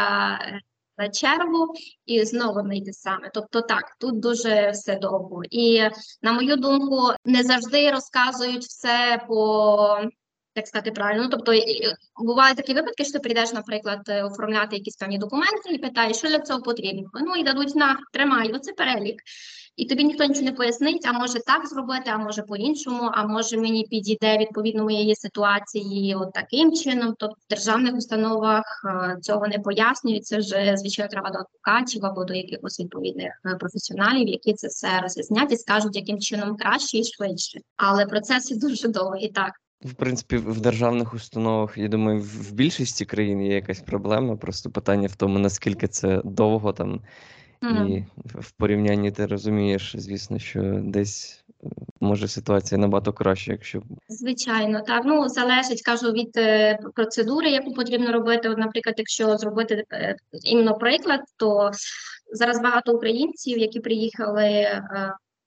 На 0.98 1.08
чергу 1.08 1.74
і 2.06 2.24
знову 2.24 2.62
не 2.62 2.76
йти 2.76 2.92
саме. 2.92 3.30
Тобто 3.34 3.60
так, 3.60 3.96
тут 4.00 4.20
дуже 4.20 4.70
все 4.70 4.96
довго. 4.96 5.42
І 5.50 5.82
на 6.22 6.32
мою 6.32 6.56
думку, 6.56 7.08
не 7.24 7.42
завжди 7.42 7.90
розказують 7.90 8.64
все 8.64 9.24
по 9.28 10.00
як 10.56 10.68
сказати 10.68 10.90
правильно. 10.90 11.22
Ну, 11.22 11.28
тобто 11.28 11.52
бувають 12.16 12.56
такі 12.56 12.74
випадки, 12.74 13.04
що 13.04 13.12
ти 13.12 13.18
прийдеш, 13.18 13.52
наприклад, 13.52 14.00
е, 14.08 14.24
оформляти 14.24 14.76
якісь 14.76 14.96
певні 14.96 15.18
документи 15.18 15.70
і 15.70 15.78
питаєш, 15.78 16.16
що 16.16 16.28
для 16.28 16.40
цього 16.40 16.62
потрібно. 16.62 17.10
Ну 17.14 17.36
і 17.36 17.42
дадуть 17.42 17.74
на 17.74 17.98
тримай, 18.12 18.52
оце 18.52 18.72
перелік. 18.72 19.22
І 19.76 19.86
тобі 19.86 20.04
ніхто 20.04 20.24
нічого 20.24 20.44
не 20.44 20.52
пояснить, 20.52 21.06
а 21.06 21.12
може 21.12 21.40
так 21.46 21.66
зробити, 21.66 22.04
а 22.06 22.18
може 22.18 22.42
по-іншому, 22.42 23.10
а 23.12 23.26
може 23.26 23.56
мені 23.56 23.86
підійде 23.90 24.38
відповідно 24.38 24.82
моєї 24.82 25.14
ситуації 25.14 26.14
от 26.14 26.32
таким 26.32 26.72
чином. 26.72 27.14
Тобто 27.18 27.36
в 27.46 27.50
державних 27.50 27.94
установах 27.94 28.84
е, 28.84 29.20
цього 29.20 29.46
не 29.48 29.58
пояснюють. 29.58 30.26
Це 30.26 30.38
вже 30.38 30.76
звичайно 30.76 31.10
треба 31.10 31.30
до 31.30 31.38
адвокатів 31.38 32.06
або 32.06 32.24
до 32.24 32.34
якихось 32.34 32.80
відповідних 32.80 33.32
е, 33.46 33.54
професіоналів, 33.54 34.28
які 34.28 34.54
це 34.54 34.68
все 34.68 35.00
роз'яснять 35.02 35.52
і 35.52 35.56
скажуть, 35.56 35.96
яким 35.96 36.18
чином 36.18 36.56
краще 36.56 36.98
і 36.98 37.04
швидше. 37.04 37.60
Але 37.76 38.06
процес 38.06 38.58
дуже 38.58 38.88
довгий. 38.88 39.28
Так 39.28 39.52
В 39.84 39.94
принципі, 39.94 40.36
в 40.36 40.60
державних 40.60 41.14
установах, 41.14 41.78
я 41.78 41.88
думаю, 41.88 42.20
в 42.20 42.52
більшості 42.52 43.04
країн 43.04 43.42
є 43.42 43.54
якась 43.54 43.80
проблема. 43.80 44.36
Просто 44.36 44.70
питання 44.70 45.08
в 45.08 45.16
тому, 45.16 45.38
наскільки 45.38 45.88
це 45.88 46.22
довго 46.24 46.72
там, 46.72 47.00
Мгм. 47.60 47.88
і 47.88 48.04
в 48.24 48.50
порівнянні 48.50 49.10
ти 49.10 49.26
розумієш, 49.26 49.94
звісно, 49.98 50.38
що 50.38 50.80
десь 50.82 51.44
е, 51.64 51.68
може 52.00 52.28
ситуація 52.28 52.80
набагато 52.80 53.12
краще, 53.12 53.52
якщо 53.52 53.82
Звичайно, 54.08 54.80
так. 54.80 55.02
Ну, 55.04 55.28
залежить, 55.28 55.82
кажу, 55.82 56.12
від 56.12 56.36
е, 56.36 56.78
процедури, 56.94 57.50
яку 57.50 57.74
потрібно 57.74 58.12
робити. 58.12 58.48
От, 58.48 58.58
наприклад, 58.58 58.94
якщо 58.98 59.36
зробити 59.36 59.84
е, 59.92 60.16
іменно 60.44 60.74
приклад, 60.74 61.20
то 61.36 61.70
зараз 62.32 62.60
багато 62.60 62.92
українців, 62.92 63.58
які 63.58 63.80
приїхали 63.80 64.82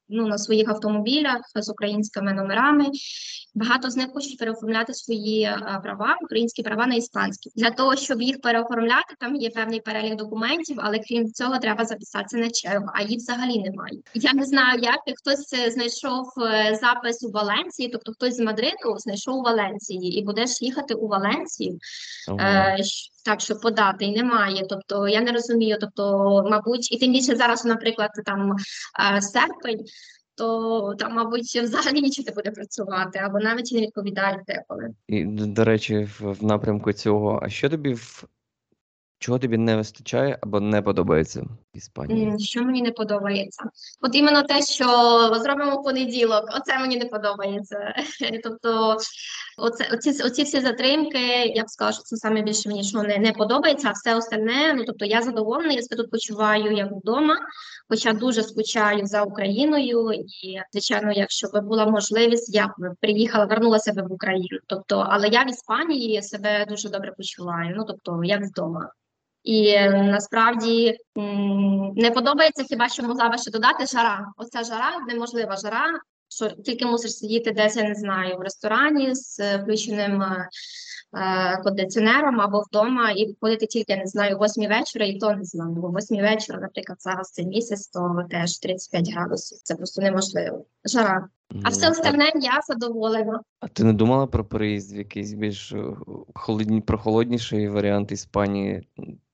ну, 0.09 0.27
на 0.27 0.37
своїх 0.37 0.69
автомобілях 0.69 1.41
з 1.55 1.69
українськими 1.69 2.33
номерами, 2.33 2.85
багато 3.55 3.89
з 3.89 3.95
них 3.95 4.07
хочуть 4.13 4.37
переоформляти 4.37 4.93
свої 4.93 5.43
е, 5.43 5.79
права, 5.83 6.17
українські 6.23 6.63
права 6.63 6.87
на 6.87 6.95
іспанські. 6.95 7.49
Для 7.55 7.71
того, 7.71 7.95
щоб 7.95 8.21
їх 8.21 8.41
переоформляти, 8.41 9.15
там 9.19 9.35
є 9.35 9.49
певний 9.49 9.79
перелік 9.79 10.15
документів, 10.15 10.77
але 10.79 10.99
крім 10.99 11.31
цього, 11.31 11.57
треба 11.57 11.85
записатися 11.85 12.37
на 12.37 12.49
чергу, 12.49 12.85
а 12.93 13.01
їх 13.01 13.17
взагалі 13.17 13.59
немає. 13.59 13.99
Я 14.13 14.33
не 14.33 14.45
знаю, 14.45 14.79
як 14.81 15.17
хтось 15.17 15.53
е, 15.53 15.71
знайшов 15.71 16.25
е, 16.37 16.79
запис 16.81 17.23
у 17.23 17.31
Валенції, 17.31 17.89
тобто 17.89 18.11
хтось 18.11 18.35
з 18.35 18.39
Мадриду 18.39 18.97
знайшов 18.97 19.35
у 19.35 19.41
Валенції, 19.41 20.19
і 20.19 20.23
будеш 20.23 20.61
їхати 20.61 20.93
у 20.93 21.07
Валенцію, 21.07 21.79
Ого. 22.27 22.39
Так, 23.29 23.41
що 23.41 23.55
подати, 23.55 24.05
і 24.05 24.15
немає. 24.15 24.65
Тобто 24.69 25.07
я 25.07 25.21
не 25.21 25.31
розумію. 25.31 25.77
Тобто, 25.81 26.03
мабуть, 26.51 26.91
і 26.91 26.97
тим 26.97 27.13
більше 27.13 27.35
зараз, 27.35 27.65
наприклад, 27.65 28.09
там 28.25 28.55
е, 29.15 29.21
серпень. 29.21 29.85
То 30.35 30.95
там, 30.99 31.13
мабуть, 31.13 31.61
взагалі 31.63 32.01
нічого 32.01 32.25
не 32.27 32.35
буде 32.35 32.51
працювати, 32.51 33.19
або 33.19 33.39
навіть 33.39 33.71
не 33.71 33.81
відповідають 33.81 34.41
деколи. 34.47 34.93
І, 35.07 35.25
до 35.25 35.63
речі, 35.63 36.07
в, 36.19 36.43
напрямку 36.43 36.93
цього, 36.93 37.39
а 37.43 37.49
що 37.49 37.69
тобі 37.69 37.93
в 37.93 38.23
чого 39.19 39.39
тобі 39.39 39.57
не 39.57 39.75
вистачає 39.75 40.37
або 40.41 40.59
не 40.59 40.81
подобається 40.81 41.45
Іспанії? 41.79 42.39
Що 42.39 42.63
мені 42.63 42.81
не 42.81 42.91
подобається? 42.91 43.63
От 44.01 44.15
іменно 44.15 44.43
те, 44.43 44.61
що 44.61 44.85
зробимо 45.35 45.75
в 45.75 45.83
понеділок, 45.83 46.43
оце 46.57 46.79
мені 46.79 46.97
не 46.97 47.05
подобається. 47.05 47.93
Тобто, 48.43 48.97
оце, 49.57 49.89
оці, 49.93 50.23
оці 50.23 50.43
всі 50.43 50.59
затримки, 50.59 51.19
я 51.55 51.63
б 51.63 51.69
сказала, 51.69 51.93
що 51.93 52.01
це 52.03 52.15
саме 52.15 52.41
більше 52.41 52.69
мені 52.69 52.83
що 52.83 53.03
не, 53.03 53.17
не 53.17 53.31
подобається, 53.31 53.87
а 53.87 53.91
все 53.91 54.15
остальне, 54.15 54.73
ну 54.73 54.83
тобто 54.85 55.05
я 55.05 55.21
задоволена, 55.21 55.73
я 55.73 55.81
себе 55.81 56.01
тут 56.01 56.11
почуваю 56.11 56.71
як 56.71 56.91
вдома, 56.91 57.37
хоча 57.89 58.13
дуже 58.13 58.43
скучаю 58.43 59.05
за 59.05 59.23
Україною, 59.23 60.11
і 60.13 60.59
звичайно, 60.71 61.11
якщо 61.11 61.47
б 61.47 61.61
була 61.61 61.85
можливість, 61.85 62.55
я 62.55 62.67
б 62.67 62.95
приїхала, 63.01 63.45
вернулася 63.45 63.93
б 63.93 64.07
в 64.07 64.13
Україну. 64.13 64.59
Тобто, 64.67 65.05
але 65.09 65.27
я 65.27 65.43
в 65.43 65.49
Іспанії 65.49 66.21
себе 66.21 66.65
дуже 66.69 66.89
добре 66.89 67.11
почуваю. 67.11 67.73
Ну 67.77 67.83
тобто, 67.87 68.23
як 68.23 68.41
вдома. 68.41 68.91
І 69.43 69.69
е, 69.69 70.03
насправді 70.03 70.97
не 71.95 72.11
подобається 72.11 72.63
хіба 72.63 72.89
що 72.89 73.03
могла 73.03 73.29
би 73.29 73.37
ще 73.37 73.51
додати 73.51 73.85
жара. 73.85 74.31
Оця 74.37 74.63
жара, 74.63 74.91
неможлива 75.07 75.57
жара, 75.57 75.99
що 76.29 76.49
тільки 76.49 76.85
мусиш 76.85 77.15
сидіти 77.15 77.51
десь, 77.51 77.75
я 77.75 77.83
не 77.83 77.95
знаю, 77.95 78.37
в 78.37 78.41
ресторані 78.41 79.15
з 79.15 79.39
е, 79.39 79.57
включеним 79.57 80.21
е, 80.21 80.49
е, 81.17 81.61
кондиціонером 81.63 82.41
або 82.41 82.61
вдома, 82.61 83.11
і 83.11 83.27
виходити 83.27 83.65
тільки, 83.65 83.93
я 83.93 83.97
не 83.97 84.05
знаю, 84.05 84.37
о 84.39 84.45
8 84.45 84.69
вечора, 84.69 85.05
і 85.05 85.17
то 85.17 85.35
не 85.35 85.43
знаю. 85.43 85.71
Бо 85.71 85.89
8 85.89 86.21
вечора, 86.21 86.59
наприклад, 86.59 87.01
зараз 87.01 87.31
цей 87.31 87.45
місяць, 87.45 87.87
то 87.87 88.23
теж 88.29 88.59
35 88.59 89.13
градусів. 89.13 89.57
Це 89.63 89.75
просто 89.75 90.01
неможливо. 90.01 90.65
Жара. 90.85 91.27
А 91.63 91.69
все 91.69 91.85
Ну, 91.85 91.91
остальне 91.91 92.31
я 92.35 92.59
задоволена. 92.67 93.41
А 93.59 93.67
ти 93.67 93.83
не 93.83 93.93
думала 93.93 94.27
про 94.27 94.45
переїзд 94.45 94.95
в 94.95 94.97
якийсь 94.97 95.33
більш 95.33 95.73
холодні, 96.35 96.81
прохолодніший 96.81 97.69
варіант 97.69 98.11
Іспанії? 98.11 98.87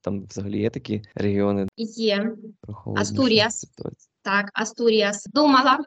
Там 0.06 0.26
взагалі 0.30 0.60
є 0.60 0.70
такі 0.70 1.02
регіони 1.16 1.68
Є. 1.78 2.32
Астуріас. 2.96 3.68
Так, 4.22 4.50
Астуріас. 4.54 5.26
Думала, 5.34 5.80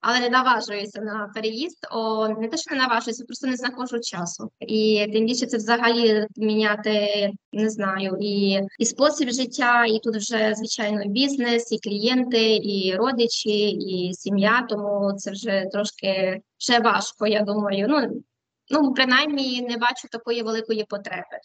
але 0.00 0.20
не 0.20 0.28
наважуюся 0.28 1.00
на 1.00 1.30
переїзд. 1.34 1.86
О, 1.90 2.28
не 2.28 2.48
те, 2.48 2.56
що 2.56 2.74
не 2.74 2.80
наважуюся, 2.80 3.24
просто 3.24 3.46
не 3.46 3.56
знаходжу 3.56 4.00
часу. 4.00 4.50
І 4.60 5.06
тим 5.12 5.26
більше 5.26 5.46
це 5.46 5.56
взагалі 5.56 6.26
міняти, 6.36 7.30
не 7.52 7.70
знаю, 7.70 8.16
і, 8.20 8.60
і 8.78 8.84
спосіб 8.84 9.30
життя, 9.30 9.86
і 9.86 9.98
тут 9.98 10.16
вже 10.16 10.54
звичайно 10.56 11.04
бізнес, 11.06 11.72
і 11.72 11.78
клієнти, 11.78 12.56
і 12.56 12.94
родичі, 12.94 13.70
і 13.70 14.14
сім'я. 14.14 14.66
Тому 14.68 15.12
це 15.16 15.30
вже 15.30 15.66
трошки 15.72 16.40
вже 16.60 16.78
важко, 16.78 17.26
я 17.26 17.42
думаю. 17.42 17.86
Ну, 17.88 18.22
ну 18.70 18.94
принаймні 18.94 19.62
не 19.62 19.76
бачу 19.76 20.08
такої 20.10 20.42
великої 20.42 20.84
потреби. 20.84 21.38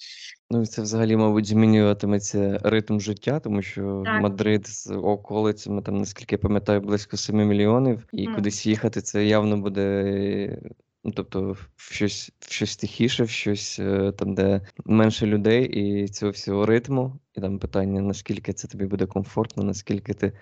Ну, 0.50 0.62
і 0.62 0.66
це 0.66 0.82
взагалі, 0.82 1.16
мабуть, 1.16 1.46
змінюватиметься 1.46 2.60
ритм 2.64 3.00
життя, 3.00 3.40
тому 3.40 3.62
що 3.62 4.02
Так. 4.06 4.22
Мадрид 4.22 4.68
з 4.68 4.92
околицями, 4.92 5.82
там, 5.82 5.98
наскільки 5.98 6.36
я 6.36 6.40
пам'ятаю, 6.40 6.82
близько 6.82 7.18
7 7.18 7.36
мільйонів, 7.36 8.08
і 8.14 8.30
mm. 8.30 8.36
кудись 8.36 8.66
їхати 8.66 9.02
це 9.02 9.26
явно 9.26 9.58
буде. 9.58 10.62
Ну, 11.04 11.12
тобто, 11.12 11.52
в 11.76 11.94
щось, 11.94 12.32
в 12.40 12.54
щось 12.54 12.78
тихіше, 12.78 13.24
в 13.24 13.30
щось 13.30 13.80
е, 13.80 14.12
там, 14.12 14.34
де 14.34 14.62
менше 14.86 15.26
людей, 15.26 15.66
і 15.66 16.08
цього 16.08 16.32
всього 16.32 16.66
ритму. 16.66 17.20
І 17.34 17.42
там 17.42 17.60
питання, 17.60 18.02
наскільки 18.02 18.54
це 18.54 18.68
тобі 18.68 18.86
буде 18.86 19.06
комфортно, 19.06 19.64
наскільки 19.64 20.14
ти 20.14 20.34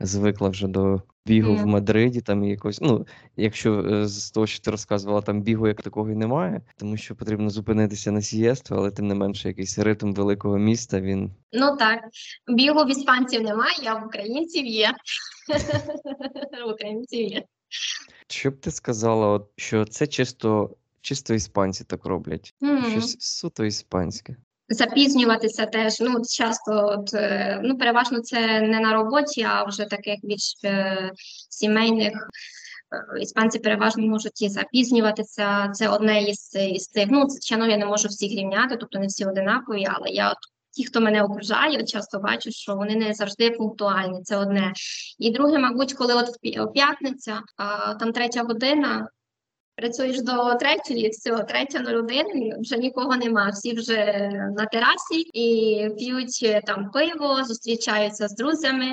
звикла 0.00 0.48
вже 0.48 0.68
до 0.68 1.02
бігу 1.26 1.54
в 1.54 1.66
Мадриді, 1.66 2.20
там 2.20 2.44
якось. 2.44 2.80
Ну, 2.80 3.06
якщо 3.36 3.80
е, 3.80 4.06
з 4.06 4.30
того, 4.30 4.46
що 4.46 4.64
ти 4.64 4.70
розказувала, 4.70 5.22
там 5.22 5.42
бігу 5.42 5.68
як 5.68 5.82
такого 5.82 6.10
і 6.10 6.14
немає, 6.14 6.62
тому 6.76 6.96
що 6.96 7.16
потрібно 7.16 7.50
зупинитися 7.50 8.12
на 8.12 8.22
сієсту, 8.22 8.74
але 8.74 8.90
тим 8.90 9.06
не 9.06 9.14
менше, 9.14 9.48
якийсь 9.48 9.78
ритм 9.78 10.12
великого 10.12 10.58
міста 10.58 11.00
він 11.00 11.30
Ну 11.52 11.76
так, 11.76 12.00
бігу 12.48 12.84
в 12.84 12.90
іспанців 12.90 13.42
немає, 13.42 13.82
а 13.86 13.94
в 13.94 14.06
українців 14.06 14.66
є. 14.66 14.92
В 16.66 16.72
українців 16.72 17.28
є. 17.28 17.44
Що 18.28 18.50
б 18.50 18.60
ти 18.60 18.70
сказала, 18.70 19.26
от, 19.26 19.48
що 19.56 19.84
це 19.84 20.06
чисто, 20.06 20.76
чисто 21.00 21.34
іспанці 21.34 21.84
так 21.84 22.04
роблять? 22.04 22.54
Мгм. 22.60 22.90
Щось 22.90 23.16
суто 23.20 23.64
іспанське. 23.64 24.36
Запізнюватися 24.68 25.66
теж. 25.66 26.00
Ну, 26.00 26.22
часто, 26.30 26.72
от, 26.72 27.14
е, 27.14 27.60
ну, 27.64 27.78
переважно 27.78 28.20
це 28.20 28.60
не 28.60 28.80
на 28.80 28.92
роботі, 28.92 29.42
а 29.42 29.64
вже 29.64 29.84
таких 29.84 30.18
більш 30.22 30.54
е, 30.64 31.12
сімейних. 31.50 32.12
Е, 32.12 33.20
Іспанці 33.20 33.58
переважно 33.58 34.06
можуть 34.06 34.42
і 34.42 34.48
запізнюватися. 34.48 35.70
Це 35.74 35.88
одне 35.88 36.22
із, 36.22 36.54
із 36.54 36.88
тих. 36.88 37.06
Ну, 37.10 37.28
звичайно, 37.28 37.66
я 37.66 37.76
не 37.76 37.86
можу 37.86 38.08
всіх 38.08 38.32
рівняти, 38.32 38.76
тобто 38.76 38.98
не 38.98 39.06
всі 39.06 39.24
одинакові, 39.24 39.86
але 39.90 40.08
я 40.08 40.30
от 40.30 40.38
ті, 40.76 40.84
хто 40.84 41.00
мене 41.00 41.22
окружає, 41.22 41.84
часто 41.84 42.18
бачу, 42.18 42.50
що 42.50 42.74
вони 42.74 42.96
не 42.96 43.14
завжди 43.14 43.50
пунктуальні. 43.50 44.22
Це 44.22 44.36
одне. 44.36 44.72
І 45.18 45.30
друге, 45.30 45.58
мабуть, 45.58 45.94
коли 45.94 46.14
от 46.14 46.28
п'ятниця, 46.72 47.40
там 48.00 48.12
третя 48.12 48.42
година. 48.42 49.08
Працюєш 49.78 50.20
до 50.20 50.54
третьої, 50.54 51.08
все, 51.08 51.44
третя 51.44 51.80
на 51.80 51.98
один, 51.98 52.26
вже 52.60 52.76
нікого 52.78 53.16
нема. 53.16 53.50
Всі 53.50 53.72
вже 53.72 54.30
на 54.56 54.66
терасі 54.66 55.20
і 55.20 55.90
п'ють 55.98 56.40
е, 56.42 56.60
там 56.66 56.90
пиво, 56.90 57.44
зустрічаються 57.44 58.28
з 58.28 58.34
друзями, 58.34 58.92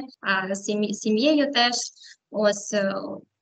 з 0.52 0.94
сім'єю 0.94 1.52
теж. 1.52 1.76
Ось 2.32 2.74
е, 2.74 2.94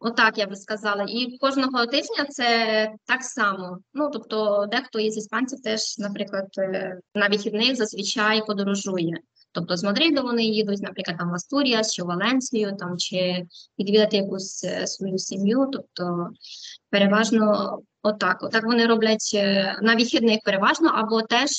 отак 0.02 0.38
я 0.38 0.48
би 0.48 0.56
сказала. 0.56 1.06
І 1.10 1.38
кожного 1.38 1.86
тижня 1.86 2.26
це 2.30 2.92
так 3.06 3.24
само. 3.24 3.80
Ну 3.94 4.10
тобто, 4.14 4.66
дехто 4.72 5.00
із 5.00 5.18
іспанців 5.18 5.62
теж, 5.62 5.98
наприклад, 5.98 6.48
е, 6.58 7.00
на 7.16 7.28
вихідних 7.28 7.76
зазвичай 7.76 8.46
подорожує. 8.46 9.18
Тобто 9.52 9.78
з 9.78 9.84
Мадриду 9.84 10.22
вони 10.22 10.44
їдуть, 10.44 10.82
наприклад, 10.82 11.18
там 11.18 11.32
в 11.32 11.34
Астуріас 11.34 11.94
чи 11.94 12.04
в 12.04 12.06
Валенсію, 12.06 12.76
там 12.80 12.98
чи 12.98 13.46
відвідати 13.80 14.18
якусь 14.18 14.64
е, 14.64 14.88
свою 14.88 15.18
сім'ю. 15.18 15.70
Тобто 15.74 16.30
переважно 16.90 17.80
отак. 18.04 18.44
Отак 18.44 18.64
вони 18.64 18.86
роблять 18.86 19.32
е, 19.36 19.78
на 19.82 19.96
вихідних 19.96 20.40
переважно, 20.46 20.90
або 20.90 21.22
теж, 21.22 21.50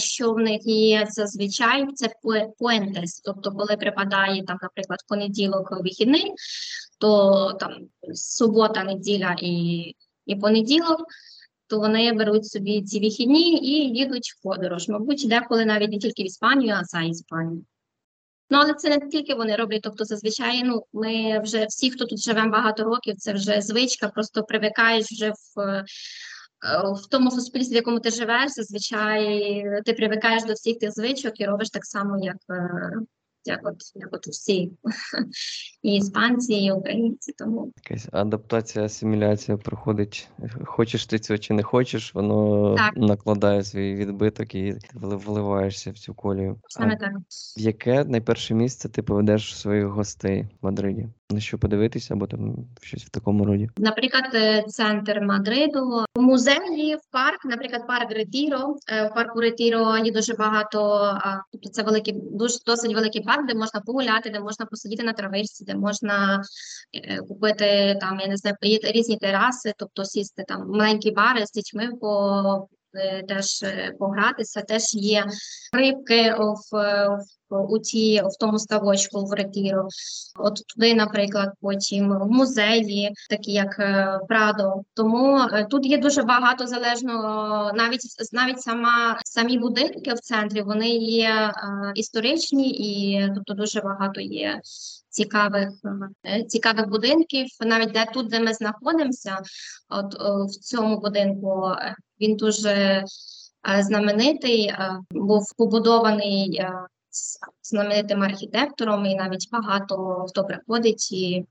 що 0.00 0.32
в 0.32 0.38
них 0.38 0.60
є 0.66 1.06
зазвичай, 1.10 1.86
це 1.94 2.08
пуе- 2.24 2.48
пуентес. 2.58 3.20
Тобто, 3.20 3.52
коли 3.52 3.76
припадає 3.76 4.44
там, 4.44 4.58
наприклад, 4.62 4.98
понеділок 5.08 5.68
вихідний, 5.82 6.32
то 7.02 7.52
там 7.60 7.72
субота, 8.14 8.84
неділя 8.84 9.36
і, 9.38 9.94
і 10.26 10.36
понеділок. 10.36 11.04
То 11.66 11.78
вони 11.78 12.12
беруть 12.12 12.46
собі 12.46 12.82
ці 12.82 13.00
вихідні 13.00 13.58
і 13.58 13.98
їдуть 13.98 14.32
в 14.32 14.42
подорож. 14.42 14.88
Мабуть, 14.88 15.26
деколи 15.28 15.64
навіть 15.64 15.90
не 15.90 15.98
тільки 15.98 16.22
в 16.22 16.26
Іспанію, 16.26 16.74
а 16.74 16.84
за 16.84 17.00
Іспанію. 17.00 17.64
Ну, 18.50 18.58
але 18.58 18.74
це 18.74 18.88
не 18.88 19.08
тільки 19.08 19.34
вони 19.34 19.56
роблять. 19.56 19.82
Тобто, 19.82 20.04
зазвичай, 20.04 20.62
ну, 20.64 20.84
ми 20.92 21.40
вже 21.40 21.66
всі, 21.66 21.90
хто 21.90 22.04
тут 22.04 22.18
живемо 22.18 22.50
багато 22.50 22.84
років, 22.84 23.16
це 23.16 23.32
вже 23.32 23.60
звичка, 23.60 24.08
просто 24.08 24.42
привикаєш 24.42 25.06
вже 25.12 25.30
в, 25.30 25.60
е, 25.60 25.84
в 27.02 27.06
тому 27.10 27.30
суспільстві, 27.30 27.74
в 27.74 27.76
якому 27.76 28.00
ти 28.00 28.10
живеш. 28.10 28.50
Зазвичай 28.50 29.64
ти 29.84 29.92
привикаєш 29.92 30.44
до 30.44 30.52
всіх 30.52 30.78
тих 30.78 30.92
звичок 30.92 31.40
і 31.40 31.46
робиш 31.46 31.70
так 31.70 31.84
само, 31.84 32.24
як, 32.24 32.36
е, 32.50 32.92
як, 33.44 33.60
от, 33.64 33.76
як 33.94 34.08
от 34.12 34.26
всі 34.26 34.72
і 35.82 35.94
іспанці, 35.96 36.54
і 36.54 36.72
українці. 36.72 37.32
Тому 37.38 37.72
Якась 37.76 38.08
адаптація, 38.12 38.84
асиміляція 38.84 39.56
проходить. 39.56 40.28
Хочеш 40.64 41.06
ти 41.06 41.18
цього 41.18 41.38
чи 41.38 41.54
не 41.54 41.62
хочеш, 41.62 42.14
воно 42.14 42.74
Так. 42.74 42.96
накладає 42.96 43.64
свій 43.64 43.94
відбиток 43.94 44.54
і 44.54 44.76
вливаєшся 44.94 45.90
в 45.90 45.98
цю 45.98 46.14
колію. 46.14 46.60
А 46.62 46.68
саме 46.68 46.96
так. 46.96 47.12
в 47.58 47.60
яке 47.60 48.04
найперше 48.04 48.54
місце 48.54 48.88
ти 48.88 49.02
поведеш 49.02 49.58
своїх 49.58 49.86
гостей 49.86 50.42
в 50.42 50.64
Мадриді? 50.64 51.08
На 51.32 51.40
що 51.40 51.58
подивитися, 51.58 52.14
або 52.14 52.26
там 52.26 52.56
щось 52.80 53.04
в 53.04 53.08
такому 53.08 53.44
роді? 53.44 53.70
Наприклад, 53.76 54.24
е, 54.34 54.62
центр 54.62 55.20
Мадриду, 55.20 56.04
музеї, 56.16 56.98
парк, 57.10 57.44
наприклад, 57.44 57.86
парк 57.86 58.10
Ретіро. 58.10 58.76
Е, 58.88 59.08
В 59.08 59.14
парку 59.14 59.40
Ретіро 59.40 59.96
є 59.96 60.12
дуже 60.12 60.34
багато, 60.34 61.10
тобто 61.52 61.68
це 61.68 61.82
великий, 61.82 62.14
дуже 62.16 62.58
досить 62.66 62.94
великий 62.94 63.22
парк, 63.22 63.46
де 63.46 63.54
можна 63.54 63.80
погуляти, 63.80 64.30
де 64.30 64.40
можна 64.40 64.66
посидіти 64.66 65.02
на 65.02 65.12
травичці, 65.12 65.64
де 65.64 65.74
можна 65.74 66.42
е, 66.94 67.16
купити 67.16 67.98
там, 68.00 68.20
я 68.20 68.26
не 68.26 68.36
знаю, 68.36 68.56
різні 68.82 69.16
тераси, 69.16 69.72
тобто 69.76 70.04
сісти 70.04 70.44
там 70.48 70.68
маленькі 70.68 71.10
бари 71.10 71.46
з 71.46 71.52
дітьми 71.52 71.88
по 72.00 72.68
теж 73.28 73.64
погратися. 73.98 74.62
Теж 74.62 74.94
є 74.94 75.26
рибки 75.72 76.34
в, 76.38 76.76
в 77.08 77.24
у 77.56 77.78
ті 77.78 78.22
в 78.22 78.38
тому 78.40 78.58
ставочку 78.58 79.24
в 79.24 79.32
Ретіро. 79.32 79.88
От 80.38 80.66
туди, 80.66 80.94
наприклад, 80.94 81.52
потім 81.60 82.18
в 82.18 82.30
музеї, 82.30 83.12
такі 83.30 83.52
як 83.52 83.78
е, 83.78 84.20
Прадо. 84.28 84.82
Тому 84.94 85.38
е, 85.38 85.66
тут 85.70 85.86
є 85.86 85.98
дуже 85.98 86.22
багато 86.22 86.66
залежно 86.66 87.12
навіть 87.74 88.00
навіть 88.32 88.60
сама 88.60 89.18
самі 89.24 89.58
будинки 89.58 90.14
в 90.14 90.18
центрі 90.18 90.62
вони 90.62 90.88
є 90.88 91.28
е, 91.28 91.52
історичні 91.94 92.70
і 92.70 93.28
тобто 93.34 93.54
дуже 93.54 93.80
багато 93.80 94.20
є. 94.20 94.60
Цікавих 95.08 95.68
цікавих 96.48 96.88
будинків, 96.88 97.46
навіть 97.60 97.92
де 97.92 98.06
тут, 98.14 98.28
де 98.28 98.40
ми 98.40 98.54
знаходимося, 98.54 99.38
от 99.88 100.14
в 100.48 100.60
цьому 100.60 101.00
будинку 101.00 101.64
він 102.20 102.36
дуже 102.36 103.04
знаменитий, 103.80 104.74
був 105.10 105.56
побудований 105.56 106.64
з 107.12 107.38
знаменитим 107.62 108.22
архітектором, 108.22 109.06
і 109.06 109.14
навіть 109.14 109.48
багато 109.52 110.26
хто 110.28 110.44
приходить 110.44 111.12
і, 111.12 111.46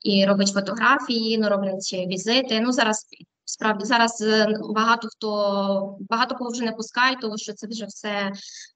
і 0.00 0.26
робить 0.26 0.52
фотографії, 0.54 1.38
ну, 1.38 1.48
роблять 1.48 1.92
візити. 1.92 2.60
Ну 2.60 2.72
зараз 2.72 3.06
справді 3.44 3.84
зараз 3.84 4.20
е, 4.20 4.58
багато 4.74 5.08
хто 5.08 5.96
багато 6.10 6.34
кого 6.34 6.50
вже 6.50 6.64
не 6.64 6.72
пускають, 6.72 7.20
тому 7.20 7.38
що 7.38 7.52
це 7.52 7.66
вже 7.66 7.86
все 7.86 8.32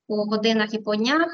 по 0.07 0.17
годинах 0.17 0.75
і 0.75 0.79
по 0.79 0.97
днях. 0.97 1.27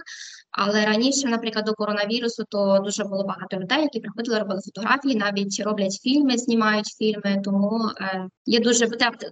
Але 0.50 0.86
раніше, 0.86 1.28
наприклад, 1.28 1.64
до 1.64 1.74
коронавірусу, 1.74 2.44
то 2.48 2.78
дуже 2.84 3.04
було 3.04 3.24
багато 3.24 3.56
людей, 3.56 3.82
які 3.82 4.00
приходили, 4.00 4.38
робили 4.38 4.60
фотографії, 4.60 5.14
навіть 5.14 5.62
роблять 5.64 6.00
фільми, 6.02 6.38
знімають 6.38 6.86
фільми. 6.86 7.40
Тому 7.44 7.90
е, 8.00 8.28
є 8.46 8.60
дуже 8.60 8.88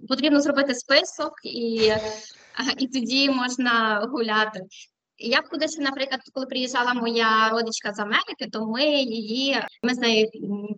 потрібно 0.09 0.41
зробити 0.41 0.75
список 0.75 1.33
і, 1.45 1.93
і 2.79 2.87
тоді 2.87 3.31
можна 3.31 4.07
гуляти. 4.13 4.61
Я 5.23 5.43
б 5.43 5.49
кудись, 5.51 5.79
наприклад, 5.79 6.21
коли 6.35 6.47
приїжджала 6.47 6.95
моя 6.95 7.49
родичка 7.49 7.93
з 7.93 7.99
Америки, 7.99 8.47
то 8.53 8.67
ми 8.67 8.85
її 8.93 9.57
ми 9.83 9.95
з 9.95 9.99
нею 9.99 10.29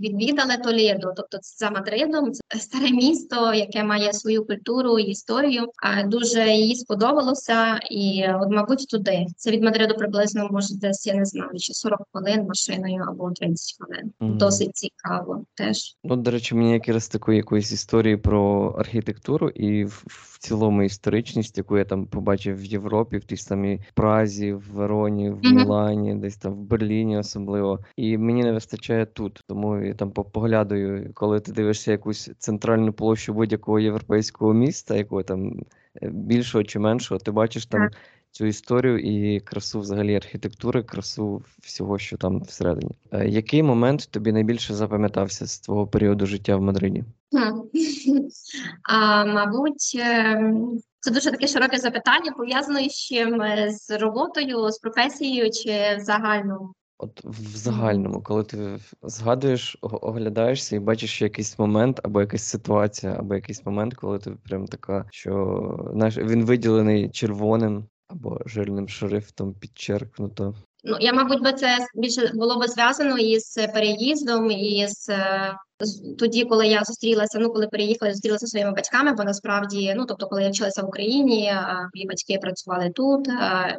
відвідали 0.00 0.56
Толєдо, 0.56 1.12
тобто 1.16 1.38
за 1.42 1.70
Мадридом, 1.70 2.32
це 2.32 2.58
старе 2.58 2.90
місто, 2.90 3.54
яке 3.54 3.84
має 3.84 4.12
свою 4.12 4.46
культуру 4.46 4.98
і 4.98 5.02
історію. 5.02 5.66
А 5.82 6.02
дуже 6.02 6.48
їй 6.48 6.76
сподобалося, 6.76 7.80
і 7.90 8.24
от, 8.40 8.50
мабуть, 8.50 8.86
туди. 8.88 9.26
Це 9.36 9.50
від 9.50 9.62
Мадриду 9.62 9.94
приблизно 9.94 10.48
може 10.50 10.74
десь 10.74 11.06
я 11.06 11.14
не 11.14 11.24
знаю, 11.24 11.58
чи 11.58 11.74
40 11.74 12.00
хвилин 12.12 12.46
машиною 12.46 13.04
або 13.08 13.30
30 13.30 13.76
хвилин. 13.78 14.12
Мгм. 14.20 14.38
Досить 14.38 14.76
цікаво 14.76 15.44
теж. 15.54 15.96
Ну, 16.04 16.16
до 16.16 16.30
речі, 16.30 16.54
мені 16.54 16.72
якраз 16.72 17.08
такої 17.08 17.36
якоїсь 17.36 17.72
історії 17.72 18.16
про 18.16 18.74
архітектуру 18.78 19.48
і 19.48 19.84
в, 19.84 20.04
в 20.06 20.38
цілому 20.38 20.82
історичність, 20.82 21.58
яку 21.58 21.78
я 21.78 21.84
там 21.84 22.06
побачив 22.06 22.60
в 22.60 22.64
Європі, 22.64 23.16
в 23.16 23.24
тій 23.24 23.36
самій 23.36 23.80
Празі, 23.94 24.31
в 24.40 24.70
Вероні, 24.72 25.30
в. 25.30 25.38
Мілані, 25.56 26.14
десь 26.14 26.36
там 26.36 26.52
в 26.52 26.56
Берліні 26.56 27.18
особливо. 27.18 27.78
І 27.96 28.18
мені 28.18 28.42
не 28.42 28.52
вистачає 28.52 29.06
тут. 29.06 29.40
Тому 29.46 29.78
я 29.78 29.94
там 29.94 30.10
по- 30.10 30.24
поглядаю, 30.24 31.10
коли 31.14 31.40
ти 31.40 31.52
дивишся 31.52 31.90
якусь 31.92 32.30
центральну 32.38 32.92
площу 32.92 33.34
будь-якого 33.34 33.80
європейського 33.80 34.52
міста, 34.52 34.96
якого 34.96 35.22
там 35.22 35.60
е, 36.02 36.08
більшого 36.08 36.64
чи 36.64 36.78
меншого, 36.78 37.18
ти 37.18 37.30
бачиш 37.30 37.66
там 37.66 37.80
Так. 37.80 37.92
Цю 38.32 38.46
історію 38.46 38.98
і 38.98 39.40
красу 39.40 39.80
взагалі 39.80 40.16
архітектури, 40.16 40.82
красу 40.82 41.42
всього, 41.62 41.98
що 41.98 42.16
там 42.16 42.40
всередині. 42.40 42.92
Е, 43.12 43.28
Який 43.28 43.62
момент 43.62 44.08
тобі 44.10 44.32
найбільше 44.32 44.74
запам'ятався 44.74 45.46
з 45.46 45.60
твого 45.60 45.86
періоду 45.86 46.26
життя 46.26 46.56
в 46.56 46.62
Мадриді? 46.62 47.04
А, 48.88 49.24
мабуть, 49.24 49.96
ем, 49.98 50.80
це 51.00 51.10
дуже 51.10 51.30
таке 51.30 51.46
широке 51.46 51.78
запитання, 51.78 52.32
пов'язане 52.36 52.88
з 52.88 52.94
чим 52.94 53.42
Е, 53.42 53.70
з 53.70 53.98
роботою, 53.98 54.70
з 54.70 54.78
професією 54.78 55.50
чи 55.50 55.96
в 55.96 56.00
загальному. 56.00 56.74
От 56.98 57.24
в 57.24 57.56
загальному, 57.56 58.22
коли 58.22 58.44
ти 58.44 58.78
згадуєш, 59.02 59.76
оглядаєшся 59.80 60.76
і 60.76 60.78
бачиш 60.78 61.22
якийсь 61.22 61.58
момент, 61.58 62.00
або 62.02 62.20
якась 62.20 62.42
ситуація, 62.42 63.16
або 63.18 63.34
якийсь 63.34 63.66
момент, 63.66 63.94
коли 63.94 64.18
ти 64.18 64.30
прям 64.30 64.66
така, 64.66 65.06
що 65.10 65.90
знаєш, 65.92 66.18
він 66.18 66.44
виділений 66.44 67.10
червоним 67.10 67.86
або 68.12 68.40
жирним 68.46 68.88
шрифтом 68.88 69.54
підчеркнуто. 69.54 70.54
Ну, 70.84 70.96
я, 71.00 71.12
мабуть, 71.12 71.42
би 71.42 71.52
це 71.52 71.78
більше 71.94 72.30
було 72.34 72.58
би 72.58 72.68
зв'язано 72.68 73.18
із 73.18 73.54
переїздом, 73.74 74.50
і 74.50 74.86
з, 74.88 75.08
е, 75.08 75.54
тоді, 76.18 76.44
коли 76.44 76.66
я 76.66 76.84
зустрілася, 76.84 77.38
ну, 77.38 77.52
коли 77.52 77.68
переїхала, 77.68 78.12
зустрілася 78.12 78.46
своїми 78.46 78.72
батьками, 78.72 79.12
бо 79.12 79.24
насправді, 79.24 79.94
ну, 79.96 80.06
тобто, 80.06 80.26
коли 80.26 80.42
я 80.42 80.50
вчилася 80.50 80.82
в 80.82 80.88
Україні, 80.88 81.52
мої 81.94 82.06
батьки 82.06 82.38
працювали 82.38 82.90
тут, 82.90 83.28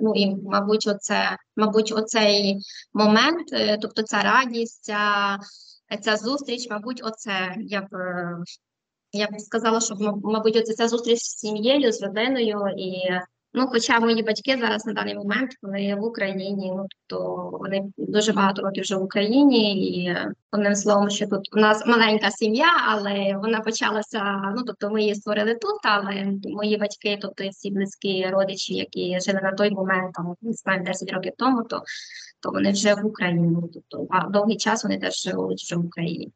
ну, 0.02 0.14
і, 0.16 0.36
мабуть, 0.36 0.88
оце, 0.88 1.38
мабуть, 1.56 1.92
оцей 1.92 2.58
момент, 2.94 3.54
е, 3.54 3.78
тобто 3.82 4.04
ця 4.04 4.22
радість, 4.22 4.84
ця, 4.84 5.38
ця 6.02 6.18
зустріч, 6.18 6.70
мабуть, 6.70 7.02
оце, 7.04 7.56
я 7.58 7.82
б, 7.82 7.88
я 9.12 9.28
б 9.28 9.40
сказала, 9.40 9.82
що, 9.82 9.96
мабуть, 10.24 10.56
оце 10.56 10.74
ця 10.74 10.88
зустріч 10.88 11.20
з 11.20 11.38
сім'єю, 11.38 11.92
з 11.92 12.02
родиною, 12.02 12.62
і 12.78 12.92
Ну, 13.56 13.68
хоча 13.68 14.00
мої 14.00 14.24
батьки 14.24 14.58
зараз 14.62 14.86
на 14.86 14.94
даний 14.94 15.16
момент 15.16 15.52
вони 15.62 15.96
в 15.96 16.04
Україні, 16.04 16.74
ну 16.76 16.86
тобто 16.90 17.50
вони 17.60 17.84
дуже 17.98 18.34
багато 18.34 18.62
років 18.62 18.84
вже 18.84 18.96
в 18.96 19.04
Україні, 19.04 19.90
і 19.90 20.08
е, 20.08 20.32
одним 20.52 20.76
словом, 20.76 21.10
що 21.10 21.28
тут 21.28 21.56
у 21.56 21.60
нас 21.60 21.86
маленька 21.88 22.32
сім'я, 22.32 22.68
але 22.88 23.38
вона 23.38 23.60
почалася. 23.60 24.42
Ну 24.56 24.64
тобто 24.64 24.90
ми 24.90 25.02
її 25.02 25.16
створили 25.16 25.56
тут, 25.56 25.80
але 25.84 26.32
мої 26.44 26.78
батьки, 26.78 27.18
тобто 27.22 27.50
всі 27.50 27.72
близькі 27.72 28.26
родичі, 28.26 28.74
які 28.74 29.20
жили 29.20 29.40
на 29.44 29.52
той 29.52 29.72
момент, 29.72 30.14
там 30.14 30.36
не 30.42 30.54
знаю, 30.54 30.84
10 30.84 31.14
років 31.14 31.34
тому, 31.38 31.64
то, 31.64 31.84
то 32.40 32.52
вони 32.52 32.72
вже 32.72 32.94
в 32.94 33.06
Україні. 33.06 33.58
Тобто 33.74 34.08
ба- 34.10 34.30
довгий 34.30 34.58
час 34.58 34.84
вони 34.84 35.00
теж 35.00 35.24
живуть 35.24 35.62
вже 35.62 35.76
в 35.76 35.86
Україні. 35.86 36.32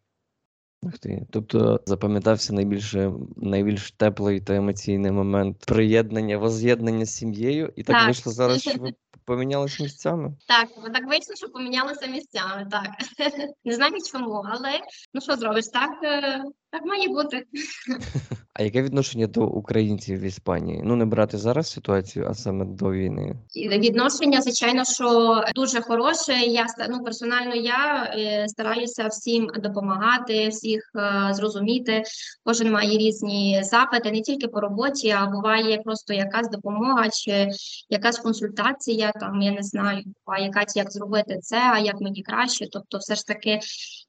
Ух 0.82 0.98
ти. 0.98 1.26
Тобто 1.32 1.82
запам'ятався 1.86 2.54
найбільше 2.54 3.12
найбільш 3.38 3.92
теплий 3.92 4.42
та 4.42 4.56
емоційний 4.56 5.12
момент 5.12 5.58
приєднання, 5.68 6.38
воз'єднання 6.38 7.06
з 7.06 7.16
сім'єю, 7.16 7.74
і 7.76 7.84
так 7.84 7.96
Так. 7.96 8.06
вийшло 8.06 8.32
зараз, 8.32 8.62
що 8.62 8.80
ви 8.80 8.94
помінялися 9.26 9.84
місцями. 9.84 10.34
Так, 10.48 10.70
так 10.94 11.08
вийшло, 11.08 11.36
що 11.36 11.50
помінялися 11.50 12.08
місцями. 12.08 12.68
Так 12.72 12.90
не 13.66 13.74
знаю 13.76 13.94
чому, 14.12 14.44
але 14.46 14.80
ну 15.14 15.22
що 15.22 15.36
зробиш, 15.36 15.66
так, 15.68 15.90
е, 16.04 16.44
так 16.70 16.86
має 16.86 17.08
бути. 17.08 17.46
А 18.60 18.64
яке 18.64 18.82
відношення 18.82 19.28
до 19.28 19.46
українців 19.46 20.20
в 20.20 20.24
Іспанії? 20.24 20.82
Ну, 20.84 20.96
не 20.96 21.06
брати 21.06 21.38
зараз 21.38 21.72
ситуацію, 21.72 22.28
а 22.30 22.34
саме 22.34 22.66
до 22.66 22.92
війни. 22.92 23.36
Відношення, 23.56 24.42
звичайно, 24.42 24.86
що 24.86 25.42
дуже 25.56 25.82
хороше. 25.82 26.34
Я 26.34 26.66
ну, 26.90 27.04
персонально 27.04 27.56
я 27.56 28.14
е, 28.18 28.48
стараюся 28.48 29.08
всім 29.08 29.50
допомагати, 29.64 30.48
всіх 30.48 30.92
е, 30.96 31.34
зрозуміти. 31.34 32.04
Кожен 32.44 32.72
має 32.72 32.98
різні 32.98 33.62
запити, 33.64 34.12
не 34.12 34.22
тільки 34.22 34.48
по 34.48 34.60
роботі, 34.60 35.10
а 35.10 35.26
буває 35.26 35.78
просто 35.78 36.14
якась 36.14 36.50
допомога 36.50 37.10
чи 37.10 37.50
якась 37.90 38.20
консультація. 38.20 39.12
Там 39.12 39.42
я 39.42 39.52
не 39.52 39.64
знаю, 39.64 40.04
а 40.26 40.40
якась 40.40 40.76
як 40.76 40.92
зробити 40.92 41.40
це, 41.42 41.58
а 41.74 41.80
як 41.80 42.02
мені 42.02 42.24
краще. 42.24 42.66
Тобто, 42.72 42.98
все 42.98 43.16
ж 43.16 43.26
таки 43.28 43.60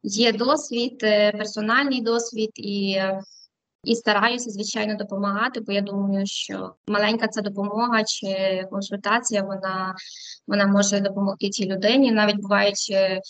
є 0.02 0.32
досвід, 0.32 1.00
е, 1.02 1.32
персональний 1.32 2.02
досвід 2.02 2.50
і. 2.54 2.96
І 3.84 3.94
стараюся, 3.94 4.50
звичайно, 4.50 4.94
допомагати, 4.94 5.60
бо 5.60 5.72
я 5.72 5.80
думаю, 5.80 6.26
що 6.26 6.74
маленька 6.88 7.28
ця 7.28 7.40
допомога 7.40 8.04
чи 8.04 8.64
консультація, 8.70 9.42
вона, 9.42 9.94
вона 10.46 10.66
може 10.66 11.00
допомогти 11.00 11.48
цій 11.48 11.66
людині. 11.66 12.12
Навіть 12.12 12.36
бувають 12.36 12.88
е, 12.90 13.20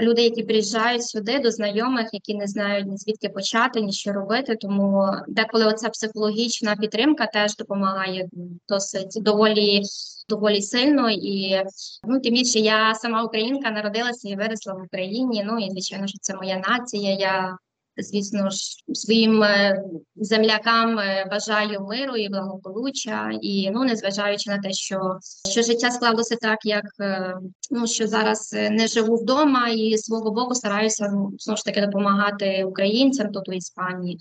люди, 0.00 0.22
які 0.22 0.42
приїжджають 0.42 1.06
сюди 1.06 1.38
до 1.38 1.50
знайомих, 1.50 2.08
які 2.12 2.34
не 2.34 2.46
знають 2.46 2.86
ні 2.86 2.96
звідки 2.96 3.28
почати, 3.28 3.80
ні 3.80 3.92
що 3.92 4.12
робити. 4.12 4.56
Тому 4.56 5.10
деколи 5.28 5.64
оця 5.64 5.88
психологічна 5.88 6.76
підтримка 6.76 7.26
теж 7.26 7.56
допомагає 7.56 8.28
досить 8.68 9.22
доволі 9.22 9.82
доволі 10.28 10.62
сильно. 10.62 11.10
І 11.10 11.62
ну 12.04 12.20
тим 12.20 12.34
більше 12.34 12.58
я 12.58 12.94
сама 12.94 13.24
українка 13.24 13.70
народилася 13.70 14.28
і 14.28 14.36
виросла 14.36 14.74
в 14.74 14.82
Україні. 14.82 15.44
Ну 15.46 15.58
і 15.58 15.70
звичайно, 15.70 16.06
що 16.06 16.18
це 16.20 16.34
моя 16.34 16.62
нація. 16.68 17.14
Я 17.14 17.56
Звісно 18.02 18.50
ж, 18.50 18.58
своїм 18.94 19.42
е, 19.42 19.82
землякам 20.16 20.98
е, 20.98 21.26
бажаю 21.30 21.80
миру 21.80 22.16
і 22.16 22.28
благополуччя, 22.28 23.30
і 23.42 23.70
ну 23.70 23.84
незважаючи 23.84 24.50
на 24.50 24.58
те, 24.58 24.72
що 24.72 25.18
що 25.50 25.62
життя 25.62 25.90
склалося 25.90 26.36
так, 26.36 26.58
як 26.64 26.84
е, 27.00 27.34
ну 27.70 27.86
що 27.86 28.06
зараз 28.06 28.52
не 28.52 28.86
живу 28.86 29.16
вдома, 29.16 29.68
і 29.68 29.98
свого 29.98 30.30
боку 30.30 30.54
стараюся 30.54 31.10
ну, 31.12 31.32
знову 31.38 31.56
ж 31.56 31.64
таки 31.64 31.80
допомагати 31.80 32.64
українцям 32.64 33.32
тут 33.32 33.48
у 33.48 33.52
Іспанії. 33.52 34.18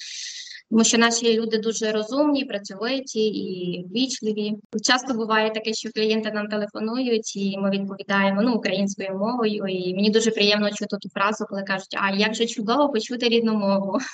Тому 0.72 0.84
що 0.84 0.98
наші 0.98 1.40
люди 1.40 1.58
дуже 1.58 1.92
розумні, 1.92 2.46
працьовиті 2.46 3.28
і 3.28 3.86
ввічливі. 3.88 4.54
Часто 4.84 5.14
буває 5.14 5.52
таке, 5.52 5.74
що 5.74 5.90
клієнти 5.90 6.32
нам 6.32 6.48
телефонують, 6.48 7.36
і 7.36 7.58
ми 7.58 7.70
відповідаємо 7.70 8.42
ну 8.42 8.54
українською 8.54 9.18
мовою. 9.18 9.66
І 9.68 9.96
мені 9.96 10.10
дуже 10.10 10.32
приємно 10.32 10.70
чути 10.70 10.98
ту 11.02 11.10
фразу, 11.10 11.46
коли 11.50 11.64
кажуть, 11.64 11.98
а 12.02 12.16
як 12.16 12.36
же 12.36 12.46
чудово 12.46 12.90
почути 12.90 13.30
рідну 13.30 13.54
мову. 13.54 14.00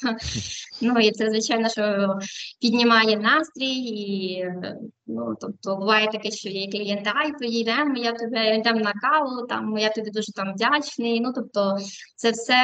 Ну 0.81 0.99
і 0.99 1.11
це 1.11 1.29
звичайно, 1.29 1.69
що 1.69 2.15
піднімає 2.61 3.17
настрій, 3.17 3.75
і 3.75 4.45
ну 5.07 5.35
тобто 5.41 5.75
буває 5.75 6.07
таке, 6.11 6.31
що 6.31 6.49
є 6.49 6.67
клієнти, 6.67 7.11
ай, 7.15 7.31
поїдемо, 7.39 7.97
я 7.97 8.11
тебе 8.11 8.57
йдемо 8.57 8.79
на 8.79 8.93
каву, 8.93 9.47
там 9.47 9.77
я 9.77 9.89
тобі 9.89 10.09
дуже 10.09 10.31
там 10.31 10.53
вдячний. 10.53 11.19
Ну 11.19 11.33
тобто, 11.35 11.77
це 12.15 12.31
все 12.31 12.55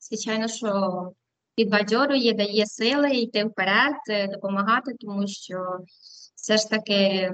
звичайно, 0.00 0.48
що 0.48 1.12
підбадьорює, 1.54 2.32
дає 2.32 2.66
сили 2.66 3.10
йти 3.10 3.44
вперед, 3.44 3.96
е, 4.10 4.26
допомагати, 4.26 4.94
тому 5.00 5.26
що 5.26 5.78
все 6.36 6.56
ж 6.56 6.70
таки 6.70 7.32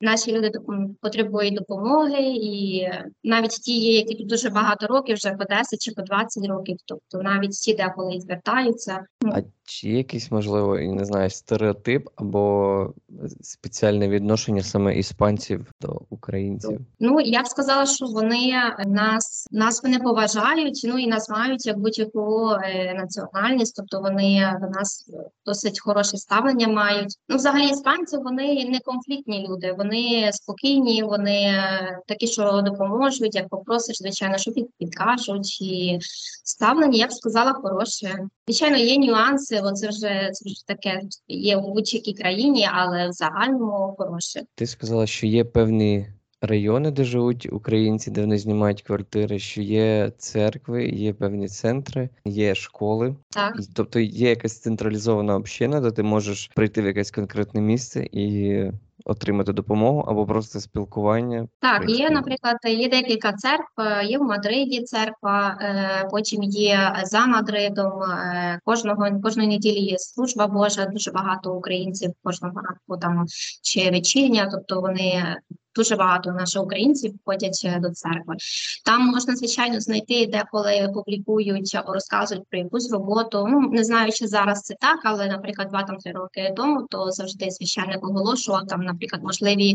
Наші 0.00 0.32
люди 0.32 0.52
потребують 1.00 1.54
допомоги, 1.54 2.22
і 2.22 2.88
навіть 3.24 3.50
ті, 3.50 3.92
які 3.92 4.14
тут 4.14 4.26
дуже 4.26 4.50
багато 4.50 4.86
років, 4.86 5.16
вже 5.16 5.30
по 5.30 5.44
10 5.44 5.80
чи 5.80 5.92
по 5.92 6.02
20 6.02 6.46
років, 6.46 6.76
тобто 6.84 7.22
навіть 7.22 7.50
ті, 7.50 7.74
деколи 7.74 8.20
звертаються. 8.20 9.06
Ну. 9.22 9.32
А 9.34 9.42
чи 9.64 9.88
є 9.88 9.96
якийсь, 9.96 10.30
можливо, 10.30 10.78
не 10.78 11.04
знаю, 11.04 11.30
стереотип 11.30 12.08
або 12.16 12.94
спеціальне 13.42 14.08
відношення 14.08 14.62
саме 14.62 14.98
іспанців 14.98 15.72
до 15.80 16.00
українців? 16.10 16.80
Ну 17.00 17.20
я 17.20 17.42
б 17.42 17.46
сказала, 17.46 17.86
що 17.86 18.06
вони 18.06 18.52
нас 18.86 19.48
нас 19.50 19.82
вони 19.82 19.98
поважають, 19.98 20.80
ну 20.88 20.98
і 20.98 21.06
нас 21.06 21.28
мають 21.30 21.66
як 21.66 21.78
будь-яку 21.78 22.50
е, 22.50 22.94
національність, 22.94 23.76
тобто 23.76 24.00
вони 24.00 24.58
до 24.60 24.68
нас 24.68 25.10
досить 25.46 25.80
хороше 25.80 26.16
ставлення 26.16 26.68
мають. 26.68 27.16
Ну, 27.28 27.36
взагалі, 27.36 27.68
іспанці 27.68 28.16
вони 28.16 28.68
не 28.70 28.80
конфліктні 28.80 29.46
люди. 29.48 29.74
Вони 29.78 29.85
вони 29.86 30.30
спокійні, 30.32 31.02
вони 31.02 31.62
такі, 32.06 32.26
що 32.26 32.62
допоможуть, 32.62 33.34
як 33.34 33.48
попросиш, 33.48 33.98
звичайно, 33.98 34.38
що 34.38 34.52
підкажуть. 34.78 35.60
І 35.60 35.98
ставлення, 36.44 36.98
я 36.98 37.06
б 37.06 37.12
сказала, 37.12 37.52
хороше. 37.52 38.18
Звичайно, 38.48 38.76
є 38.76 38.98
нюанси, 38.98 39.60
оце 39.62 39.88
вже 39.88 40.30
це 40.32 40.44
вже 40.44 40.66
таке 40.66 41.00
є 41.28 41.56
у 41.56 41.74
будь-якій 41.74 42.14
країні, 42.14 42.68
але 42.72 43.08
в 43.08 43.12
загальному 43.12 43.94
хороше. 43.98 44.42
Ти 44.54 44.66
сказала, 44.66 45.06
що 45.06 45.26
є 45.26 45.44
певні. 45.44 46.06
Райони, 46.40 46.90
де 46.90 47.04
живуть 47.04 47.48
українці, 47.52 48.10
де 48.10 48.20
вони 48.20 48.38
знімають 48.38 48.82
квартири, 48.82 49.38
що 49.38 49.62
є 49.62 50.12
церкви, 50.18 50.86
є 50.86 51.12
певні 51.12 51.48
центри, 51.48 52.08
є 52.24 52.54
школи. 52.54 53.16
Так. 53.30 53.56
Тобто 53.74 54.00
є 54.00 54.28
якась 54.28 54.60
централізована 54.60 55.36
община, 55.36 55.80
де 55.80 55.90
ти 55.90 56.02
можеш 56.02 56.50
прийти 56.54 56.82
в 56.82 56.86
якесь 56.86 57.10
конкретне 57.10 57.60
місце 57.60 58.08
і 58.12 58.62
отримати 59.04 59.52
допомогу 59.52 60.00
або 60.00 60.26
просто 60.26 60.60
спілкування. 60.60 61.48
Так, 61.60 61.90
є, 61.90 62.10
наприклад, 62.10 62.56
є 62.64 62.88
декілька 62.88 63.32
церкв, 63.32 63.80
е, 63.80 64.04
є 64.04 64.18
в 64.18 64.22
Мадриді 64.22 64.82
церква, 64.82 65.58
е, 65.60 66.08
потім 66.10 66.42
є 66.42 67.02
за 67.04 67.26
Мадридом. 67.26 68.02
Е, 68.02 68.60
кожного 68.64 69.20
кожної 69.22 69.48
неділі 69.48 69.80
є 69.80 69.98
служба 69.98 70.46
Божа, 70.46 70.86
дуже 70.86 71.10
багато 71.10 71.54
українців 71.54 72.10
кожного 72.22 72.60
ранку 72.60 72.96
там 73.00 73.26
чи 73.62 73.90
вечірня, 73.90 74.48
тобто 74.52 74.80
вони 74.80 75.36
Дуже 75.76 75.96
багато 75.96 76.32
наших 76.32 76.62
українців 76.62 77.14
ходять 77.24 77.62
е, 77.64 77.78
до 77.80 77.90
церкви. 77.90 78.36
Там 78.84 79.06
можна 79.06 79.36
звичайно 79.36 79.80
знайти, 79.80 80.26
деколи 80.26 80.90
публікують 80.94 81.74
або 81.74 81.92
розказують 81.92 82.44
про 82.50 82.58
якусь 82.58 82.92
роботу. 82.92 83.46
Ну 83.48 83.60
не 83.60 83.84
знаю, 83.84 84.12
чи 84.12 84.26
зараз 84.26 84.60
це 84.62 84.74
так, 84.80 85.00
але, 85.04 85.26
наприклад, 85.26 85.68
два 85.68 85.82
там 85.82 85.96
три 85.96 86.12
роки 86.12 86.54
тому, 86.56 86.86
то 86.90 87.10
завжди 87.10 87.50
священник 87.50 88.04
оголошував 88.04 88.66
там, 88.66 88.80
наприклад, 88.80 89.22
можливі 89.22 89.74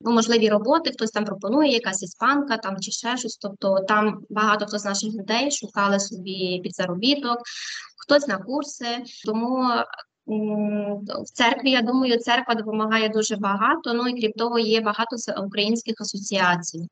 ну, 0.00 0.12
можливі 0.12 0.48
роботи. 0.48 0.90
Хтось 0.90 1.10
там 1.10 1.24
пропонує 1.24 1.72
якась 1.72 2.02
іспанка, 2.02 2.56
там 2.56 2.80
чи 2.80 2.90
ще 2.90 3.16
щось. 3.16 3.36
Тобто 3.36 3.80
там 3.88 4.20
багато 4.30 4.66
хто 4.66 4.78
з 4.78 4.84
наших 4.84 5.14
людей 5.14 5.50
шукали 5.50 6.00
собі 6.00 6.60
під 6.62 6.74
заробіток, 6.74 7.38
хтось 7.96 8.28
на 8.28 8.38
курси. 8.38 8.86
Тому 9.26 9.70
в 10.28 11.30
церкві, 11.32 11.70
я 11.70 11.82
думаю, 11.82 12.18
церква 12.18 12.54
допомагає 12.54 13.08
дуже 13.08 13.36
багато. 13.36 13.94
Ну 13.94 14.08
і 14.08 14.20
крім 14.20 14.32
того, 14.32 14.58
є 14.58 14.80
багато 14.80 15.16
українських 15.46 15.94
асоціацій. 16.00 16.88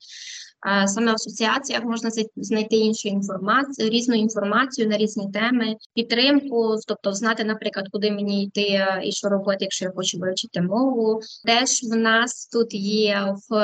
Саме 0.87 1.13
в 1.13 1.15
асоціаціях 1.15 1.85
можна 1.85 2.11
знайти 2.37 2.77
іншу 2.77 3.09
інформацію, 3.09 3.91
різну 3.91 4.15
інформацію 4.15 4.89
на 4.89 4.97
різні 4.97 5.31
теми, 5.33 5.77
підтримку, 5.95 6.77
тобто 6.89 7.13
знати, 7.13 7.45
наприклад, 7.45 7.89
куди 7.93 8.11
мені 8.11 8.45
йти 8.45 8.87
і 9.05 9.13
що 9.13 9.29
робити, 9.29 9.59
якщо 9.61 9.85
я 9.85 9.93
хочу 9.97 10.19
вивчити 10.19 10.63
мову. 10.63 11.21
Теж 11.45 11.83
в 11.83 11.97
нас 11.97 12.49
тут 12.53 12.75
є 12.75 13.35
в 13.51 13.57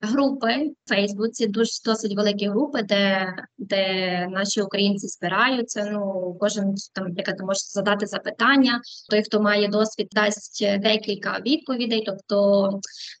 групи 0.00 0.70
в 0.86 0.88
Фейсбуці, 0.88 1.46
дуже 1.46 1.70
досить 1.84 2.16
великі 2.16 2.48
групи, 2.48 2.82
де 2.82 3.34
де 3.58 4.26
наші 4.30 4.62
українці 4.62 5.06
збираються. 5.06 5.88
Ну 5.92 6.36
кожен 6.40 6.74
там, 6.92 7.08
наприклад, 7.08 7.40
може 7.40 7.60
задати 7.60 8.06
запитання. 8.06 8.80
Той, 9.10 9.22
хто 9.22 9.40
має 9.40 9.68
досвід, 9.68 10.08
дасть 10.12 10.66
декілька 10.80 11.38
відповідей. 11.46 12.02
Тобто, 12.06 12.70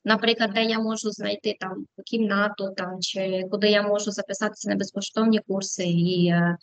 наприклад, 0.04 0.50
де 0.54 0.64
я 0.64 0.78
можу 0.78 1.10
знайти 1.10 1.56
там 1.60 1.86
кімнату, 2.06 2.74
там 2.84 3.00
чи 3.00 3.44
куди 3.50 3.68
я 3.68 3.82
можу 3.82 4.10
записатися 4.10 4.70
на 4.70 4.76
безкоштовні 4.76 5.40
курси, 5.48 5.84
і 5.84 6.26
е, 6.26 6.56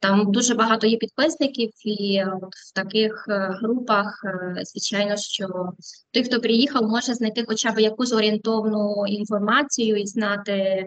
там 0.00 0.32
дуже 0.32 0.54
багато 0.54 0.86
є 0.86 0.96
підписників, 0.96 1.70
і 1.84 2.24
от 2.24 2.54
в 2.54 2.72
таких 2.74 3.26
е, 3.28 3.48
групах, 3.62 4.22
е, 4.24 4.64
звичайно, 4.64 5.16
що 5.16 5.48
той, 6.10 6.24
хто 6.24 6.40
приїхав, 6.40 6.88
може 6.88 7.14
знайти 7.14 7.44
хоча 7.46 7.72
б 7.72 7.78
якусь 7.78 8.12
орієнтовну 8.12 9.06
інформацію 9.06 9.96
і 9.96 10.06
знати 10.06 10.86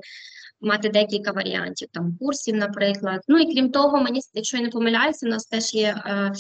мати 0.64 0.89
декілька 0.89 1.32
варіантів 1.32 1.88
там 1.91 2.18
курсів, 2.20 2.55
наприклад. 2.55 3.22
Ну 3.28 3.38
і 3.38 3.53
крім 3.53 3.72
того, 3.72 4.01
мені 4.01 4.22
якщо 4.34 4.57
я 4.57 4.64
не 4.64 4.70
помиляюся, 4.70 5.26
у 5.26 5.30
нас 5.30 5.45
теж 5.45 5.74
є 5.74 6.03
е, 6.05 6.32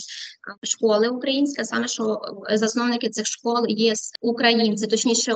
школи 0.63 1.09
українські, 1.09 1.63
саме 1.63 1.87
що 1.87 2.21
засновники 2.53 3.09
цих 3.09 3.25
школ 3.25 3.65
є 3.69 3.93
українці, 4.21 4.87
точніше 4.87 5.33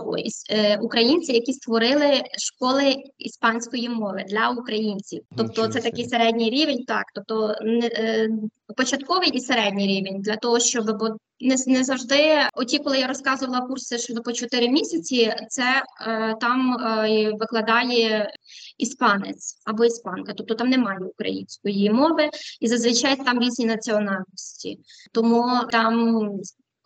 е, 0.50 0.78
українці, 0.78 1.34
які 1.34 1.54
створили 1.54 2.22
школи 2.38 2.96
іспанської 3.18 3.90
мови 3.90 4.26
для 4.30 4.50
українців. 4.50 5.24
Тобто 5.38 5.68
це 5.68 5.82
такий 5.82 6.06
середній 6.06 6.50
рівень, 6.50 6.84
так 6.88 7.06
тобто 7.16 7.56
не 7.62 7.88
е, 7.88 8.30
початковий 8.76 9.30
і 9.30 9.40
середній 9.40 9.88
рівень 9.88 10.22
для 10.22 10.36
того, 10.36 10.60
щоб 10.60 10.98
бо 11.00 11.18
не 11.40 11.56
не 11.68 11.84
завжди, 11.84 12.42
оті, 12.54 12.80
коли 12.80 13.00
я 13.00 13.08
розказувала 13.08 13.62
курси 13.62 13.98
щодо 13.98 14.22
по 14.22 14.34
4 14.34 14.70
місяці, 14.70 15.34
це 15.50 15.84
е, 16.08 16.36
там 16.42 16.74
е, 16.74 17.32
викладає 17.40 18.34
іспанець 18.78 19.62
або 19.66 19.86
іспанка, 19.86 20.34
тобто 20.34 20.56
там 20.56 20.70
немає 20.70 21.00
української 21.00 21.90
мови, 21.90 22.30
і 22.62 22.68
зазвичай 22.68 23.16
там 23.16 23.40
різні 23.40 23.66
національності, 23.66 24.80
тому 25.12 25.46
там. 25.72 26.24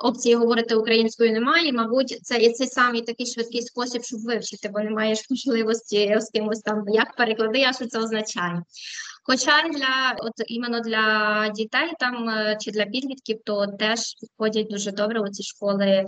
Опції 0.03 0.35
говорити 0.35 0.75
українською 0.75 1.31
немає, 1.31 1.73
мабуть, 1.73 2.19
це 2.21 2.37
і 2.37 2.51
цей 2.51 2.67
самий 2.67 3.01
такий 3.01 3.25
швидкий 3.25 3.61
спосіб, 3.61 4.03
щоб 4.03 4.19
вивчити, 4.19 4.69
бо 4.73 4.79
не 4.79 4.89
маєш 4.89 5.29
можливості 5.29 6.17
з 6.19 6.29
кимось 6.29 6.59
там 6.59 6.83
як 6.87 7.15
переклади, 7.15 7.63
а 7.63 7.73
що 7.73 7.87
це 7.87 7.99
означає. 7.99 8.63
Хоча 9.23 9.69
для 9.69 10.15
от 10.19 10.33
іменно 10.47 10.79
для 10.79 11.49
дітей 11.55 11.91
там 11.99 12.29
е, 12.29 12.57
чи 12.59 12.71
для 12.71 12.85
підлітків, 12.85 13.39
то 13.45 13.67
теж 13.67 13.99
підходять 14.21 14.67
дуже 14.69 14.91
добре 14.91 15.21
у 15.21 15.27
ці 15.27 15.43
школи 15.43 15.85
е, 15.85 16.07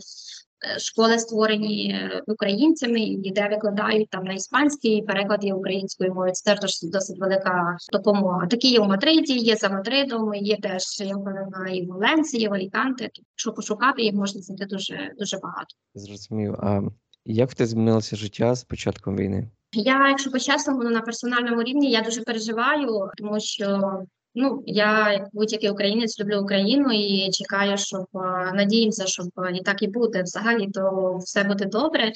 школи 0.79 1.19
створені 1.19 1.91
е, 1.93 2.21
українцями, 2.27 2.99
і 2.99 3.31
де 3.31 3.49
викладають 3.49 4.09
там 4.09 4.23
на 4.23 4.33
іспанській 4.33 5.01
переклад 5.01 5.43
є 5.43 5.53
українською 5.53 6.09
мовою. 6.09 6.31
Це 6.33 6.55
теж 6.55 6.81
досить, 6.83 7.19
велика 7.19 7.77
допомога. 7.91 8.47
Такі 8.47 8.67
є 8.67 8.79
у 8.79 8.85
Мадриді, 8.85 9.33
є 9.33 9.55
за 9.55 9.69
Мадридом, 9.69 10.33
є 10.33 10.57
теж 10.57 10.83
я 10.99 11.15
впевнена, 11.15 11.69
і 11.71 11.85
в 11.85 11.87
Валенції, 11.87 12.47
в 12.47 12.53
Аліканте. 12.53 13.09
Якщо 13.33 13.53
пошукати 13.53 14.01
їх 14.01 14.13
можна 14.13 14.41
знайти 14.41 14.65
дуже 14.65 15.11
дуже 15.19 15.37
багато. 15.37 15.75
Зрозумів. 15.95 16.53
А 16.53 16.81
як 17.25 17.51
в 17.51 17.53
тебе 17.53 17.67
змінилося 17.67 18.15
життя 18.15 18.55
з 18.55 18.63
початком 18.63 19.17
війни? 19.17 19.49
Я, 19.73 20.09
якщо 20.09 20.31
по-чесному, 20.31 20.83
на 20.83 21.01
персональному 21.01 21.63
рівні, 21.63 21.91
я 21.91 22.01
дуже 22.01 22.21
переживаю, 22.21 23.09
тому 23.17 23.39
що 23.39 23.99
ну 24.35 24.63
я, 24.65 25.11
як 25.13 25.29
будь-який 25.33 25.69
українець, 25.69 26.19
люблю 26.19 26.41
Україну 26.41 26.91
і 26.91 27.31
чекаю, 27.31 27.77
щоб 27.77 28.05
е, 28.15 28.51
надіємося, 28.53 29.05
щоб 29.05 29.27
і 29.53 29.61
так 29.61 29.83
і 29.83 29.87
буде. 29.87 30.23
Взагалі, 30.23 30.69
то 30.73 31.17
все 31.17 31.43
буде 31.43 31.65
добре, 31.65 32.11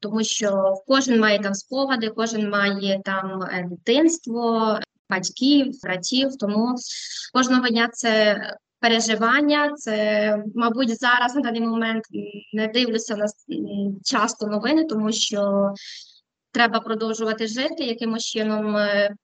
тому 0.00 0.24
що 0.24 0.74
кожен 0.86 1.20
має 1.20 1.38
там 1.38 1.54
спогади, 1.54 2.08
кожен 2.08 2.50
має 2.50 3.00
там 3.04 3.42
е, 3.42 3.68
дитинство, 3.70 4.78
батьків, 5.10 5.72
братів. 5.82 6.36
Тому 6.36 6.74
кожного 7.32 7.68
дня 7.68 7.88
це. 7.92 8.36
Переживання, 8.82 9.72
це, 9.76 10.36
мабуть, 10.54 11.00
зараз 11.00 11.34
на 11.34 11.40
даний 11.40 11.60
момент 11.60 12.04
не 12.52 12.66
дивлюся 12.66 13.16
на 13.16 13.26
часто 14.04 14.46
новини, 14.46 14.84
тому 14.84 15.12
що 15.12 15.72
треба 16.50 16.80
продовжувати 16.80 17.46
жити, 17.46 17.84
якимось 17.84 18.24
чином 18.24 18.76
е, 18.76 19.14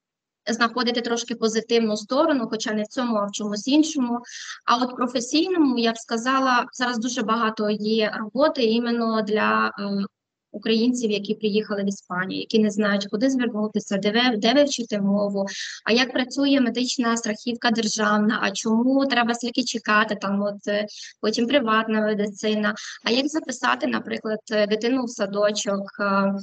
знаходити 0.50 1.00
трошки 1.00 1.34
позитивну 1.34 1.96
сторону, 1.96 2.48
хоча 2.50 2.72
не 2.72 2.82
в 2.82 2.86
цьому, 2.86 3.16
а 3.16 3.26
в 3.26 3.32
чомусь 3.32 3.68
іншому. 3.68 4.20
А 4.64 4.76
от 4.76 4.96
професійному, 4.96 5.78
я 5.78 5.92
б 5.92 5.98
сказала, 5.98 6.66
зараз 6.72 6.98
дуже 6.98 7.22
багато 7.22 7.70
є 7.70 8.14
роботи 8.18 8.62
іменно 8.62 9.22
для 9.22 9.72
е, 9.78 10.04
українців, 10.52 11.10
які 11.10 11.34
приїхали 11.34 11.82
в 11.82 11.88
Іспанію, 11.88 12.40
які 12.40 12.58
не 12.58 12.70
знають, 12.70 13.06
куди 13.10 13.30
звернутися, 13.30 13.96
де, 13.96 14.10
ви- 14.10 14.36
де 14.36 14.54
вивчити 14.54 15.00
мову, 15.00 15.46
а 15.84 15.92
як 15.92 16.12
працює 16.12 16.60
медична 16.60 17.16
страхівка 17.16 17.70
державна, 17.70 18.38
а 18.42 18.50
чому 18.50 19.06
треба 19.06 19.34
стільки 19.34 19.64
чекати, 19.64 20.14
там 20.20 20.42
от 20.42 20.68
е, 20.68 20.86
потім 21.20 21.46
приватна 21.46 22.00
медицина, 22.00 22.74
а 23.04 23.10
як 23.10 23.28
записати, 23.28 23.86
наприклад, 23.86 24.40
е, 24.52 24.66
дитину 24.66 25.04
в 25.04 25.10
садочок. 25.10 25.82
е, 26.00 26.34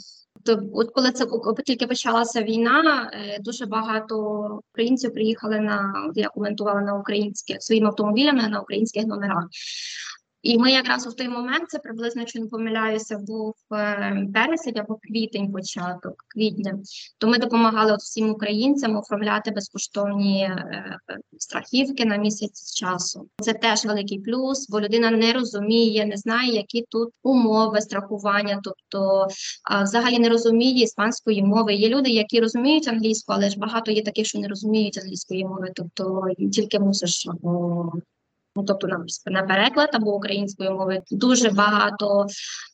то 0.44 0.60
от 0.74 0.92
коли 0.92 1.12
це 1.12 1.26
тільки 1.66 1.88
почалася 1.88 2.44
війна, 2.44 3.12
дуже 3.40 3.66
багато 3.66 4.18
українців 4.72 5.14
приїхали 5.14 5.60
на 5.60 5.94
я 6.16 6.28
коментувала 6.28 6.82
на 6.82 6.98
українських 7.00 7.58
своїми 7.60 7.88
автомобілями 7.88 8.48
на 8.48 8.62
українських 8.62 9.06
номерах. 9.06 9.46
І 10.46 10.58
ми 10.58 10.72
якраз 10.72 11.08
у 11.08 11.12
той 11.12 11.28
момент, 11.28 11.70
це 11.70 11.80
приблизно, 11.80 12.22
якщо 12.22 12.40
не 12.40 12.48
помиляюся, 12.48 13.18
був 13.18 13.54
е, 13.74 14.26
березень 14.28 14.80
або 14.80 14.98
квітень, 15.02 15.52
початок 15.52 16.14
квітня. 16.28 16.80
То 17.18 17.28
ми 17.28 17.38
допомагали 17.38 17.92
от 17.92 18.00
всім 18.00 18.30
українцям 18.30 18.98
оформляти 18.98 19.52
безкоштовні 19.52 20.44
е, 20.44 20.98
страхівки 21.38 22.06
на 22.06 22.18
місяць 22.18 22.76
часу. 22.76 23.28
Це 23.42 23.54
теж 23.54 23.86
великий 23.86 24.20
плюс, 24.20 24.70
бо 24.70 24.82
людина 24.82 25.12
не 25.12 25.34
розуміє, 25.34 26.06
не 26.06 26.18
знає, 26.18 26.54
які 26.54 26.86
тут 26.90 27.10
умови 27.24 27.82
страхування, 27.82 28.62
тобто 28.64 29.28
взагалі 29.84 30.20
не 30.20 30.30
розуміє 30.30 30.84
іспанської 30.84 31.44
мови. 31.44 31.74
Є 31.74 31.90
люди, 31.90 32.10
які 32.10 32.40
розуміють 32.40 32.88
англійську, 32.88 33.34
але 33.34 33.50
ж 33.50 33.60
багато 33.60 33.92
є 33.92 34.04
таких, 34.04 34.26
що 34.28 34.40
не 34.40 34.48
розуміють 34.48 34.98
англійської 34.98 35.46
мови, 35.46 35.72
тобто 35.76 36.24
тільки 36.52 36.80
мусиш 36.80 37.28
Ну, 38.58 38.64
тобто 38.64 38.88
на, 38.88 39.06
на 39.26 39.44
переклад 39.44 39.90
або 39.94 40.16
української 40.16 40.70
мови 40.70 41.02
дуже 41.12 41.50
багато. 41.50 42.26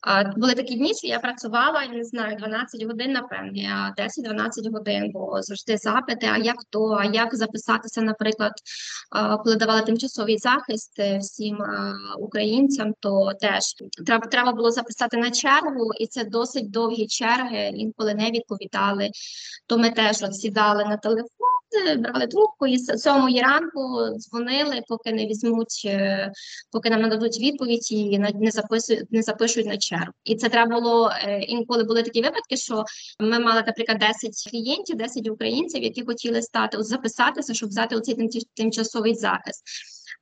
А, 0.02 0.24
були 0.24 0.54
такі 0.54 0.76
дні, 0.76 0.96
що 0.96 1.08
я 1.08 1.20
працювала, 1.20 1.86
не 1.86 2.04
знаю, 2.04 2.38
12 2.38 2.84
годин, 2.84 3.12
напевне, 3.12 3.94
а 3.98 4.02
10-12 4.02 4.72
годин, 4.72 5.12
бо 5.14 5.42
завжди 5.42 5.78
запити, 5.78 6.30
а 6.34 6.38
як 6.38 6.56
то, 6.70 6.98
а 7.00 7.06
як 7.06 7.36
записатися, 7.36 8.02
наприклад, 8.02 8.52
а, 9.10 9.38
коли 9.38 9.56
давали 9.56 9.82
тимчасовий 9.82 10.38
захист 10.38 11.00
е, 11.00 11.18
всім 11.18 11.62
а, 11.62 11.96
українцям, 12.20 12.94
то 13.00 13.32
теж 13.42 13.64
треба, 14.06 14.28
треба 14.28 14.52
було 14.52 14.72
записати 14.72 15.18
на 15.18 15.32
чергу, 15.32 15.94
і 16.00 16.08
це 16.08 16.24
досить 16.24 16.72
довгі 16.72 17.08
черги, 17.08 17.72
інколи 17.76 18.14
не 18.14 18.32
відповідали. 18.32 19.10
То 19.68 19.78
ми 19.78 19.90
теж 19.90 20.24
от 20.24 20.36
сідали 20.36 20.86
на 20.86 20.98
телефон, 20.98 21.61
брали 21.97 22.28
трубку 22.28 22.67
і 22.67 22.78
сьомої 22.78 23.41
ранку 23.41 23.80
дзвонили, 24.17 24.82
поки 24.88 25.11
не 25.11 25.28
візьмуть, 25.28 25.82
е, 25.86 26.32
поки 26.72 26.89
нам 26.89 27.01
нададуть 27.01 27.39
відповідь 27.39 27.91
і 27.91 28.19
не 28.19 28.51
записують, 28.51 29.11
не 29.11 29.22
запишуть 29.22 29.65
на 29.65 29.78
чергу. 29.78 30.13
І 30.24 30.36
це 30.36 30.49
треба 30.49 30.80
було 30.80 31.11
е, 31.24 31.39
інколи 31.39 31.84
були 31.84 32.03
такі 32.03 32.22
випадки, 32.22 32.57
що 32.57 32.84
ми 33.19 33.39
мали, 33.39 33.63
наприклад, 33.67 33.99
10 33.99 34.51
клієнтів, 34.51 34.95
10 34.95 35.30
українців, 35.30 35.84
які 35.84 36.05
хотіли 36.05 36.41
стати 36.41 36.84
записатися, 36.84 37.53
щоб 37.53 37.69
взяти 37.69 37.95
оцей 37.95 38.15
тимча- 38.15 38.47
тимчасовий 38.55 39.15
захист. 39.15 39.63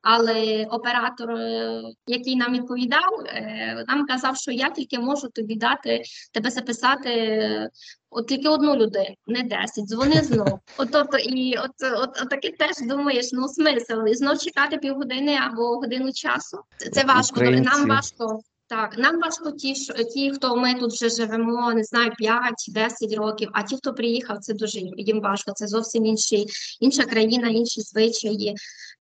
Але 0.01 0.67
оператор, 0.71 1.31
е, 1.31 1.83
який 2.07 2.35
нам 2.35 2.53
відповідав, 2.53 3.23
е, 3.25 3.85
нам 3.87 4.05
казав, 4.05 4.37
що 4.37 4.51
я 4.51 4.69
тільки 4.69 4.99
можу 4.99 5.29
тобі 5.29 5.55
дати 5.55 6.01
тебе 6.33 6.49
записати 6.49 7.69
от 8.09 8.27
тільки 8.27 8.49
одну 8.49 8.75
людину, 8.75 9.15
не 9.27 9.43
10, 9.43 9.85
дзвони 9.85 10.13
знов. 10.23 10.59
От, 10.77 10.89
тобто, 10.91 11.17
і 11.17 11.57
от, 11.57 11.71
от, 12.01 12.21
от 12.21 12.29
таки 12.29 12.51
теж 12.59 12.87
думаєш, 12.87 13.29
ну 13.31 13.47
смисл, 13.47 14.07
і 14.07 14.13
знов 14.15 14.37
чекати 14.37 14.77
півгодини 14.77 15.35
або 15.35 15.75
годину 15.75 16.11
часу. 16.13 16.57
Це, 16.77 16.89
це 16.89 17.03
важко. 17.03 17.39
Добре, 17.39 17.61
Нам 17.61 17.87
важко. 17.87 18.39
Так, 18.69 18.97
нам 18.97 19.19
важко 19.19 19.51
ті, 19.51 19.75
що 19.75 19.93
ті, 19.93 20.31
хто 20.31 20.55
ми 20.55 20.73
тут 20.73 20.91
вже 20.91 21.09
живемо, 21.09 21.73
не 21.73 21.83
знаю, 21.83 22.11
5-10 22.19 23.15
років, 23.17 23.49
а 23.53 23.63
ті, 23.63 23.77
хто 23.77 23.93
приїхав, 23.93 24.37
це 24.37 24.53
дуже 24.53 24.79
їм- 24.79 24.93
їм 24.97 25.21
важко. 25.21 25.51
Це 25.51 25.67
зовсім 25.67 26.05
інший, 26.05 26.47
інша 26.79 27.03
країна, 27.03 27.47
інші 27.47 27.81
звичаї. 27.81 28.55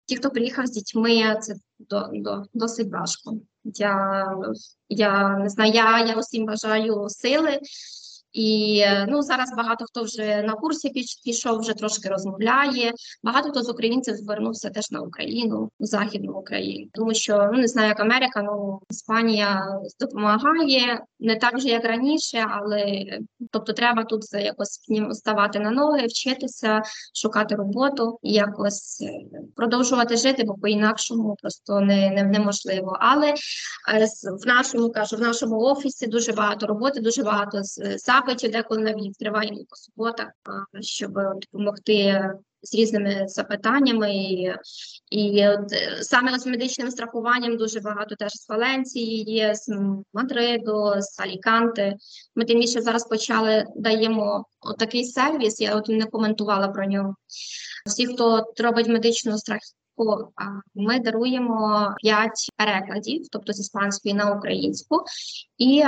Ті, 0.05 0.15
хто 0.15 0.29
приїхав 0.29 0.65
з 0.67 0.71
дітьми, 0.71 1.39
це 1.41 1.55
до, 1.79 2.09
до, 2.13 2.43
досить 2.53 2.91
важко. 2.91 3.37
Я, 3.63 4.27
я 4.89 5.37
не 5.37 5.49
знаю, 5.49 5.73
я, 5.73 6.05
я 6.05 6.15
усім 6.19 6.45
бажаю 6.45 7.09
сили. 7.09 7.59
І 8.35 8.83
ну 9.07 9.21
зараз 9.21 9.53
багато 9.57 9.85
хто 9.85 10.03
вже 10.03 10.41
на 10.41 10.53
курсі 10.53 10.89
піш- 10.89 11.21
пішов, 11.25 11.59
вже 11.59 11.73
трошки 11.73 12.09
розмовляє. 12.09 12.93
Багато 13.23 13.49
хто 13.49 13.61
з 13.61 13.69
українців 13.69 14.15
звернувся 14.15 14.69
теж 14.69 14.91
на 14.91 15.01
Україну, 15.01 15.69
в 15.79 15.85
Західну 15.85 16.33
Україну, 16.33 16.89
тому 16.93 17.13
що 17.13 17.49
ну 17.53 17.59
не 17.59 17.67
знаю, 17.67 17.87
як 17.87 17.99
Америка, 17.99 18.41
ну 18.41 18.79
Іспанія 18.89 19.65
допомагає 19.99 21.01
не 21.19 21.35
так 21.35 21.59
же, 21.59 21.67
як 21.67 21.85
раніше, 21.85 22.47
але 22.49 23.05
тобто 23.51 23.73
треба 23.73 24.03
тут 24.03 24.21
якось 24.33 24.79
ставати 25.11 25.59
на 25.59 25.71
ноги, 25.71 26.05
вчитися, 26.07 26.81
шукати 27.21 27.55
роботу 27.55 28.19
і 28.23 28.33
якось 28.33 29.01
е, 29.01 29.11
продовжувати 29.55 30.17
жити, 30.17 30.43
бо 30.43 30.53
по-інакшому 30.53 31.35
просто 31.41 31.79
не, 31.81 32.09
не 32.09 32.23
неможливо. 32.23 32.97
Але 32.99 33.29
е, 33.29 34.05
в 34.43 34.47
нашому 34.47 34.91
кажу, 34.91 35.15
в 35.17 35.21
нашому 35.21 35.59
офісі 35.59 36.07
дуже 36.07 36.31
багато 36.33 36.67
роботи, 36.67 36.99
дуже 36.99 37.23
багато 37.23 37.63
з- 37.63 37.97
запитів, 38.25 38.51
деколи 38.51 38.81
навіть 38.81 39.05
відкриваємо 39.05 39.57
по 39.69 39.75
суботах, 39.75 40.27
щоб 40.81 41.13
допомогти 41.13 42.29
з 42.61 42.75
різними 42.75 43.23
запитаннями. 43.27 44.15
І, 44.15 44.53
і 45.09 45.47
от, 45.47 45.73
е, 45.73 45.97
саме 46.03 46.39
з 46.39 46.45
медичним 46.45 46.91
страхуванням 46.91 47.57
дуже 47.57 47.79
багато 47.79 48.15
теж 48.15 48.31
з 48.31 48.49
Валенції 48.49 49.23
є, 49.23 49.55
з 49.55 49.77
Мадриду, 50.13 50.93
з 50.99 51.19
Аліканте. 51.19 51.95
Ми 52.35 52.45
тим 52.45 52.59
більше 52.59 52.81
зараз 52.81 53.07
почали 53.07 53.65
даємо 53.75 54.45
такий 54.79 55.05
сервіс. 55.05 55.61
Я 55.61 55.75
от 55.75 55.87
не 55.87 56.05
коментувала 56.05 56.67
про 56.67 56.85
нього. 56.85 57.15
Всі, 57.85 58.07
хто 58.07 58.53
робить 58.57 58.87
медичну 58.87 59.37
страхівку, 59.37 59.77
а, 60.35 60.43
ми 60.75 60.99
даруємо 60.99 61.93
5 61.97 62.31
перекладів, 62.57 63.27
тобто 63.31 63.53
з 63.53 63.59
іспанської 63.59 64.13
на 64.13 64.31
українську, 64.31 65.03
і 65.57 65.83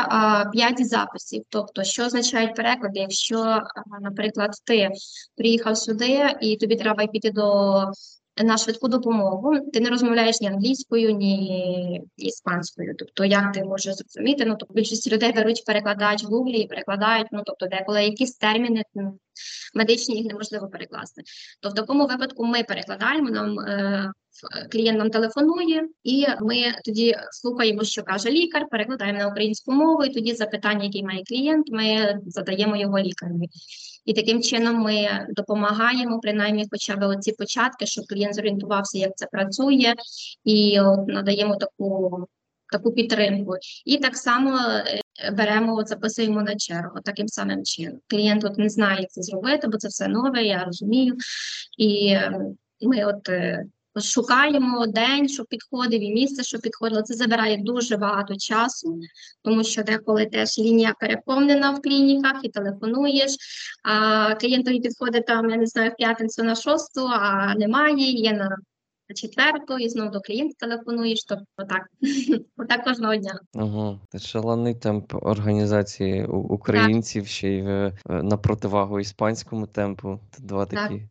п'ять 0.51 0.51
5 0.51 0.87
записів. 0.87 1.43
Тобто, 1.49 1.83
що 1.83 2.05
означають 2.05 2.55
переклади? 2.55 2.99
Якщо, 2.99 3.61
наприклад, 4.01 4.51
ти 4.63 4.89
приїхав 5.35 5.77
сюди 5.77 6.35
і 6.41 6.57
тобі 6.57 6.75
треба 6.75 7.07
піти 7.07 7.31
до 7.31 7.73
на 8.43 8.57
швидку 8.57 8.87
допомогу, 8.87 9.71
ти 9.73 9.79
не 9.79 9.89
розмовляєш 9.89 10.41
ні 10.41 10.47
англійською, 10.47 11.11
ні 11.11 12.03
іспанською. 12.17 12.95
Тобто, 12.99 13.25
як 13.25 13.51
ти 13.51 13.63
можеш 13.63 13.95
зрозуміти? 13.95 14.45
Ну, 14.45 14.55
тобто 14.59 14.73
більшість 14.73 15.11
людей 15.11 15.33
беруть, 15.33 15.63
перекладач 15.65 16.23
в 16.23 16.27
гуглі 16.27 16.57
і 16.57 16.67
перекладають. 16.67 17.27
Ну, 17.31 17.41
тобто, 17.45 17.67
деколи 17.67 18.03
якісь 18.03 18.35
терміни 18.35 18.83
медичні 19.73 20.17
їх 20.17 20.27
неможливо 20.27 20.67
перекласти. 20.67 21.21
То 21.61 21.69
в 21.69 21.73
такому 21.73 22.07
випадку 22.07 22.45
ми 22.45 22.63
перекладаємо 22.63 23.29
нам. 23.29 23.59
Е, 23.59 24.11
Клієнт 24.71 24.99
нам 24.99 25.09
телефонує, 25.09 25.87
і 26.03 26.25
ми 26.41 26.55
тоді 26.85 27.15
слухаємо, 27.31 27.83
що 27.83 28.03
каже 28.03 28.29
лікар, 28.29 28.67
перекладаємо 28.71 29.19
на 29.19 29.27
українську 29.27 29.71
мову, 29.71 30.03
і 30.03 30.13
тоді 30.13 30.33
запитання, 30.33 30.83
які 30.83 31.03
має 31.03 31.23
клієнт, 31.23 31.71
ми 31.71 32.19
задаємо 32.25 32.75
його 32.77 32.99
лікареві. 32.99 33.47
І 34.05 34.13
таким 34.13 34.41
чином 34.41 34.75
ми 34.75 35.27
допомагаємо, 35.29 36.19
принаймні, 36.19 36.65
хоча 36.71 36.95
б 36.95 37.07
оці 37.07 37.31
початки, 37.31 37.85
щоб 37.85 38.05
клієнт 38.07 38.35
зорієнтувався, 38.35 38.97
як 38.97 39.11
це 39.15 39.25
працює, 39.31 39.93
і 40.43 40.79
от 40.79 41.07
надаємо 41.07 41.55
таку 41.55 42.27
таку 42.71 42.91
підтримку. 42.91 43.53
І 43.85 43.97
так 43.97 44.17
само 44.17 44.59
е, 44.59 45.31
беремо, 45.31 45.75
от 45.75 45.87
записуємо 45.87 46.41
на 46.41 46.55
чергу 46.55 46.99
таким 47.05 47.27
самим 47.27 47.63
чином. 47.63 47.99
Клієнт 48.07 48.43
от 48.43 48.57
не 48.57 48.69
знає, 48.69 49.01
як 49.01 49.11
це 49.11 49.21
зробити, 49.21 49.67
бо 49.67 49.77
це 49.77 49.87
все 49.87 50.07
нове, 50.07 50.43
я 50.43 50.63
розумію. 50.63 51.15
І 51.77 52.09
е, 52.09 52.39
ми 52.81 53.05
от 53.05 53.29
е, 53.29 53.65
шукаємо 54.01 54.87
день, 54.87 55.29
що 55.29 55.45
підходив, 55.45 56.01
і 56.01 56.13
місце, 56.13 56.43
що 56.43 56.59
підходило. 56.59 57.01
Це 57.01 57.13
забирає 57.13 57.57
дуже 57.57 57.97
багато 57.97 58.35
часу, 58.35 58.99
тому 59.43 59.63
що 59.63 59.83
деколи 59.83 60.25
теж 60.25 60.59
лінія 60.59 60.93
переповнена 60.99 61.71
в 61.71 61.81
клініках 61.81 62.35
і 62.43 62.49
телефонуєш. 62.49 63.35
А 63.83 64.35
клієнтові 64.35 64.79
підходить 64.79 65.25
там, 65.25 65.49
я 65.49 65.57
не 65.57 65.65
знаю, 65.65 65.91
в 65.91 65.95
п'ятницю 65.95 66.43
на 66.43 66.55
шосту, 66.55 67.07
а 67.11 67.55
немає, 67.55 68.11
є 68.11 68.33
на 68.33 68.57
четверту, 69.15 69.77
і 69.77 69.89
знову 69.89 70.11
до 70.11 70.21
клієнта 70.21 70.67
телефонуєш. 70.67 71.23
Тобто 71.23 71.45
так, 71.73 71.87
отак 72.57 72.83
кожного 72.83 73.15
дня. 73.15 73.39
Ага. 73.55 73.99
Шалений 74.19 74.75
темп 74.75 75.13
організації 75.13 76.25
українців 76.25 77.27
ще 77.27 77.49
й 77.49 77.59
е, 77.59 77.93
на 78.05 78.37
противагу 78.37 78.99
іспанському 78.99 79.67
темпу. 79.67 80.19
Два 80.39 80.65
Так. 80.65 80.89
такі 80.89 81.09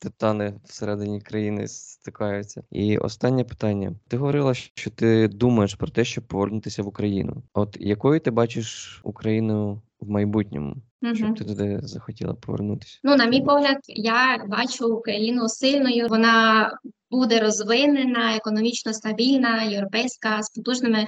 Титани 0.00 0.54
всередині 0.64 1.20
країни 1.20 1.68
стикаються. 1.68 2.62
І 2.70 2.98
останнє 2.98 3.44
питання. 3.44 3.94
Ти 4.08 4.16
говорила, 4.16 4.54
що 4.54 4.90
ти 4.90 5.28
думаєш 5.28 5.74
про 5.74 5.88
те, 5.88 6.04
щоб 6.04 6.24
повернутися 6.24 6.82
в 6.82 6.88
Україну. 6.88 7.42
От 7.54 7.76
якою 7.80 8.20
ти 8.20 8.30
бачиш 8.30 9.00
Україну 9.04 9.82
в 10.00 10.10
майбутньому? 10.10 10.76
Щоб 11.14 11.38
ти 11.38 11.44
туди 11.44 11.80
захотіла 11.82 12.34
повернутися? 12.34 12.98
Ну, 13.04 13.16
на 13.16 13.26
мій 13.26 13.40
погляд, 13.40 13.78
я 13.86 14.44
бачу 14.48 14.94
Україну 14.94 15.48
сильною. 15.48 16.06
Вона 16.08 16.70
буде 17.10 17.40
розвинена, 17.40 18.36
економічно 18.36 18.92
стабільна, 18.92 19.62
європейська, 19.62 20.42
з 20.42 20.50
потужними 20.50 21.06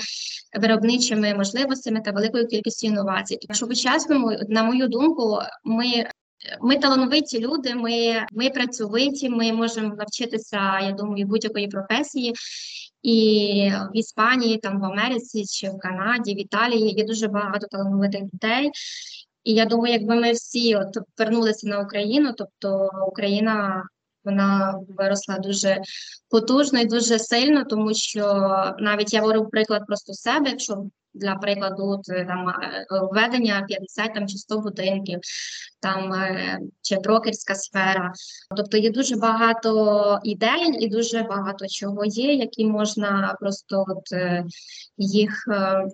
виробничими 0.61 1.35
можливостями 1.35 2.01
та 2.01 2.11
великою 2.11 2.47
кількістю 2.47 2.87
інновацій. 2.87 3.39
Якщо 3.41 3.67
по-чесному, 3.67 4.33
на 4.49 4.63
мою 4.63 4.89
думку, 4.89 5.39
ми. 5.65 5.85
Ми 6.61 6.77
талановиті 6.77 7.41
люди, 7.41 7.75
ми, 7.75 8.27
ми 8.33 8.51
працьовиті, 8.51 9.29
ми 9.29 9.53
можемо 9.53 9.95
навчитися, 9.95 10.81
я 10.81 10.93
думаю, 10.93 11.27
будь-якої 11.27 11.69
професії. 11.69 12.35
І 13.03 13.71
в 13.93 13.97
Іспанії, 13.97 14.59
там 14.59 14.81
в 14.81 14.85
Америці 14.85 15.45
чи 15.45 15.71
в 15.71 15.79
Канаді, 15.79 16.35
в 16.35 16.41
Італії 16.41 16.91
є 16.91 17.05
дуже 17.05 17.29
багато 17.29 17.67
талановитих 17.71 18.23
людей. 18.23 18.71
І 19.45 19.55
я 19.55 19.65
думаю, 19.65 19.93
якби 19.93 20.15
ми 20.15 20.33
всі 20.33 20.77
от 20.77 20.99
вернулися 21.19 21.69
на 21.69 21.81
Україну, 21.81 22.35
тобто 22.37 22.91
Україна 23.09 23.85
вона 24.25 24.81
виросла 24.89 25.39
дуже 25.39 25.83
потужно 26.29 26.81
і 26.81 26.87
дуже 26.87 27.19
сильно, 27.19 27.65
тому 27.65 27.95
що 27.95 28.25
навіть 28.79 29.13
я 29.13 29.21
говорю 29.21 29.49
приклад 29.49 29.87
просто 29.87 30.15
себе, 30.15 30.51
якщо 30.51 30.87
для 31.15 31.35
прикладу, 31.35 32.01
е, 32.09 32.25
там 32.25 32.49
е, 32.49 32.87
введення 33.13 33.65
50 33.69 34.15
там 34.15 34.29
чи 34.29 34.37
100 34.39 34.59
будинків, 34.59 35.19
там 35.81 36.13
е, 36.13 36.59
чи 36.83 36.97
брокерська 36.97 37.55
сфера. 37.55 38.13
Тобто 38.57 38.77
є 38.77 38.91
дуже 38.91 39.17
багато 39.17 40.21
ідей 40.25 40.77
і 40.81 40.89
дуже 40.89 41.23
багато 41.23 41.67
чого 41.69 42.05
є, 42.05 42.35
які 42.35 42.67
можна 42.67 43.37
просто 43.41 43.85
от 43.89 44.13
е, 44.13 44.45
їх 44.97 45.45
е, 45.49 45.85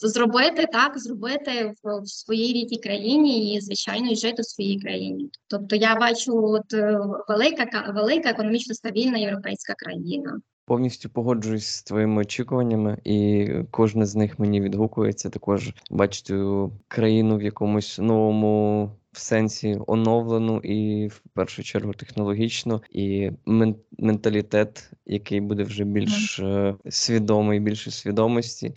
зробити 0.00 0.66
так, 0.72 0.98
зробити 0.98 1.72
в, 1.82 2.00
в 2.00 2.08
своїй 2.08 2.52
рідній 2.52 2.78
країні 2.78 3.54
і, 3.54 3.60
звичайно, 3.60 4.10
і 4.10 4.16
жити 4.16 4.42
в 4.42 4.46
своїй 4.46 4.80
країні. 4.80 5.30
Тобто 5.46 5.76
я 5.76 5.94
бачу 5.94 6.44
от 6.44 6.74
е, 6.74 6.98
велика 7.28 7.66
ка- 7.66 7.92
велика 7.94 8.30
економічно 8.30 8.74
стабільна 8.74 9.18
європейська 9.18 9.74
країна. 9.74 10.40
Повністю 10.68 11.08
погоджуюсь 11.08 11.66
з 11.66 11.82
твоїми 11.82 12.20
очікуваннями, 12.20 12.98
і 13.04 13.48
кожне 13.70 14.06
з 14.06 14.16
них 14.16 14.38
мені 14.38 14.60
відгукується. 14.60 15.30
Також 15.30 15.74
бачити 15.90 16.44
країну 16.88 17.36
в 17.36 17.42
якомусь 17.42 17.98
новому 17.98 18.90
в 19.12 19.18
сенсі 19.18 19.78
оновлену 19.86 20.58
і 20.58 21.06
в 21.06 21.22
першу 21.32 21.62
чергу 21.62 21.92
технологічно, 21.92 22.82
і 22.90 23.30
мен- 23.46 23.74
менталітет, 23.98 24.90
який 25.06 25.40
буде 25.40 25.62
вже 25.62 25.84
більш 25.84 26.38
е, 26.38 26.74
свідомий, 26.88 27.60
більше 27.60 27.90
свідомості. 27.90 28.72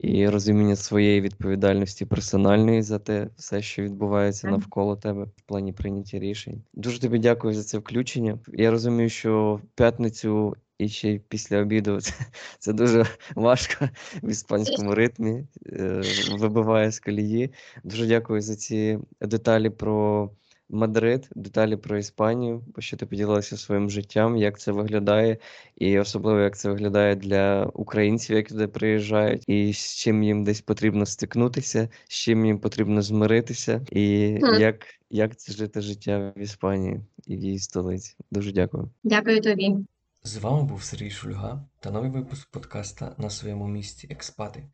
І 0.00 0.28
розуміння 0.28 0.76
своєї 0.76 1.20
відповідальності 1.20 2.06
персональної 2.06 2.82
за 2.82 2.98
те 2.98 3.28
все, 3.36 3.62
що 3.62 3.82
відбувається 3.82 4.48
навколо 4.48 4.96
тебе 4.96 5.24
в 5.24 5.42
плані 5.46 5.72
прийняття 5.72 6.18
рішень. 6.18 6.62
Дуже 6.74 7.00
тобі 7.00 7.18
дякую 7.18 7.54
за 7.54 7.62
це 7.62 7.78
включення. 7.78 8.38
Я 8.52 8.70
розумію, 8.70 9.08
що 9.08 9.60
в 9.64 9.76
п'ятницю 9.76 10.56
і 10.80 10.88
ще 10.88 11.08
й 11.08 11.18
після 11.18 11.58
обіду 11.58 12.00
це, 12.00 12.14
це 12.58 12.72
дуже 12.72 13.04
важко 13.34 13.88
в 14.22 14.30
іспанському 14.30 14.94
ритмі, 14.94 15.44
е, 15.66 16.02
вибиває 16.38 16.90
з 16.90 17.00
колії. 17.00 17.50
Дуже 17.84 18.06
дякую 18.06 18.40
за 18.40 18.56
ці 18.56 18.98
деталі 19.20 19.70
про 19.70 20.30
Мадрид, 20.72 21.28
деталі 21.36 21.76
про 21.76 21.98
Іспанію, 21.98 22.64
що 22.78 22.96
ти 22.96 23.06
поділилася 23.06 23.56
своїм 23.56 23.90
життям, 23.90 24.36
як 24.36 24.58
це 24.58 24.72
виглядає, 24.72 25.36
і 25.76 25.98
особливо 25.98 26.40
як 26.40 26.56
це 26.56 26.70
виглядає 26.70 27.16
для 27.16 27.64
українців, 27.64 28.36
які 28.36 28.48
туди 28.48 28.68
приїжджають, 28.68 29.44
і 29.46 29.72
з 29.72 29.94
чим 29.96 30.22
їм 30.22 30.44
десь 30.44 30.60
потрібно 30.60 31.06
стикнутися, 31.06 31.88
з 32.08 32.14
чим 32.14 32.46
їм 32.46 32.58
потрібно 32.58 33.02
змиритися, 33.02 33.80
і 33.92 34.28
Мгм. 34.42 34.60
як, 34.60 34.86
як 35.10 35.36
це 35.36 35.52
жити 35.52 35.80
життя 35.80 36.32
в 36.36 36.38
Іспанії 36.38 37.00
і 37.26 37.36
в 37.36 37.40
її 37.40 37.58
столиці. 37.58 38.16
Дуже 38.30 38.52
дякую. 38.52 38.90
Дякую 39.04 39.40
тобі. 39.40 39.76
З 40.22 40.36
вами 40.36 40.62
був 40.62 40.82
Сергій 40.82 41.10
Шульга 41.10 41.68
та 41.78 41.90
новий 41.90 42.10
випуск 42.10 42.50
подкаста 42.50 43.14
на 43.18 43.30
своєму 43.30 43.68
місці 43.68 44.06
Експати. 44.10 44.70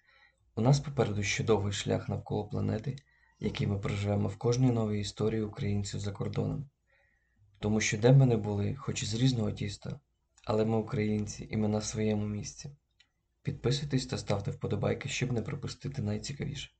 У 0.54 0.60
нас 0.60 0.80
попереду 0.80 1.22
ще 1.22 1.44
довгий 1.44 1.72
шлях 1.72 2.08
навколо 2.08 2.48
планети, 2.48 2.96
який 3.40 3.66
ми 3.66 3.78
проживемо 3.78 4.28
в 4.28 4.36
кожній 4.36 4.70
новій 4.70 5.00
історії 5.00 5.42
українців 5.42 6.00
за 6.00 6.12
кордоном. 6.12 6.70
Тому 7.58 7.80
що 7.80 7.98
де 7.98 8.12
б 8.12 8.16
ми 8.16 8.26
не 8.26 8.36
були, 8.36 8.74
хоч 8.74 9.02
і 9.02 9.06
з 9.06 9.14
різного 9.14 9.52
тіста, 9.52 10.00
але 10.44 10.64
ми 10.64 10.76
українці 10.76 11.48
і 11.50 11.56
ми 11.56 11.68
на 11.68 11.80
своєму 11.80 12.26
місці. 12.26 12.70
Підписуйтесь 13.42 14.06
та 14.06 14.18
ставте 14.18 14.50
вподобайки, 14.50 15.08
щоб 15.08 15.32
не 15.32 15.42
пропустити 15.42 16.02
найцікавіше. 16.02 16.70